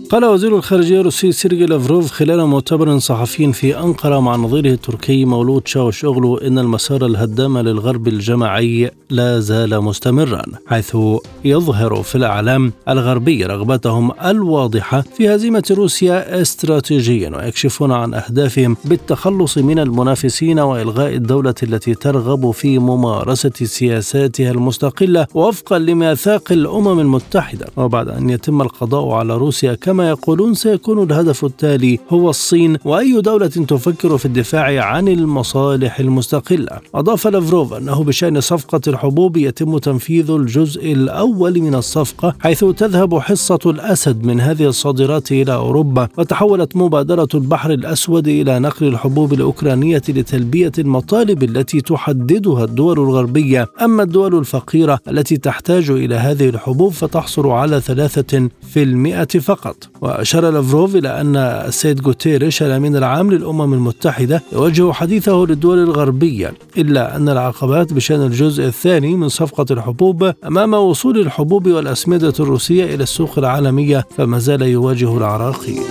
قال 0.09 0.25
وزير 0.25 0.55
الخارجية 0.55 0.99
الروسي 0.99 1.31
سيرجي 1.31 1.65
لافروف 1.65 2.11
خلال 2.11 2.45
مؤتمر 2.45 2.99
صحفي 2.99 3.53
في 3.53 3.79
أنقرة 3.79 4.19
مع 4.19 4.35
نظيره 4.35 4.69
التركي 4.69 5.25
مولود 5.25 5.67
شاوش 5.67 6.05
أغلو 6.05 6.37
إن 6.37 6.59
المسار 6.59 7.05
الهدام 7.05 7.57
للغرب 7.57 8.07
الجماعي 8.07 8.91
لا 9.09 9.39
زال 9.39 9.81
مستمرا 9.81 10.41
حيث 10.67 10.97
يظهر 11.45 12.03
في 12.03 12.15
الإعلام 12.15 12.73
الغربي 12.89 13.45
رغبتهم 13.45 14.11
الواضحة 14.25 15.01
في 15.01 15.35
هزيمة 15.35 15.63
روسيا 15.71 16.41
استراتيجيا 16.41 17.29
ويكشفون 17.37 17.91
عن 17.91 18.13
أهدافهم 18.13 18.77
بالتخلص 18.85 19.57
من 19.57 19.79
المنافسين 19.79 20.59
وإلغاء 20.59 21.15
الدولة 21.15 21.55
التي 21.63 21.93
ترغب 21.93 22.51
في 22.51 22.79
ممارسة 22.79 23.51
سياساتها 23.63 24.51
المستقلة 24.51 25.27
وفقا 25.33 25.79
لميثاق 25.79 26.51
الأمم 26.51 26.99
المتحدة. 26.99 27.67
وبعد 27.77 28.09
أن 28.09 28.29
يتم 28.29 28.61
القضاء 28.61 29.09
على 29.09 29.37
روسيا 29.37 29.73
كما 29.73 29.98
كما 29.99 30.09
يقولون 30.09 30.53
سيكون 30.53 31.03
الهدف 31.03 31.45
التالي 31.45 31.99
هو 32.09 32.29
الصين 32.29 32.77
وأي 32.85 33.21
دولة 33.21 33.47
تفكر 33.47 34.17
في 34.17 34.25
الدفاع 34.25 34.83
عن 34.85 35.07
المصالح 35.07 35.99
المستقلة. 35.99 36.79
أضاف 36.95 37.27
لافروف 37.27 37.73
أنه 37.73 38.03
بشأن 38.03 38.41
صفقة 38.41 38.81
الحبوب 38.87 39.37
يتم 39.37 39.77
تنفيذ 39.77 40.31
الجزء 40.31 40.91
الأول 40.93 41.61
من 41.61 41.75
الصفقة 41.75 42.35
حيث 42.39 42.65
تذهب 42.65 43.19
حصة 43.19 43.59
الأسد 43.65 44.23
من 44.23 44.41
هذه 44.41 44.65
الصادرات 44.65 45.31
إلى 45.31 45.53
أوروبا 45.53 46.07
وتحولت 46.17 46.75
مبادرة 46.75 47.27
البحر 47.33 47.71
الأسود 47.71 48.27
إلى 48.27 48.59
نقل 48.59 48.87
الحبوب 48.87 49.33
الأوكرانية 49.33 50.01
لتلبية 50.09 50.71
المطالب 50.79 51.43
التي 51.43 51.81
تحددها 51.81 52.63
الدول 52.63 52.99
الغربية، 52.99 53.67
أما 53.81 54.03
الدول 54.03 54.37
الفقيرة 54.37 54.99
التي 55.07 55.37
تحتاج 55.37 55.89
إلى 55.89 56.15
هذه 56.15 56.49
الحبوب 56.49 56.91
فتحصل 56.91 57.47
على 57.47 57.81
ثلاثة 57.81 58.49
في 58.73 58.83
المئة 58.83 59.39
فقط 59.39 59.88
وأشار 60.01 60.49
لافروف 60.49 60.95
إلى 60.95 61.21
أن 61.21 61.35
السيد 61.35 62.05
غوتيريش 62.05 62.63
الأمين 62.63 62.95
العام 62.95 63.31
للأمم 63.31 63.73
المتحدة 63.73 64.43
يوجه 64.53 64.91
حديثه 64.91 65.45
للدول 65.49 65.77
الغربية 65.83 66.53
إلا 66.77 67.15
أن 67.15 67.29
العقبات 67.29 67.93
بشأن 67.93 68.21
الجزء 68.21 68.63
الثاني 68.65 69.15
من 69.15 69.29
صفقة 69.29 69.65
الحبوب 69.71 70.33
أمام 70.45 70.73
وصول 70.73 71.19
الحبوب 71.19 71.67
والأسمدة 71.67 72.33
الروسية 72.39 72.95
إلى 72.95 73.03
السوق 73.03 73.39
العالمية 73.39 74.05
فما 74.17 74.39
زال 74.39 74.61
يواجه 74.61 75.17
العراقيل. 75.17 75.83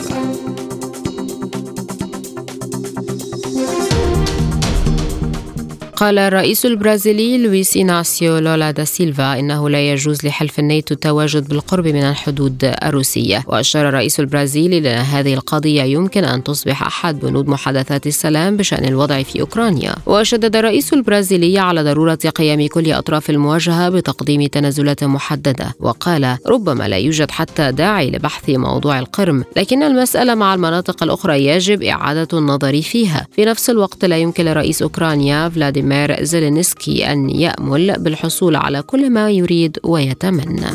قال 5.98 6.18
الرئيس 6.18 6.66
البرازيلي 6.66 7.38
لويس 7.38 7.76
إناسيو 7.76 8.38
لولا 8.38 8.70
دا 8.70 8.84
سيلفا 8.84 9.38
إنه 9.38 9.68
لا 9.68 9.92
يجوز 9.92 10.26
لحلف 10.26 10.58
الناتو 10.58 10.94
التواجد 10.94 11.48
بالقرب 11.48 11.86
من 11.86 12.02
الحدود 12.02 12.74
الروسية. 12.82 13.44
وأشار 13.46 13.88
الرئيس 13.88 14.20
البرازيلي 14.20 14.80
لأن 14.80 15.04
هذه 15.04 15.34
القضية 15.34 15.82
يمكن 15.82 16.24
أن 16.24 16.44
تصبح 16.44 16.82
أحد 16.82 17.20
بنود 17.20 17.48
محادثات 17.48 18.06
السلام 18.06 18.56
بشأن 18.56 18.84
الوضع 18.84 19.22
في 19.22 19.40
أوكرانيا. 19.40 19.94
وشدد 20.06 20.56
الرئيس 20.56 20.92
البرازيلي 20.92 21.58
على 21.58 21.82
ضرورة 21.82 22.14
قيام 22.14 22.66
كل 22.66 22.92
أطراف 22.92 23.30
المواجهة 23.30 23.88
بتقديم 23.88 24.46
تنازلات 24.46 25.04
محددة. 25.04 25.74
وقال 25.80 26.36
ربما 26.46 26.88
لا 26.88 26.96
يوجد 26.96 27.30
حتى 27.30 27.72
داعي 27.72 28.10
لبحث 28.10 28.50
موضوع 28.50 28.98
القرم 28.98 29.44
لكن 29.56 29.82
المسألة 29.82 30.34
مع 30.34 30.54
المناطق 30.54 31.02
الأخرى 31.02 31.46
يجب 31.46 31.82
إعادة 31.82 32.38
النظر 32.38 32.82
فيها. 32.82 33.26
في 33.32 33.44
نفس 33.44 33.70
الوقت 33.70 34.04
لا 34.04 34.16
يمكن 34.16 34.44
لرئيس 34.44 34.82
أوكرانيا 34.82 35.48
فلاديمير 35.48 35.87
فلاديمير 35.88 36.24
زيلينسكي 36.24 37.12
أن 37.12 37.30
يأمل 37.30 37.94
بالحصول 37.98 38.56
على 38.56 38.82
كل 38.82 39.10
ما 39.10 39.30
يريد 39.30 39.78
ويتمنى. 39.84 40.70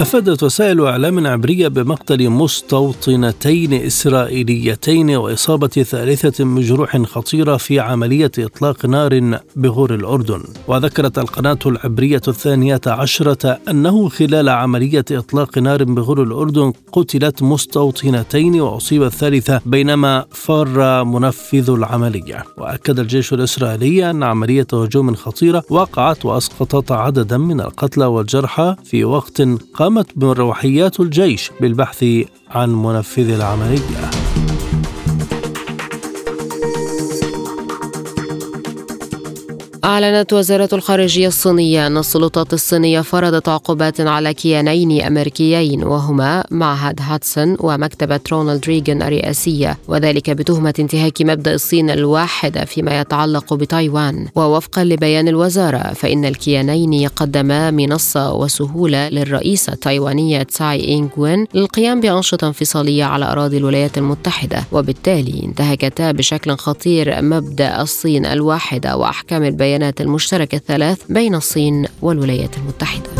أفادت 0.00 0.42
وسائل 0.42 0.80
إعلام 0.80 1.26
عبرية 1.26 1.68
بمقتل 1.68 2.30
مستوطنتين 2.30 3.72
إسرائيليتين 3.72 5.10
وإصابة 5.10 5.68
ثالثة 5.68 6.44
بجروح 6.44 7.02
خطيرة 7.02 7.56
في 7.56 7.80
عملية 7.80 8.30
إطلاق 8.38 8.86
نار 8.86 9.38
بغور 9.56 9.94
الأردن. 9.94 10.42
وذكرت 10.68 11.18
القناة 11.18 11.58
العبرية 11.66 12.20
الثانية 12.28 12.80
عشرة 12.86 13.58
أنه 13.68 14.08
خلال 14.08 14.48
عملية 14.48 15.04
إطلاق 15.10 15.58
نار 15.58 15.84
بغور 15.84 16.22
الأردن 16.22 16.72
قتلت 16.92 17.42
مستوطنتين 17.42 18.60
وأصيب 18.60 19.02
الثالثة 19.02 19.60
بينما 19.66 20.24
فار 20.30 21.04
منفذ 21.04 21.70
العملية. 21.70 22.44
وأكد 22.58 22.98
الجيش 22.98 23.32
الإسرائيلي 23.32 24.10
أن 24.10 24.22
عملية 24.22 24.66
هجوم 24.72 25.14
خطيرة 25.14 25.62
وقعت 25.70 26.24
وأسقطت 26.24 26.92
عددا 26.92 27.38
من 27.38 27.60
القتلى 27.60 28.04
والجرحى 28.04 28.76
في 28.84 29.04
وقت 29.04 29.42
قام 29.74 29.89
قامت 29.90 30.18
بروحيات 30.18 31.00
الجيش 31.00 31.50
بالبحث 31.60 32.04
عن 32.50 32.82
منفذ 32.82 33.30
العملية. 33.30 34.19
أعلنت 39.84 40.32
وزارة 40.32 40.68
الخارجية 40.72 41.28
الصينية 41.28 41.86
أن 41.86 41.98
السلطات 41.98 42.52
الصينية 42.52 43.00
فرضت 43.00 43.48
عقوبات 43.48 44.00
على 44.00 44.34
كيانين 44.34 45.02
أمريكيين 45.02 45.84
وهما 45.84 46.44
معهد 46.50 47.00
هاتسون 47.00 47.56
ومكتبة 47.60 48.20
رونالد 48.32 48.64
ريغان 48.66 49.02
الرئاسية 49.02 49.78
وذلك 49.88 50.30
بتهمة 50.30 50.74
انتهاك 50.78 51.22
مبدأ 51.22 51.54
الصين 51.54 51.90
الواحدة 51.90 52.64
فيما 52.64 53.00
يتعلق 53.00 53.54
بتايوان. 53.54 54.28
ووفقا 54.34 54.84
لبيان 54.84 55.28
الوزارة 55.28 55.92
فإن 55.92 56.24
الكيانين 56.24 57.08
قدما 57.08 57.70
منصة 57.70 58.34
وسهولة 58.34 59.08
للرئيسة 59.08 59.72
التايوانية 59.72 60.42
تساي 60.42 60.88
إينغ 60.88 61.08
وين 61.16 61.46
للقيام 61.54 62.00
بأنشطة 62.00 62.46
انفصالية 62.46 63.04
على 63.04 63.24
أراضي 63.24 63.56
الولايات 63.56 63.98
المتحدة. 63.98 64.64
وبالتالي 64.72 65.42
انتهكتا 65.44 66.12
بشكل 66.12 66.56
خطير 66.56 67.22
مبدأ 67.22 67.82
الصين 67.82 68.26
الواحدة 68.26 68.96
وأحكام 68.96 69.44
البيان 69.44 69.69
البيانات 69.70 70.00
المشتركة 70.00 70.56
الثلاث 70.56 71.02
بين 71.08 71.34
الصين 71.34 71.86
والولايات 72.02 72.56
المتحدة. 72.58 73.10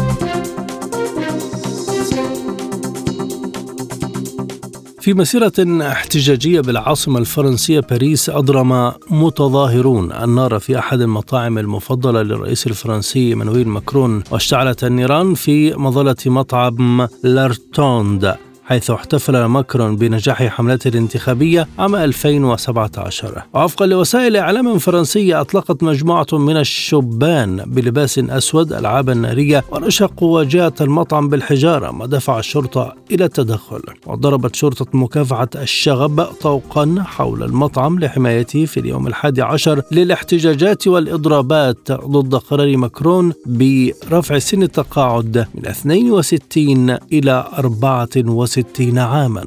في 5.01 5.15
مسيرة 5.15 5.53
احتجاجية 5.93 6.61
بالعاصمة 6.61 7.19
الفرنسية 7.19 7.81
باريس 7.81 8.31
أضرم 8.31 8.93
متظاهرون 9.11 10.13
النار 10.13 10.59
في 10.59 10.79
أحد 10.79 11.01
المطاعم 11.01 11.59
المفضلة 11.59 12.23
للرئيس 12.23 12.67
الفرنسي 12.67 13.35
إيمانويل 13.35 13.69
ماكرون 13.69 14.23
واشتعلت 14.31 14.85
النيران 14.85 15.35
في 15.35 15.75
مظلة 15.75 16.17
مطعم 16.27 17.09
لارتوند. 17.25 18.37
حيث 18.71 18.91
احتفل 18.91 19.45
ماكرون 19.45 19.97
بنجاح 19.97 20.43
حملته 20.43 20.89
الانتخابية 20.89 21.69
عام 21.79 21.97
2017 21.97 23.43
وفقا 23.55 23.87
لوسائل 23.87 24.37
إعلام 24.37 24.79
فرنسية 24.79 25.41
أطلقت 25.41 25.83
مجموعة 25.83 26.27
من 26.33 26.57
الشبان 26.57 27.57
بلباس 27.67 28.19
أسود 28.19 28.73
ألعابا 28.73 29.15
نارية 29.15 29.65
ورشقوا 29.71 30.35
واجهة 30.39 30.73
المطعم 30.81 31.29
بالحجارة 31.29 31.91
ما 31.91 32.07
دفع 32.07 32.39
الشرطة 32.39 32.95
إلى 33.11 33.25
التدخل. 33.25 33.83
وضربت 34.07 34.57
شرطة 34.57 34.87
مكافحة 34.93 35.49
الشغب 35.57 36.23
طوقا 36.23 37.05
حول 37.07 37.43
المطعم 37.43 37.99
لحمايته 37.99 38.65
في 38.65 38.81
اليوم 38.81 39.07
الحادي 39.07 39.43
عشر 39.43 39.83
للاحتجاجات 39.93 40.89
والإضرابات 40.89 41.93
ضد 41.93 42.35
قرار 42.35 42.77
ماكرون 42.77 43.33
برفع 43.47 44.39
سن 44.39 44.63
التقاعد 44.63 45.47
من 45.55 45.67
62 45.67 46.91
إلى 46.91 47.49
64 47.59 48.29
وستين 48.61 48.99
عاما. 48.99 49.45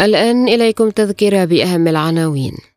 الآن 0.00 0.48
إليكم 0.48 0.90
تذكرة 0.90 1.44
بأهم 1.44 1.88
العناوين. 1.88 2.73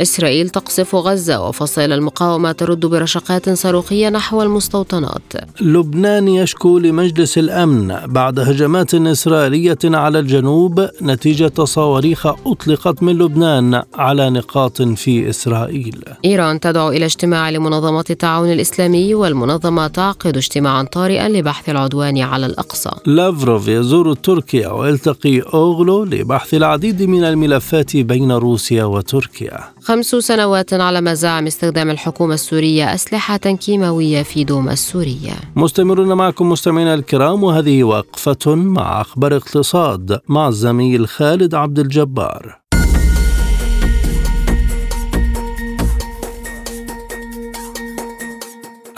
إسرائيل 0.00 0.48
تقصف 0.48 0.94
غزة 0.94 1.48
وفصائل 1.48 1.92
المقاومة 1.92 2.52
ترد 2.52 2.86
برشقات 2.86 3.50
صاروخية 3.50 4.08
نحو 4.08 4.42
المستوطنات. 4.42 5.32
لبنان 5.60 6.28
يشكو 6.28 6.78
لمجلس 6.78 7.38
الأمن 7.38 7.96
بعد 8.06 8.40
هجمات 8.40 8.94
إسرائيلية 8.94 9.78
على 9.84 10.18
الجنوب 10.18 10.88
نتيجة 11.02 11.64
صواريخ 11.64 12.26
أطلقت 12.26 13.02
من 13.02 13.18
لبنان 13.18 13.82
على 13.94 14.30
نقاط 14.30 14.82
في 14.82 15.30
إسرائيل. 15.30 16.02
إيران 16.24 16.60
تدعو 16.60 16.88
إلى 16.88 17.04
اجتماع 17.04 17.50
لمنظمة 17.50 18.04
التعاون 18.10 18.52
الإسلامي 18.52 19.14
والمنظمة 19.14 19.86
تعقد 19.86 20.36
اجتماعا 20.36 20.82
طارئا 20.82 21.28
لبحث 21.28 21.68
العدوان 21.68 22.18
على 22.18 22.46
الأقصى. 22.46 22.90
لافروف 23.06 23.68
يزور 23.68 24.14
تركيا 24.14 24.68
ويلتقي 24.68 25.40
أوغلو 25.40 26.04
لبحث 26.04 26.54
العديد 26.54 27.02
من 27.02 27.24
الملفات 27.24 27.96
بين 27.96 28.32
روسيا 28.32 28.84
وتركيا. 28.84 29.58
خمس 29.86 30.06
سنوات 30.06 30.74
على 30.74 31.00
مزاعم 31.00 31.46
استخدام 31.46 31.90
الحكومة 31.90 32.34
السورية 32.34 32.94
أسلحة 32.94 33.36
كيماوية 33.36 34.22
في 34.22 34.44
دوما 34.44 34.72
السورية. 34.72 35.32
مستمرون 35.56 36.12
معكم 36.12 36.48
مستمعينا 36.48 36.94
الكرام 36.94 37.42
وهذه 37.42 37.84
وقفة 37.84 38.54
مع 38.54 39.00
أخبار 39.00 39.36
اقتصاد 39.36 40.20
مع 40.28 40.48
الزميل 40.48 41.08
خالد 41.08 41.54
عبد 41.54 41.78
الجبار. 41.78 42.65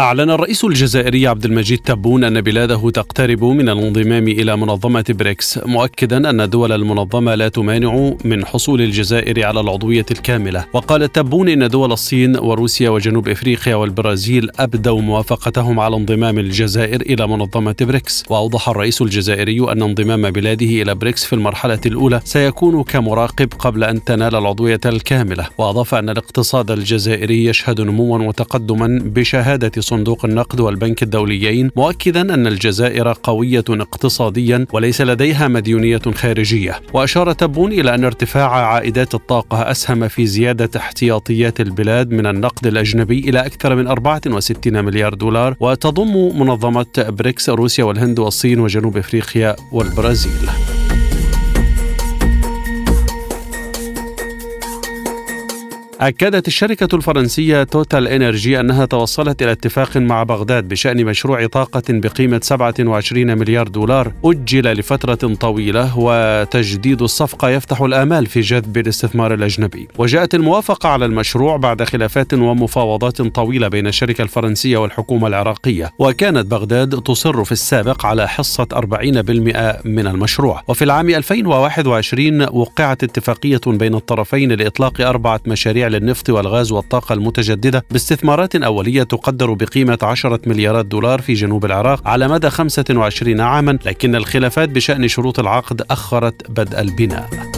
أعلن 0.01 0.31
الرئيس 0.31 0.65
الجزائري 0.65 1.27
عبد 1.27 1.45
المجيد 1.45 1.79
تبون 1.79 2.25
أن 2.25 2.41
بلاده 2.41 2.91
تقترب 2.91 3.45
من 3.45 3.69
الانضمام 3.69 4.29
إلى 4.29 4.57
منظمة 4.57 5.05
بريكس 5.09 5.59
مؤكدا 5.67 6.31
أن 6.31 6.51
دول 6.51 6.73
المنظمة 6.73 7.35
لا 7.35 7.49
تمانع 7.49 8.13
من 8.25 8.47
حصول 8.47 8.81
الجزائر 8.83 9.47
على 9.47 9.61
العضوية 9.61 10.07
الكاملة. 10.11 10.65
وقال 10.73 11.13
تبون 11.13 11.49
إن 11.49 11.69
دول 11.69 11.93
الصين 11.93 12.37
وروسيا 12.37 12.91
وجنوب 12.91 13.29
إفريقيا 13.29 13.75
والبرازيل 13.75 14.51
أبدوا 14.59 15.01
موافقتهم 15.01 15.81
على 15.81 15.97
انضمام 15.97 16.39
الجزائر 16.39 17.01
إلى 17.01 17.27
منظمة 17.27 17.77
بريكس. 17.81 18.25
وأوضح 18.29 18.69
الرئيس 18.69 19.03
الجزائري 19.03 19.73
أن 19.73 19.83
انضمام 19.83 20.31
بلاده 20.31 20.67
إلى 20.83 20.95
بريكس 20.95 21.25
في 21.25 21.33
المرحلة 21.33 21.81
الأولى 21.87 22.21
سيكون 22.25 22.83
كمراقب 22.83 23.49
قبل 23.59 23.85
أن 23.85 24.05
تنال 24.05 24.35
العضوية 24.35 24.81
الكاملة. 24.87 25.47
وأضاف 25.59 25.95
أن 25.95 26.11
الاقتصاد 26.11 26.71
الجزائري 26.71 27.45
يشهد 27.45 27.81
نموا 27.81 28.19
وتقدما 28.19 29.01
بشهادة 29.05 29.88
صندوق 29.89 30.25
النقد 30.25 30.61
والبنك 30.61 31.03
الدوليين 31.03 31.71
مؤكدا 31.77 32.35
أن 32.35 32.47
الجزائر 32.47 33.13
قوية 33.23 33.65
اقتصاديا 33.71 34.67
وليس 34.73 35.01
لديها 35.01 35.49
مديونية 35.49 36.01
خارجية. 36.15 36.81
وأشار 36.93 37.33
تبون 37.33 37.73
إلى 37.73 37.95
أن 37.95 38.05
ارتفاع 38.05 38.51
عائدات 38.51 39.15
الطاقة 39.15 39.71
أسهم 39.71 40.09
في 40.09 40.27
زيادة 40.27 40.71
احتياطيات 40.77 41.61
البلاد 41.61 42.11
من 42.11 42.27
النقد 42.27 42.67
الأجنبي 42.67 43.19
إلى 43.19 43.47
أكثر 43.47 43.75
من 43.75 43.87
64 43.87 44.85
مليار 44.85 45.15
دولار 45.15 45.57
وتضم 45.61 46.41
منظمه 46.41 46.87
بريكس 46.99 47.51
روسيا 47.51 47.85
والهند 47.85 48.19
والصين 48.19 48.61
وجنوب 48.61 48.97
أفريقيا 48.97 49.57
والبرازيل. 49.73 50.88
أكدت 56.01 56.49
الشركة 56.49 56.97
الفرنسية 56.97 57.63
توتال 57.63 58.09
إنرجي 58.09 58.61
أنها 58.61 58.85
توصلت 58.85 59.43
إلى 59.43 59.53
اتفاق 59.53 59.97
مع 59.97 60.23
بغداد 60.23 60.69
بشأن 60.69 61.05
مشروع 61.05 61.47
طاقة 61.47 61.83
بقيمة 61.89 62.41
27 62.43 63.39
مليار 63.39 63.69
دولار 63.69 64.13
أجل 64.25 64.73
لفترة 64.73 65.35
طويلة 65.35 65.99
وتجديد 65.99 67.03
الصفقة 67.03 67.51
يفتح 67.51 67.81
الآمال 67.81 68.27
في 68.27 68.41
جذب 68.41 68.77
الاستثمار 68.77 69.35
الأجنبي. 69.35 69.89
وجاءت 69.99 70.35
الموافقة 70.35 70.89
على 70.89 71.05
المشروع 71.05 71.57
بعد 71.57 71.83
خلافات 71.83 72.35
ومفاوضات 72.35 73.23
طويلة 73.23 73.69
بين 73.69 73.87
الشركة 73.87 74.23
الفرنسية 74.23 74.77
والحكومة 74.77 75.27
العراقية 75.27 75.93
وكانت 75.99 76.47
بغداد 76.47 77.03
تصر 77.03 77.45
في 77.45 77.53
السابق 77.53 78.07
على 78.07 78.29
حصة 78.29 78.67
40% 78.75 79.87
من 79.87 80.07
المشروع. 80.07 80.63
وفي 80.69 80.85
العام 80.85 81.09
2021 81.09 82.43
وقعت 82.43 83.05
اتفاقية 83.05 83.61
بين 83.67 83.95
الطرفين 83.95 84.53
لإطلاق 84.53 85.01
أربعة 85.01 85.41
مشاريع 85.47 85.88
للنفط 85.89 86.31
والغاز 86.31 86.73
والطاقة 86.73 87.13
المتجددة 87.13 87.85
باستثمارات 87.91 88.57
أولية 88.57 89.03
تقدر 89.03 89.53
بقيمة 89.53 89.99
10 90.03 90.41
مليارات 90.47 90.87
دولار 90.87 91.21
في 91.21 91.35
جنوب 91.35 91.65
العراق 91.65 92.09
على 92.09 92.29
مدى 92.29 92.51
25 92.51 93.41
عاما 93.41 93.79
لكن 93.87 94.15
الخلافات 94.15 94.69
بشأن 94.69 95.09
شروط 95.09 95.39
العقد 95.39 95.83
أخرت 95.91 96.51
بدء 96.51 96.81
البناء. 96.81 97.58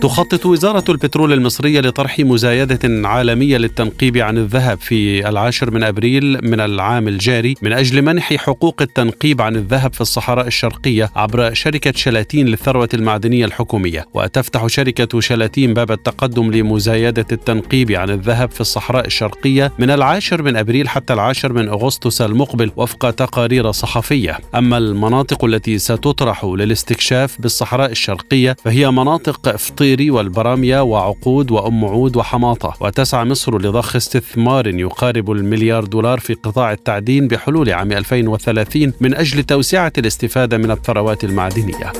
تخطط 0.00 0.46
وزارة 0.46 0.84
البترول 0.88 1.32
المصرية 1.32 1.80
لطرح 1.80 2.18
مزايدة 2.18 3.08
عالمية 3.08 3.56
للتنقيب 3.56 4.16
عن 4.16 4.38
الذهب 4.38 4.78
في 4.80 5.28
العاشر 5.28 5.70
من 5.70 5.82
أبريل 5.82 6.38
من 6.42 6.60
العام 6.60 7.08
الجاري 7.08 7.54
من 7.62 7.72
أجل 7.72 8.02
منح 8.02 8.34
حقوق 8.34 8.82
التنقيب 8.82 9.42
عن 9.42 9.56
الذهب 9.56 9.92
في 9.94 10.00
الصحراء 10.00 10.46
الشرقية 10.46 11.10
عبر 11.16 11.54
شركة 11.54 11.92
شلاتين 11.92 12.46
للثروة 12.46 12.88
المعدنية 12.94 13.44
الحكومية. 13.44 14.06
وتفتح 14.14 14.66
شركة 14.66 15.20
شلاتين 15.20 15.74
باب 15.74 15.92
التقدم 15.92 16.50
لمزايدة 16.50 17.26
التنقيب 17.32 17.92
عن 17.92 18.10
الذهب 18.10 18.50
في 18.50 18.60
الصحراء 18.60 19.06
الشرقية 19.06 19.72
من 19.78 19.90
العاشر 19.90 20.42
من 20.42 20.56
أبريل 20.56 20.88
حتى 20.88 21.12
العاشر 21.12 21.52
من 21.52 21.68
أغسطس 21.68 22.20
المقبل 22.22 22.70
وفق 22.76 23.10
تقارير 23.10 23.72
صحفية. 23.72 24.38
أما 24.54 24.78
المناطق 24.78 25.44
التي 25.44 25.78
ستطرح 25.78 26.44
للاستكشاف 26.44 27.40
بالصحراء 27.40 27.90
الشرقية 27.90 28.56
فهي 28.64 28.90
مناطق 28.90 29.56
فطير 29.56 29.85
الطيري 29.86 30.10
والبرامية 30.10 30.82
وعقود 30.82 31.50
وأم 31.50 31.84
عود 31.84 32.16
وحماطة 32.16 32.74
وتسعى 32.80 33.24
مصر 33.24 33.58
لضخ 33.58 33.96
استثمار 33.96 34.66
يقارب 34.66 35.30
المليار 35.30 35.84
دولار 35.84 36.20
في 36.20 36.34
قطاع 36.34 36.72
التعدين 36.72 37.28
بحلول 37.28 37.70
عام 37.70 37.92
2030 37.92 38.92
من 39.00 39.14
أجل 39.14 39.42
توسعة 39.42 39.92
الاستفادة 39.98 40.58
من 40.58 40.70
الثروات 40.70 41.24
المعدنية. 41.24 41.92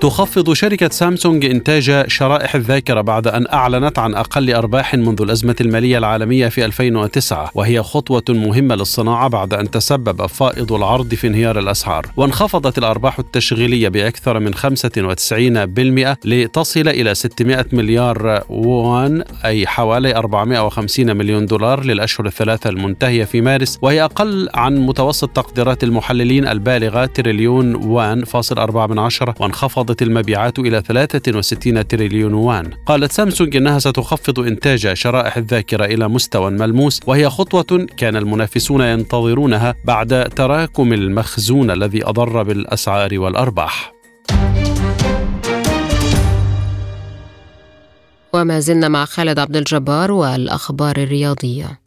تخفض 0.00 0.52
شركة 0.52 0.88
سامسونج 0.88 1.44
إنتاج 1.44 2.04
شرائح 2.08 2.54
الذاكرة 2.54 3.00
بعد 3.00 3.26
أن 3.26 3.46
أعلنت 3.52 3.98
عن 3.98 4.14
أقل 4.14 4.54
أرباح 4.54 4.94
منذ 4.94 5.22
الأزمة 5.22 5.56
المالية 5.60 5.98
العالمية 5.98 6.48
في 6.48 6.64
2009 6.64 7.50
وهي 7.54 7.82
خطوة 7.82 8.22
مهمة 8.28 8.74
للصناعة 8.74 9.28
بعد 9.28 9.54
أن 9.54 9.70
تسبب 9.70 10.26
فائض 10.26 10.72
العرض 10.72 11.14
في 11.14 11.26
انهيار 11.26 11.58
الأسعار. 11.58 12.06
وانخفضت 12.16 12.78
الأرباح 12.78 13.18
التشغيلية 13.18 13.88
بأكثر 13.88 14.38
من 14.38 14.54
95% 14.54 16.16
لتصل 16.24 16.88
إلى 16.88 17.14
600 17.14 17.66
مليار 17.72 18.44
وون 18.48 19.22
أي 19.44 19.66
حوالي 19.66 20.14
450 20.16 21.16
مليون 21.16 21.46
دولار 21.46 21.84
للأشهر 21.84 22.26
الثلاثة 22.26 22.70
المنتهية 22.70 23.24
في 23.24 23.40
مارس 23.40 23.78
وهي 23.82 24.04
أقل 24.04 24.48
عن 24.54 24.76
متوسط 24.76 25.28
تقديرات 25.28 25.84
المحللين 25.84 26.48
البالغة 26.48 27.06
تريليون 27.06 27.74
وان 27.74 28.24
فاصل 28.24 28.58
4 28.58 28.86
من 28.86 28.98
عشرة 28.98 29.34
وانخفضت 29.90 30.02
المبيعات 30.02 30.58
إلى 30.58 30.82
63 30.86 31.88
تريليون 31.88 32.34
وان. 32.34 32.70
قالت 32.86 33.12
سامسونج 33.12 33.56
إنها 33.56 33.78
ستخفض 33.78 34.40
إنتاج 34.40 34.92
شرائح 34.92 35.36
الذاكرة 35.36 35.84
إلى 35.84 36.08
مستوى 36.08 36.50
ملموس 36.50 37.00
وهي 37.06 37.30
خطوة 37.30 37.86
كان 37.96 38.16
المنافسون 38.16 38.80
ينتظرونها 38.80 39.74
بعد 39.84 40.28
تراكم 40.36 40.92
المخزون 40.92 41.70
الذي 41.70 42.04
أضر 42.04 42.42
بالأسعار 42.42 43.18
والأرباح. 43.18 43.92
وما 48.32 48.60
زلنا 48.60 48.88
مع 48.88 49.04
خالد 49.04 49.38
عبد 49.38 49.56
الجبار 49.56 50.12
والأخبار 50.12 50.96
الرياضية. 50.96 51.79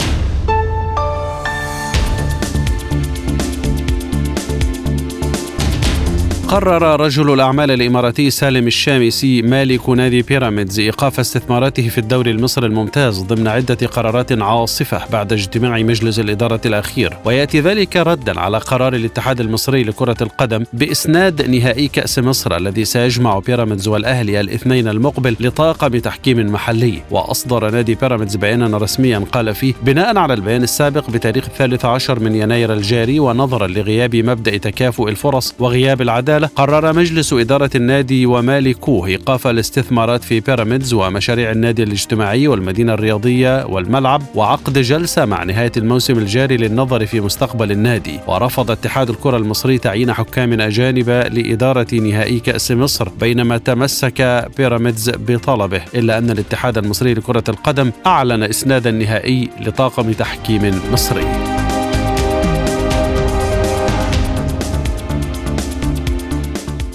قرر 6.53 7.01
رجل 7.01 7.33
الأعمال 7.33 7.71
الإماراتي 7.71 8.29
سالم 8.29 8.67
الشامسي 8.67 9.41
مالك 9.41 9.89
نادي 9.89 10.21
بيراميدز 10.21 10.79
إيقاف 10.79 11.19
استثماراته 11.19 11.89
في 11.89 11.97
الدوري 11.97 12.31
المصري 12.31 12.65
الممتاز 12.65 13.19
ضمن 13.21 13.47
عدة 13.47 13.87
قرارات 13.87 14.41
عاصفة 14.41 15.01
بعد 15.11 15.33
اجتماع 15.33 15.77
مجلس 15.77 16.19
الإدارة 16.19 16.61
الأخير. 16.65 17.17
ويأتي 17.25 17.59
ذلك 17.59 17.97
ردا 17.97 18.39
على 18.39 18.57
قرار 18.57 18.95
الاتحاد 18.95 19.39
المصري 19.39 19.83
لكرة 19.83 20.15
القدم 20.21 20.63
بإسناد 20.73 21.49
نهائي 21.49 21.87
كأس 21.87 22.19
مصر 22.19 22.57
الذي 22.57 22.85
سيجمع 22.85 23.39
بيراميدز 23.39 23.87
والأهلي 23.87 24.39
الاثنين 24.39 24.87
المقبل 24.87 25.35
لطاقم 25.39 25.97
تحكيم 25.97 26.51
محلي. 26.51 27.01
وأصدر 27.11 27.69
نادي 27.69 27.95
بيراميدز 27.95 28.35
بيانا 28.35 28.77
رسميا 28.77 29.19
قال 29.19 29.55
فيه 29.55 29.73
بناء 29.83 30.17
على 30.17 30.33
البيان 30.33 30.63
السابق 30.63 31.09
بتاريخ 31.09 31.45
الثالث 31.45 31.85
عشر 31.85 32.19
من 32.19 32.35
يناير 32.35 32.73
الجاري 32.73 33.19
ونظرا 33.19 33.67
لغياب 33.67 34.15
مبدأ 34.15 34.57
تكافؤ 34.57 35.09
الفرص 35.09 35.55
وغياب 35.59 36.01
العدالة 36.01 36.42
قرر 36.45 36.93
مجلس 36.93 37.33
إدارة 37.33 37.69
النادي 37.75 38.25
ومالكوه 38.25 39.07
إيقاف 39.07 39.47
الاستثمارات 39.47 40.23
في 40.23 40.39
بيراميدز 40.39 40.93
ومشاريع 40.93 41.51
النادي 41.51 41.83
الاجتماعي 41.83 42.47
والمدينة 42.47 42.93
الرياضية 42.93 43.65
والملعب 43.65 44.21
وعقد 44.35 44.79
جلسة 44.79 45.25
مع 45.25 45.43
نهاية 45.43 45.71
الموسم 45.77 46.17
الجاري 46.17 46.57
للنظر 46.57 47.05
في 47.05 47.21
مستقبل 47.21 47.71
النادي. 47.71 48.19
ورفض 48.27 48.71
اتحاد 48.71 49.09
الكرة 49.09 49.37
المصري 49.37 49.77
تعيين 49.77 50.13
حكام 50.13 50.61
أجانب 50.61 51.09
لإدارة 51.09 51.95
نهائي 51.95 52.39
كأس 52.39 52.71
مصر 52.71 53.09
بينما 53.09 53.57
تمسك 53.57 54.47
بيراميدز 54.57 55.09
بطلبه 55.09 55.81
إلا 55.95 56.17
أن 56.17 56.29
الاتحاد 56.29 56.77
المصري 56.77 57.13
لكرة 57.13 57.43
القدم 57.49 57.91
أعلن 58.05 58.43
إسناد 58.43 58.87
النهائي 58.87 59.49
لطاقم 59.59 60.11
تحكيم 60.11 60.81
مصري. 60.91 61.62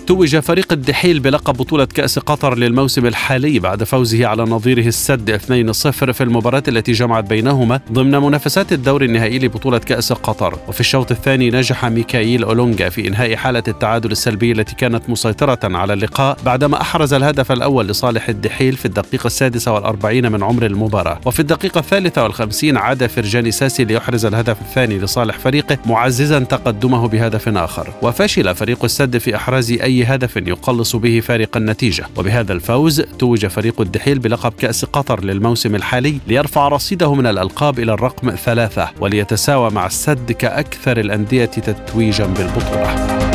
توج 0.08 0.36
فريق 0.36 0.72
الدحيل 0.72 1.20
بلقب 1.20 1.56
بطولة 1.56 1.84
كأس 1.84 2.18
قطر 2.18 2.58
للموسم 2.58 3.06
الحالي 3.06 3.58
بعد 3.58 3.84
فوزه 3.84 4.26
على 4.26 4.42
نظيره 4.42 4.86
السد 4.86 5.30
2-0 5.30 5.90
في 5.90 6.20
المباراة 6.20 6.62
التي 6.68 6.92
جمعت 6.92 7.24
بينهما 7.24 7.80
ضمن 7.92 8.18
منافسات 8.18 8.72
الدور 8.72 9.02
النهائي 9.02 9.38
لبطولة 9.38 9.78
كأس 9.78 10.12
قطر. 10.12 10.58
وفي 10.68 10.80
الشوط 10.80 11.10
الثاني 11.10 11.50
نجح 11.50 11.84
ميكايل 11.84 12.44
أولونجا 12.44 12.88
في 12.88 13.08
إنهاء 13.08 13.36
حالة 13.36 13.62
التعادل 13.68 14.10
السلبية 14.10 14.52
التي 14.52 14.74
كانت 14.74 15.10
مسيطرة 15.10 15.58
على 15.64 15.92
اللقاء 15.92 16.38
بعدما 16.44 16.80
أحرز 16.80 17.14
الهدف 17.14 17.52
الأول 17.52 17.88
لصالح 17.88 18.28
الدحيل 18.28 18.76
في 18.76 18.84
الدقيقة 18.84 19.26
السادسة 19.26 19.72
والأربعين 19.72 20.32
من 20.32 20.42
عمر 20.42 20.66
المباراة. 20.66 21.20
وفي 21.24 21.40
الدقيقة 21.40 21.78
الثالثة 21.78 22.22
والخمسين 22.22 22.76
عاد 22.76 23.06
فرجاني 23.06 23.50
ساسي 23.50 23.84
ليحرز 23.84 24.26
الهدف 24.26 24.60
الثاني 24.60 24.98
لصالح 24.98 25.38
فريقه 25.38 25.78
معززا 25.86 26.38
تقدمه 26.38 27.08
بهدف 27.08 27.48
آخر. 27.48 27.88
وفشل 28.02 28.54
فريق 28.54 28.84
السد 28.84 29.18
في 29.18 29.36
إحراز 29.36 29.72
أي 29.72 29.97
هدف 30.04 30.36
يقلص 30.36 30.96
به 30.96 31.20
فارق 31.20 31.56
النتيجة. 31.56 32.06
وبهذا 32.16 32.52
الفوز 32.52 33.00
توج 33.00 33.46
فريق 33.46 33.80
الدحيل 33.80 34.18
بلقب 34.18 34.52
كأس 34.52 34.84
قطر 34.84 35.24
للموسم 35.24 35.74
الحالي 35.74 36.18
ليرفع 36.26 36.68
رصيده 36.68 37.14
من 37.14 37.26
الألقاب 37.26 37.78
إلى 37.78 37.92
الرقم 37.92 38.30
ثلاثة 38.30 38.90
وليتساوى 39.00 39.70
مع 39.70 39.86
السد 39.86 40.32
كأكثر 40.32 41.00
الأندية 41.00 41.44
تتويجا 41.44 42.26
بالبطولة. 42.26 43.27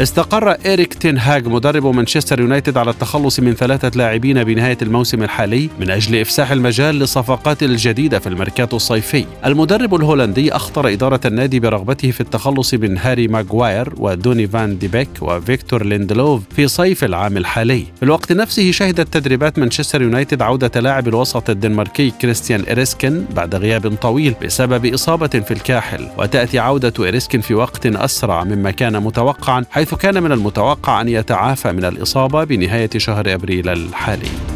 استقر 0.00 0.50
إيريك 0.50 0.94
تين 0.94 1.26
هاج 1.26 1.48
مدرب 1.48 1.86
مانشستر 1.86 2.40
يونايتد 2.40 2.76
على 2.76 2.90
التخلص 2.90 3.40
من 3.40 3.54
ثلاثة 3.54 3.90
لاعبين 3.98 4.44
بنهاية 4.44 4.78
الموسم 4.82 5.22
الحالي 5.22 5.70
من 5.80 5.90
أجل 5.90 6.20
إفساح 6.20 6.50
المجال 6.50 6.98
لصفقات 6.98 7.62
الجديدة 7.62 8.18
في 8.18 8.26
الميركاتو 8.26 8.76
الصيفي. 8.76 9.24
المدرب 9.46 9.94
الهولندي 9.94 10.52
أخطر 10.52 10.88
إدارة 10.88 11.20
النادي 11.24 11.60
برغبته 11.60 12.10
في 12.10 12.20
التخلص 12.20 12.74
من 12.74 12.98
هاري 12.98 13.28
ماغواير 13.28 13.92
ودوني 13.96 14.46
فان 14.46 14.78
ديبيك 14.78 15.08
وفيكتور 15.20 15.86
ليندلوف 15.86 16.42
في 16.56 16.68
صيف 16.68 17.04
العام 17.04 17.36
الحالي. 17.36 17.86
في 17.96 18.02
الوقت 18.02 18.32
نفسه 18.32 18.70
شهدت 18.70 19.12
تدريبات 19.12 19.58
مانشستر 19.58 20.02
يونايتد 20.02 20.42
عودة 20.42 20.80
لاعب 20.80 21.08
الوسط 21.08 21.50
الدنماركي 21.50 22.10
كريستيان 22.10 22.64
إريكسن 22.70 23.24
بعد 23.36 23.54
غياب 23.54 23.94
طويل 23.94 24.34
بسبب 24.42 24.86
إصابة 24.86 25.26
في 25.26 25.50
الكاحل. 25.50 26.08
وتأتي 26.18 26.58
عودة 26.58 27.08
إريكسن 27.08 27.40
في 27.40 27.54
وقت 27.54 27.86
أسرع 27.86 28.44
مما 28.44 28.70
كان 28.70 29.02
متوقعا 29.02 29.64
حيث 29.70 29.83
حيث 29.84 29.94
كان 29.94 30.22
من 30.22 30.32
المتوقع 30.32 31.00
أن 31.00 31.08
يتعافى 31.08 31.72
من 31.72 31.84
الإصابة 31.84 32.44
بنهاية 32.44 32.90
شهر 32.96 33.34
أبريل 33.34 33.68
الحالي. 33.68 34.53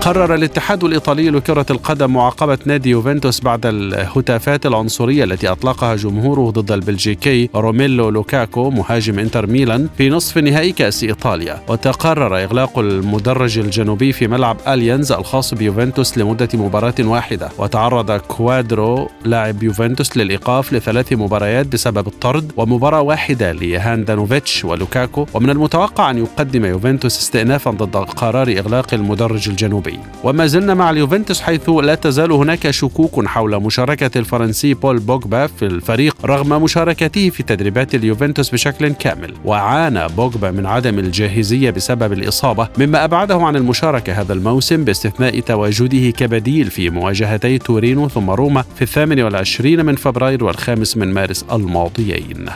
قرر 0.00 0.34
الاتحاد 0.34 0.84
الإيطالي 0.84 1.30
لكرة 1.30 1.66
القدم 1.70 2.12
معاقبة 2.12 2.58
نادي 2.64 2.90
يوفنتوس 2.90 3.40
بعد 3.40 3.66
الهتافات 3.66 4.66
العنصرية 4.66 5.24
التي 5.24 5.48
أطلقها 5.48 5.96
جمهوره 5.96 6.50
ضد 6.50 6.72
البلجيكي 6.72 7.48
روميلو 7.54 8.10
لوكاكو 8.10 8.70
مهاجم 8.70 9.18
إنتر 9.18 9.46
ميلان 9.46 9.88
في 9.98 10.10
نصف 10.10 10.38
نهائي 10.38 10.72
كأس 10.72 11.04
إيطاليا. 11.04 11.62
وتقرر 11.68 12.44
إغلاق 12.44 12.78
المدرج 12.78 13.58
الجنوبي 13.58 14.12
في 14.12 14.28
ملعب 14.28 14.56
أليانز 14.68 15.12
الخاص 15.12 15.54
بيوفنتوس 15.54 16.18
لمدة 16.18 16.48
مباراة 16.54 16.94
واحدة. 17.00 17.48
وتعرض 17.58 18.12
كوادرادو 18.12 19.08
لاعب 19.24 19.62
يوفنتوس 19.62 20.16
للإيقاف 20.16 20.72
لثلاث 20.72 21.12
مباريات 21.12 21.66
بسبب 21.66 22.06
الطرد 22.06 22.52
ومباراة 22.56 23.00
واحدة 23.00 23.52
لهاندانوفيتش 23.52 24.64
ولوكاكو. 24.64 25.26
ومن 25.34 25.50
المتوقع 25.50 26.10
أن 26.10 26.18
يقدم 26.18 26.64
يوفنتوس 26.64 27.18
استئنافا 27.18 27.70
ضد 27.70 27.96
قرار 27.96 28.48
إغلاق 28.48 28.94
المدرج 28.94 29.48
الجنوبي. 29.48 29.89
الأوروبي 29.90 30.10
وما 30.24 30.46
زلنا 30.46 30.74
مع 30.74 30.90
اليوفنتوس 30.90 31.40
حيث 31.40 31.68
لا 31.68 31.94
تزال 31.94 32.32
هناك 32.32 32.70
شكوك 32.70 33.26
حول 33.26 33.62
مشاركة 33.62 34.18
الفرنسي 34.18 34.74
بول 34.74 34.98
بوجبا 34.98 35.46
في 35.46 35.66
الفريق 35.66 36.16
رغم 36.24 36.62
مشاركته 36.62 37.30
في 37.30 37.42
تدريبات 37.42 37.94
اليوفنتوس 37.94 38.50
بشكل 38.50 38.88
كامل. 38.88 39.34
وعانى 39.44 40.06
بوجبا 40.08 40.50
من 40.50 40.66
عدم 40.66 40.98
الجاهزية 40.98 41.70
بسبب 41.70 42.12
الإصابة 42.12 42.68
مما 42.78 43.04
أبعده 43.04 43.36
عن 43.36 43.56
المشاركة 43.56 44.12
هذا 44.12 44.32
الموسم 44.32 44.84
باستثناء 44.84 45.40
تواجده 45.40 46.10
كبديل 46.10 46.70
في 46.70 46.90
مواجهتي 46.90 47.58
تورينو 47.58 48.08
ثم 48.08 48.30
روما 48.30 48.64
في 48.76 48.82
الثامن 48.82 49.20
والعشرين 49.20 49.86
من 49.86 49.96
فبراير 49.96 50.44
والخامس 50.44 50.96
من 50.96 51.14
مارس 51.14 51.44
الماضيين. 51.52 52.46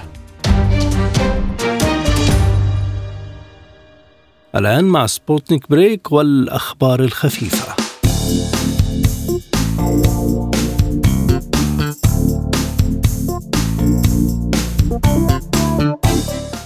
الآن 4.56 4.84
مع 4.84 5.06
سبوتنيك 5.06 5.70
break 5.70 6.12
والأخبار 6.12 7.00
الخفيفة. 7.00 7.74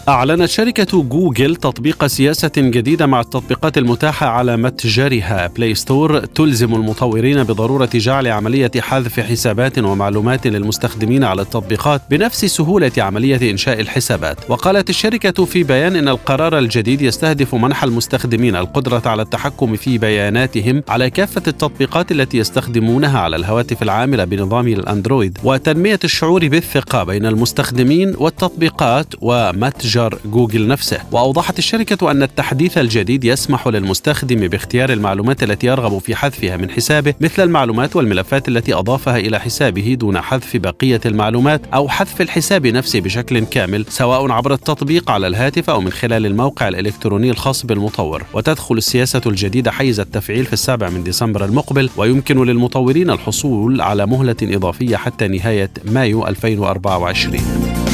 أعلنت 0.09 0.44
شركة 0.48 1.02
جوجل 1.02 1.56
تطبيق 1.56 2.06
سياسة 2.06 2.50
جديدة 2.56 3.06
مع 3.06 3.20
التطبيقات 3.20 3.78
المتاحة 3.78 4.26
على 4.26 4.56
متجرها. 4.56 5.46
بلاي 5.46 5.74
ستور 5.74 6.18
تلزم 6.18 6.74
المطورين 6.74 7.44
بضرورة 7.44 7.90
جعل 7.94 8.26
عملية 8.26 8.70
حذف 8.78 9.20
حسابات 9.20 9.78
ومعلومات 9.78 10.46
للمستخدمين 10.46 11.24
على 11.24 11.42
التطبيقات 11.42 12.02
بنفس 12.11 12.44
سهولة 12.44 12.92
عملية 12.98 13.50
إنشاء 13.50 13.80
الحسابات. 13.80 14.50
وقالت 14.50 14.90
الشركة 14.90 15.44
في 15.44 15.62
بيان 15.62 15.96
إن 15.96 16.09
القرار 16.09 16.59
الجديد 16.59 17.02
يستهدف 17.02 17.54
منح 17.54 17.84
المستخدمين 17.84 18.56
القدرة 18.56 19.02
على 19.06 19.22
التحكم 19.22 19.76
في 19.76 19.98
بياناتهم 19.98 20.82
على 20.88 21.11
كافة 21.11 21.42
التطبيقات 21.46 22.12
التي 22.12 22.38
يستخدمونها 22.38 23.18
على 23.18 23.36
الهواتف 23.36 23.82
العاملة 23.82 24.24
بنظام 24.24 24.68
الأندرويد. 24.68 25.38
وتنمية 25.44 26.00
الشعور 26.04 26.48
بالثقة 26.48 27.04
بين 27.04 27.26
المستخدمين 27.26 28.14
والتطبيقات 28.18 29.14
ومتجر 29.20 29.97
جوجل 30.24 30.68
نفسه. 30.68 30.99
وأوضحت 31.12 31.59
الشركة 31.59 32.11
أن 32.11 32.22
التحديث 32.22 32.78
الجديد 32.78 33.24
يسمح 33.24 33.68
للمستخدم 33.68 34.49
باختيار 34.49 34.92
المعلومات 34.92 35.42
التي 35.42 35.66
يرغب 35.66 35.99
في 35.99 36.14
حذفها 36.14 36.57
من 36.57 36.70
حسابه 36.70 37.14
مثل 37.20 37.42
المعلومات 37.42 37.96
والملفات 37.96 38.49
التي 38.49 38.74
أضافها 38.74 39.16
إلى 39.16 39.40
حسابه 39.40 39.96
دون 40.01 40.20
حذف 40.20 40.57
بقية 40.57 41.01
المعلومات 41.07 41.61
أو 41.74 41.88
حذف 41.88 42.20
الحساب 42.20 42.66
نفسه 42.66 43.01
بشكل 43.01 43.44
كامل 43.44 43.84
سواء 43.88 44.30
عبر 44.30 44.53
التطبيق 44.53 45.11
على 45.11 45.26
الهاتف 45.26 45.70
أو 45.70 45.80
من 45.80 45.90
خلال 45.90 46.26
الموقع 46.26 46.68
الإلكتروني 46.68 47.30
الخاص 47.30 47.66
بالمطور. 47.66 48.24
وتدخل 48.32 48.76
السياسة 48.76 49.22
الجديدة 49.26 49.70
حيز 49.70 50.01
التفعيل 50.01 50.44
في 50.44 50.53
السابع 50.53 50.88
من 50.88 51.05
ديسمبر 51.05 51.44
المقبل 51.44 51.90
ويمكن 51.96 52.44
للمطورين 52.44 53.11
الحصول 53.11 53.80
على 53.80 54.07
مهلة 54.07 54.36
إضافية 54.42 54.96
حتى 54.96 55.28
نهاية 55.28 55.70
مايو 55.84 56.26
2024 56.26 57.88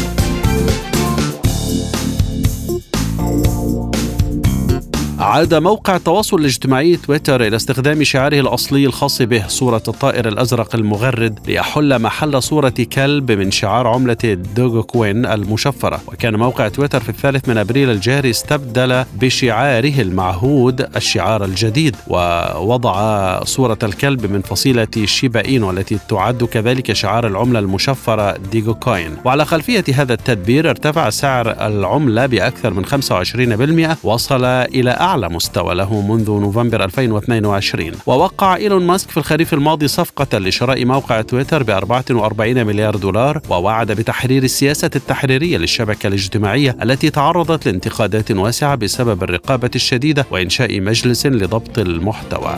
عاد 5.24 5.54
موقع 5.54 5.96
التواصل 5.96 6.36
الاجتماعي 6.40 6.96
تويتر 6.96 7.46
إلى 7.46 7.56
استخدام 7.56 8.04
شعاره 8.04 8.40
الأصلي 8.40 8.86
الخاص 8.86 9.22
به 9.22 9.46
صورة 9.48 9.82
الطائر 9.88 10.28
الأزرق 10.28 10.74
المغرد 10.74 11.38
ليحل 11.46 11.98
محل 11.98 12.42
صورة 12.42 12.74
كلب 12.92 13.32
من 13.32 13.50
شعار 13.50 13.86
عملة 13.86 14.16
الدوغ 14.24 14.82
كوين 14.82 15.26
المشفرة. 15.26 16.00
وكان 16.06 16.36
موقع 16.36 16.68
تويتر 16.68 17.00
في 17.00 17.08
الثالث 17.08 17.48
من 17.48 17.58
أبريل 17.58 17.90
الجاري 17.90 18.30
استبدل 18.30 19.04
بشعاره 19.14 20.00
المعهود 20.00 20.80
الشعار 20.96 21.44
الجديد 21.44 21.96
ووضع 22.08 23.44
صورة 23.44 23.78
الكلب 23.82 24.32
من 24.32 24.42
فصيلة 24.42 24.88
شيبا 25.04 25.44
إينو 25.44 25.70
التي 25.70 25.98
تعد 26.08 26.44
كذلك 26.44 26.92
شعار 26.92 27.26
العملة 27.26 27.58
المشفرة 27.58 28.36
دوغ 28.52 28.74
كوين. 28.74 29.16
وعلى 29.24 29.44
خلفية 29.44 29.84
هذا 29.94 30.14
التدبير 30.14 30.70
ارتفع 30.70 31.10
سعر 31.10 31.66
العملة 31.66 32.26
بأكثر 32.26 32.74
من 32.74 32.84
25% 32.86 33.96
وصل 34.02 34.44
إلى 34.44 34.90
أعلى 34.90 35.13
أعلى 35.14 35.28
مستوى 35.28 35.74
له 35.74 36.00
منذ 36.00 36.30
نوفمبر 36.30 36.84
2022 36.84 37.92
ووقع 38.06 38.56
إيلون 38.56 38.86
ماسك 38.86 39.10
في 39.10 39.16
الخريف 39.16 39.54
الماضي 39.54 39.88
صفقة 39.88 40.38
لشراء 40.38 40.84
موقع 40.84 41.20
تويتر 41.20 41.62
ب 41.62 41.70
44 41.70 42.66
مليار 42.66 42.96
دولار 42.96 43.40
ووعد 43.48 43.92
بتحرير 43.92 44.42
السياسة 44.42 44.90
التحريرية 44.96 45.56
للشبكة 45.56 46.06
الاجتماعية 46.06 46.76
التي 46.82 47.10
تعرضت 47.10 47.66
لانتقادات 47.66 48.30
واسعة 48.30 48.74
بسبب 48.74 49.22
الرقابة 49.22 49.70
الشديدة 49.74 50.26
وإنشاء 50.30 50.80
مجلس 50.80 51.26
لضبط 51.26 51.78
المحتوى. 51.78 52.56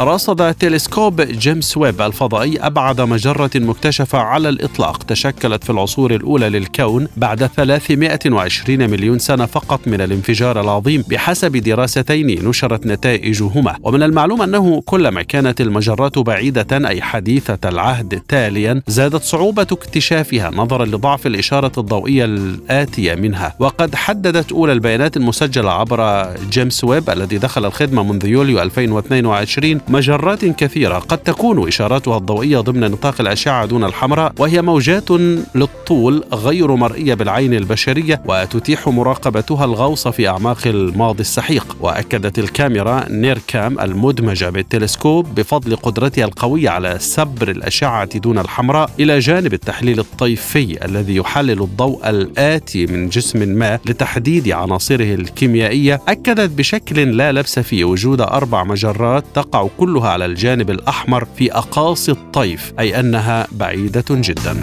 رصد 0.00 0.54
تلسكوب 0.54 1.20
جيمس 1.20 1.76
ويب 1.76 2.00
الفضائي 2.00 2.58
أبعد 2.60 3.00
مجرة 3.00 3.50
مكتشفة 3.54 4.18
على 4.18 4.48
الإطلاق 4.48 5.02
تشكلت 5.02 5.64
في 5.64 5.70
العصور 5.70 6.14
الأولى 6.14 6.48
للكون 6.48 7.08
بعد 7.16 7.46
320 7.46 8.90
مليون 8.90 9.18
سنة 9.18 9.46
فقط 9.46 9.80
من 9.86 10.00
الانفجار 10.00 10.60
العظيم 10.60 11.04
بحسب 11.10 11.56
دراستين 11.56 12.48
نشرت 12.48 12.86
نتائجهما. 12.86 13.76
ومن 13.82 14.02
المعلوم 14.02 14.42
أنه 14.42 14.82
كلما 14.86 15.22
كانت 15.22 15.60
المجرات 15.60 16.18
بعيدة 16.18 16.88
أي 16.88 17.02
حديثة 17.02 17.68
العهد 17.68 18.22
تاليا 18.28 18.82
زادت 18.86 19.22
صعوبة 19.22 19.62
اكتشافها 19.72 20.50
نظرا 20.50 20.84
لضعف 20.84 21.26
الإشارة 21.26 21.72
الضوئية 21.78 22.24
الآتية 22.24 23.14
منها. 23.14 23.54
وقد 23.58 23.94
حددت 23.94 24.52
أولى 24.52 24.72
البيانات 24.72 25.16
المسجلة 25.16 25.70
عبر 25.70 26.28
جيمس 26.50 26.84
ويب 26.84 27.10
الذي 27.10 27.38
دخل 27.38 27.66
الخدمة 27.66 28.02
منذ 28.02 28.26
يوليو 28.26 28.62
2022 28.62 29.80
مجرات 29.90 30.44
كثيرة. 30.44 30.98
قد 30.98 31.18
تكون 31.18 31.68
إشاراتها 31.68 32.16
الضوئية 32.16 32.58
ضمن 32.58 32.80
نطاق 32.80 33.20
الأشعة 33.20 33.66
دون 33.66 33.84
الحمراء 33.84 34.32
وهي 34.38 34.62
موجات 34.62 35.10
للطول 35.54 36.24
غير 36.32 36.74
مرئية 36.74 37.14
بالعين 37.14 37.54
البشرية 37.54 38.22
وتتيح 38.26 38.88
مراقبتها 38.88 39.64
الغوص 39.64 40.08
في 40.08 40.28
أعماق 40.28 40.66
الماضي 40.66 41.20
السحيق. 41.20 41.76
وأكدت 41.80 42.38
الكاميرا 42.38 43.04
نيركام 43.10 43.80
المدمجة 43.80 44.50
بالتلسكوب 44.50 45.34
بفضل 45.34 45.76
قدرتها 45.76 46.24
القوية 46.24 46.70
على 46.70 46.96
سبر 46.98 47.50
الأشعة 47.50 48.18
دون 48.18 48.38
الحمراء 48.38 48.90
إلى 49.00 49.18
جانب 49.18 49.54
التحليل 49.54 49.98
الطيفي 49.98 50.84
الذي 50.84 51.16
يحلل 51.16 51.62
الضوء 51.62 52.10
الآتي 52.10 52.86
من 52.86 53.08
جسم 53.08 53.48
ما 53.48 53.78
لتحديد 53.86 54.48
عناصره 54.48 55.14
الكيميائية. 55.14 56.00
أكدت 56.08 56.50
بشكل 56.58 57.16
لا 57.16 57.32
لبس 57.32 57.58
فيه 57.58 57.84
وجود 57.84 58.20
أربع 58.20 58.64
مجرات 58.64 59.24
تقع 59.34 59.68
كلها 59.78 60.08
على 60.08 60.24
الجانب 60.24 60.70
الأحمر 60.70 61.24
في 61.24 61.52
أقاصي 61.52 62.12
الطيف 62.12 62.72
أي 62.78 63.00
أنها 63.00 63.46
بعيدة 63.52 64.04
جداً. 64.10 64.60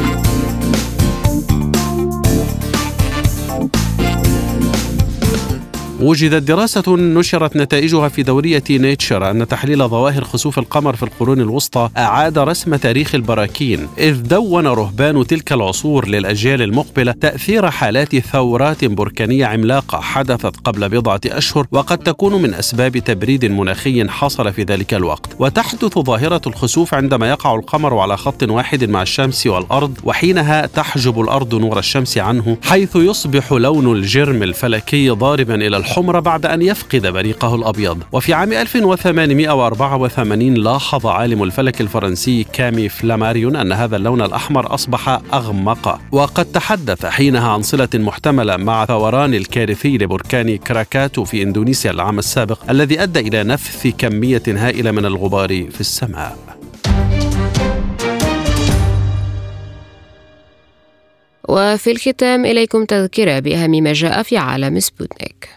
وجدت 6.05 6.43
دراسة 6.43 6.95
نشرت 6.97 7.55
نتائجها 7.55 8.09
في 8.09 8.23
دورية 8.23 8.63
نيتشر 8.69 9.31
أن 9.31 9.47
تحليل 9.47 9.87
ظواهر 9.87 10.23
خسوف 10.23 10.59
القمر 10.59 10.95
في 10.95 11.03
القرون 11.03 11.41
الوسطى 11.41 11.89
أعاد 11.97 12.37
رسم 12.37 12.75
تاريخ 12.75 13.15
البراكين 13.15 13.87
إذ 13.97 14.21
دون 14.21 14.67
رهبان 14.67 15.27
تلك 15.27 15.53
العصور 15.53 16.07
للأجيال 16.07 16.61
المقبلة 16.61 17.11
تأثير 17.11 17.71
حالات 17.71 18.15
ثورات 18.15 18.85
بركانية 18.85 19.45
عملاقة 19.45 20.01
حدثت 20.01 20.55
قبل 20.63 20.89
بضعة 20.89 21.21
أشهر 21.25 21.67
وقد 21.71 21.97
تكون 21.97 22.41
من 22.41 22.53
أسباب 22.53 22.97
تبريد 22.97 23.45
مناخي 23.45 24.09
حصل 24.09 24.53
في 24.53 24.63
ذلك 24.63 24.93
الوقت. 24.93 25.35
وتحدث 25.39 25.99
ظاهرة 25.99 26.41
الخسوف 26.47 26.93
عندما 26.93 27.29
يقع 27.29 27.55
القمر 27.55 27.97
على 27.97 28.17
خط 28.17 28.43
واحد 28.43 28.83
مع 28.83 29.01
الشمس 29.01 29.47
والأرض 29.47 29.97
وحينها 30.03 30.65
تحجب 30.65 31.21
الأرض 31.21 31.55
نور 31.55 31.79
الشمس 31.79 32.17
عنه 32.17 32.57
حيث 32.63 32.95
يصبح 32.95 33.51
لون 33.51 33.91
الجرم 33.97 34.43
الفلكي 34.43 35.09
ضاربا 35.09 35.55
إلى 35.55 35.77
الحمرة 35.95 36.19
بعد 36.19 36.45
أن 36.45 36.61
يفقد 36.61 37.07
بريقه 37.07 37.55
الأبيض. 37.55 38.03
وفي 38.11 38.33
عام 38.33 38.53
1884 38.53 40.53
لاحظ 40.53 41.05
عالم 41.05 41.43
الفلك 41.43 41.81
الفرنسي 41.81 42.43
كامي 42.43 42.89
فلاماريون 42.89 43.55
أن 43.55 43.71
هذا 43.71 43.95
اللون 43.95 44.21
الأحمر 44.21 44.73
أصبح 44.73 45.09
أغمق. 45.33 45.99
وقد 46.11 46.45
تحدث 46.45 47.05
حينها 47.05 47.49
عن 47.49 47.61
صلة 47.61 47.89
محتملة 47.93 48.57
مع 48.57 48.85
ثوران 48.85 49.33
الكارثي 49.33 49.97
لبركان 49.97 50.57
كراكاتو 50.57 51.23
في 51.23 51.43
إندونيسيا 51.43 51.91
العام 51.91 52.19
السابق 52.19 52.59
الذي 52.69 53.03
أدى 53.03 53.19
إلى 53.19 53.43
نفث 53.43 53.87
كمية 53.97 54.43
هائلة 54.47 54.91
من 54.91 55.05
الغبار 55.05 55.71
في 55.71 55.81
السماء. 55.81 56.37
وفي 61.49 61.91
الختام 61.91 62.45
إليكم 62.45 62.85
تذكرة 62.85 63.39
بأهم 63.39 63.71
ما 63.71 63.93
جاء 63.93 64.23
في 64.23 64.37
عالم 64.37 64.79
سبوتنيك. 64.79 65.49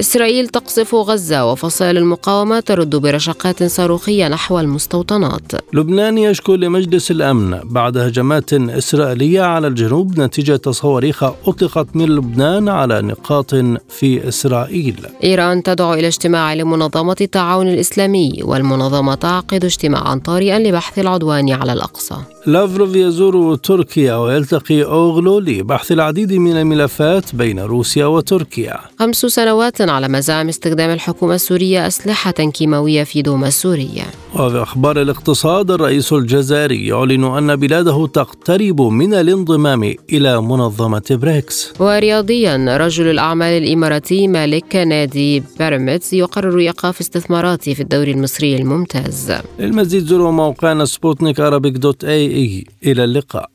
إسرائيل 0.00 0.48
تقصف 0.48 0.94
غزة 0.94 1.52
وفصائل 1.52 1.96
المقاومة 1.96 2.60
ترد 2.60 2.96
برشقات 2.96 3.62
صاروخية 3.62 4.28
نحو 4.28 4.60
المستوطنات. 4.60 5.52
لبنان 5.72 6.18
يشكو 6.18 6.54
لمجلس 6.54 7.10
الأمن 7.10 7.58
بعد 7.64 7.98
هجمات 7.98 8.52
إسرائيلية 8.52 9.42
على 9.42 9.66
الجنوب 9.66 10.20
نتيجة 10.20 10.60
صواريخ 10.70 11.22
أطلقت 11.22 11.86
من 11.94 12.06
لبنان 12.06 12.68
على 12.68 13.02
نقاط 13.02 13.54
في 13.88 14.28
إسرائيل. 14.28 14.96
إيران 15.24 15.62
تدعو 15.62 15.94
إلى 15.94 16.06
اجتماع 16.06 16.54
لمنظمة 16.54 17.16
التعاون 17.20 17.68
الإسلامي 17.68 18.40
والمنظمة 18.42 19.14
تعقد 19.14 19.64
اجتماعا 19.64 20.20
طارئا 20.24 20.58
لبحث 20.58 20.98
العدوان 20.98 21.50
على 21.50 21.72
الأقصى. 21.72 22.16
لافروف 22.46 22.96
يزور 22.96 23.54
تركيا 23.56 24.14
ويلتقي 24.14 24.84
أوغلو 24.84 25.38
لبحث 25.38 25.92
العديد 25.92 26.32
من 26.32 26.56
الملفات 26.56 27.34
بين 27.34 27.60
روسيا 27.60 28.06
وتركيا. 28.06 28.80
خمس 28.98 29.16
سنوات 29.16 29.83
على 29.90 30.08
مزاعم 30.08 30.48
استخدام 30.48 30.90
الحكومة 30.90 31.34
السورية 31.34 31.86
أسلحة 31.86 32.30
كيماوية 32.30 33.04
في 33.04 33.22
دوما 33.22 33.48
السورية. 33.48 34.04
وفي 34.34 34.62
أخبار 34.62 35.02
الاقتصاد 35.02 35.70
الرئيس 35.70 36.12
الجزائري 36.12 36.86
يعلن 36.86 37.24
أن 37.24 37.56
بلاده 37.56 38.06
تقترب 38.06 38.80
من 38.80 39.14
الانضمام 39.14 39.94
إلى 40.12 40.42
منظمة 40.42 41.02
بريكس. 41.10 41.72
ورياضيا 41.80 42.76
رجل 42.76 43.10
الأعمال 43.10 43.62
الإماراتي 43.62 44.28
مالك 44.28 44.76
نادي 44.76 45.42
بيراميدز 45.58 46.14
يقرر 46.14 46.58
إيقاف 46.58 47.00
استثماراته 47.00 47.74
في 47.74 47.80
الدوري 47.80 48.10
المصري 48.10 48.56
الممتاز. 48.56 49.32
للمزيد 49.58 50.06
زوروا 50.06 50.30
موقعنا 50.30 50.84
سبوتنيك 50.84 51.40
dot 51.40 52.04
ae 52.04 52.64
إلى 52.86 53.04
اللقاء. 53.04 53.50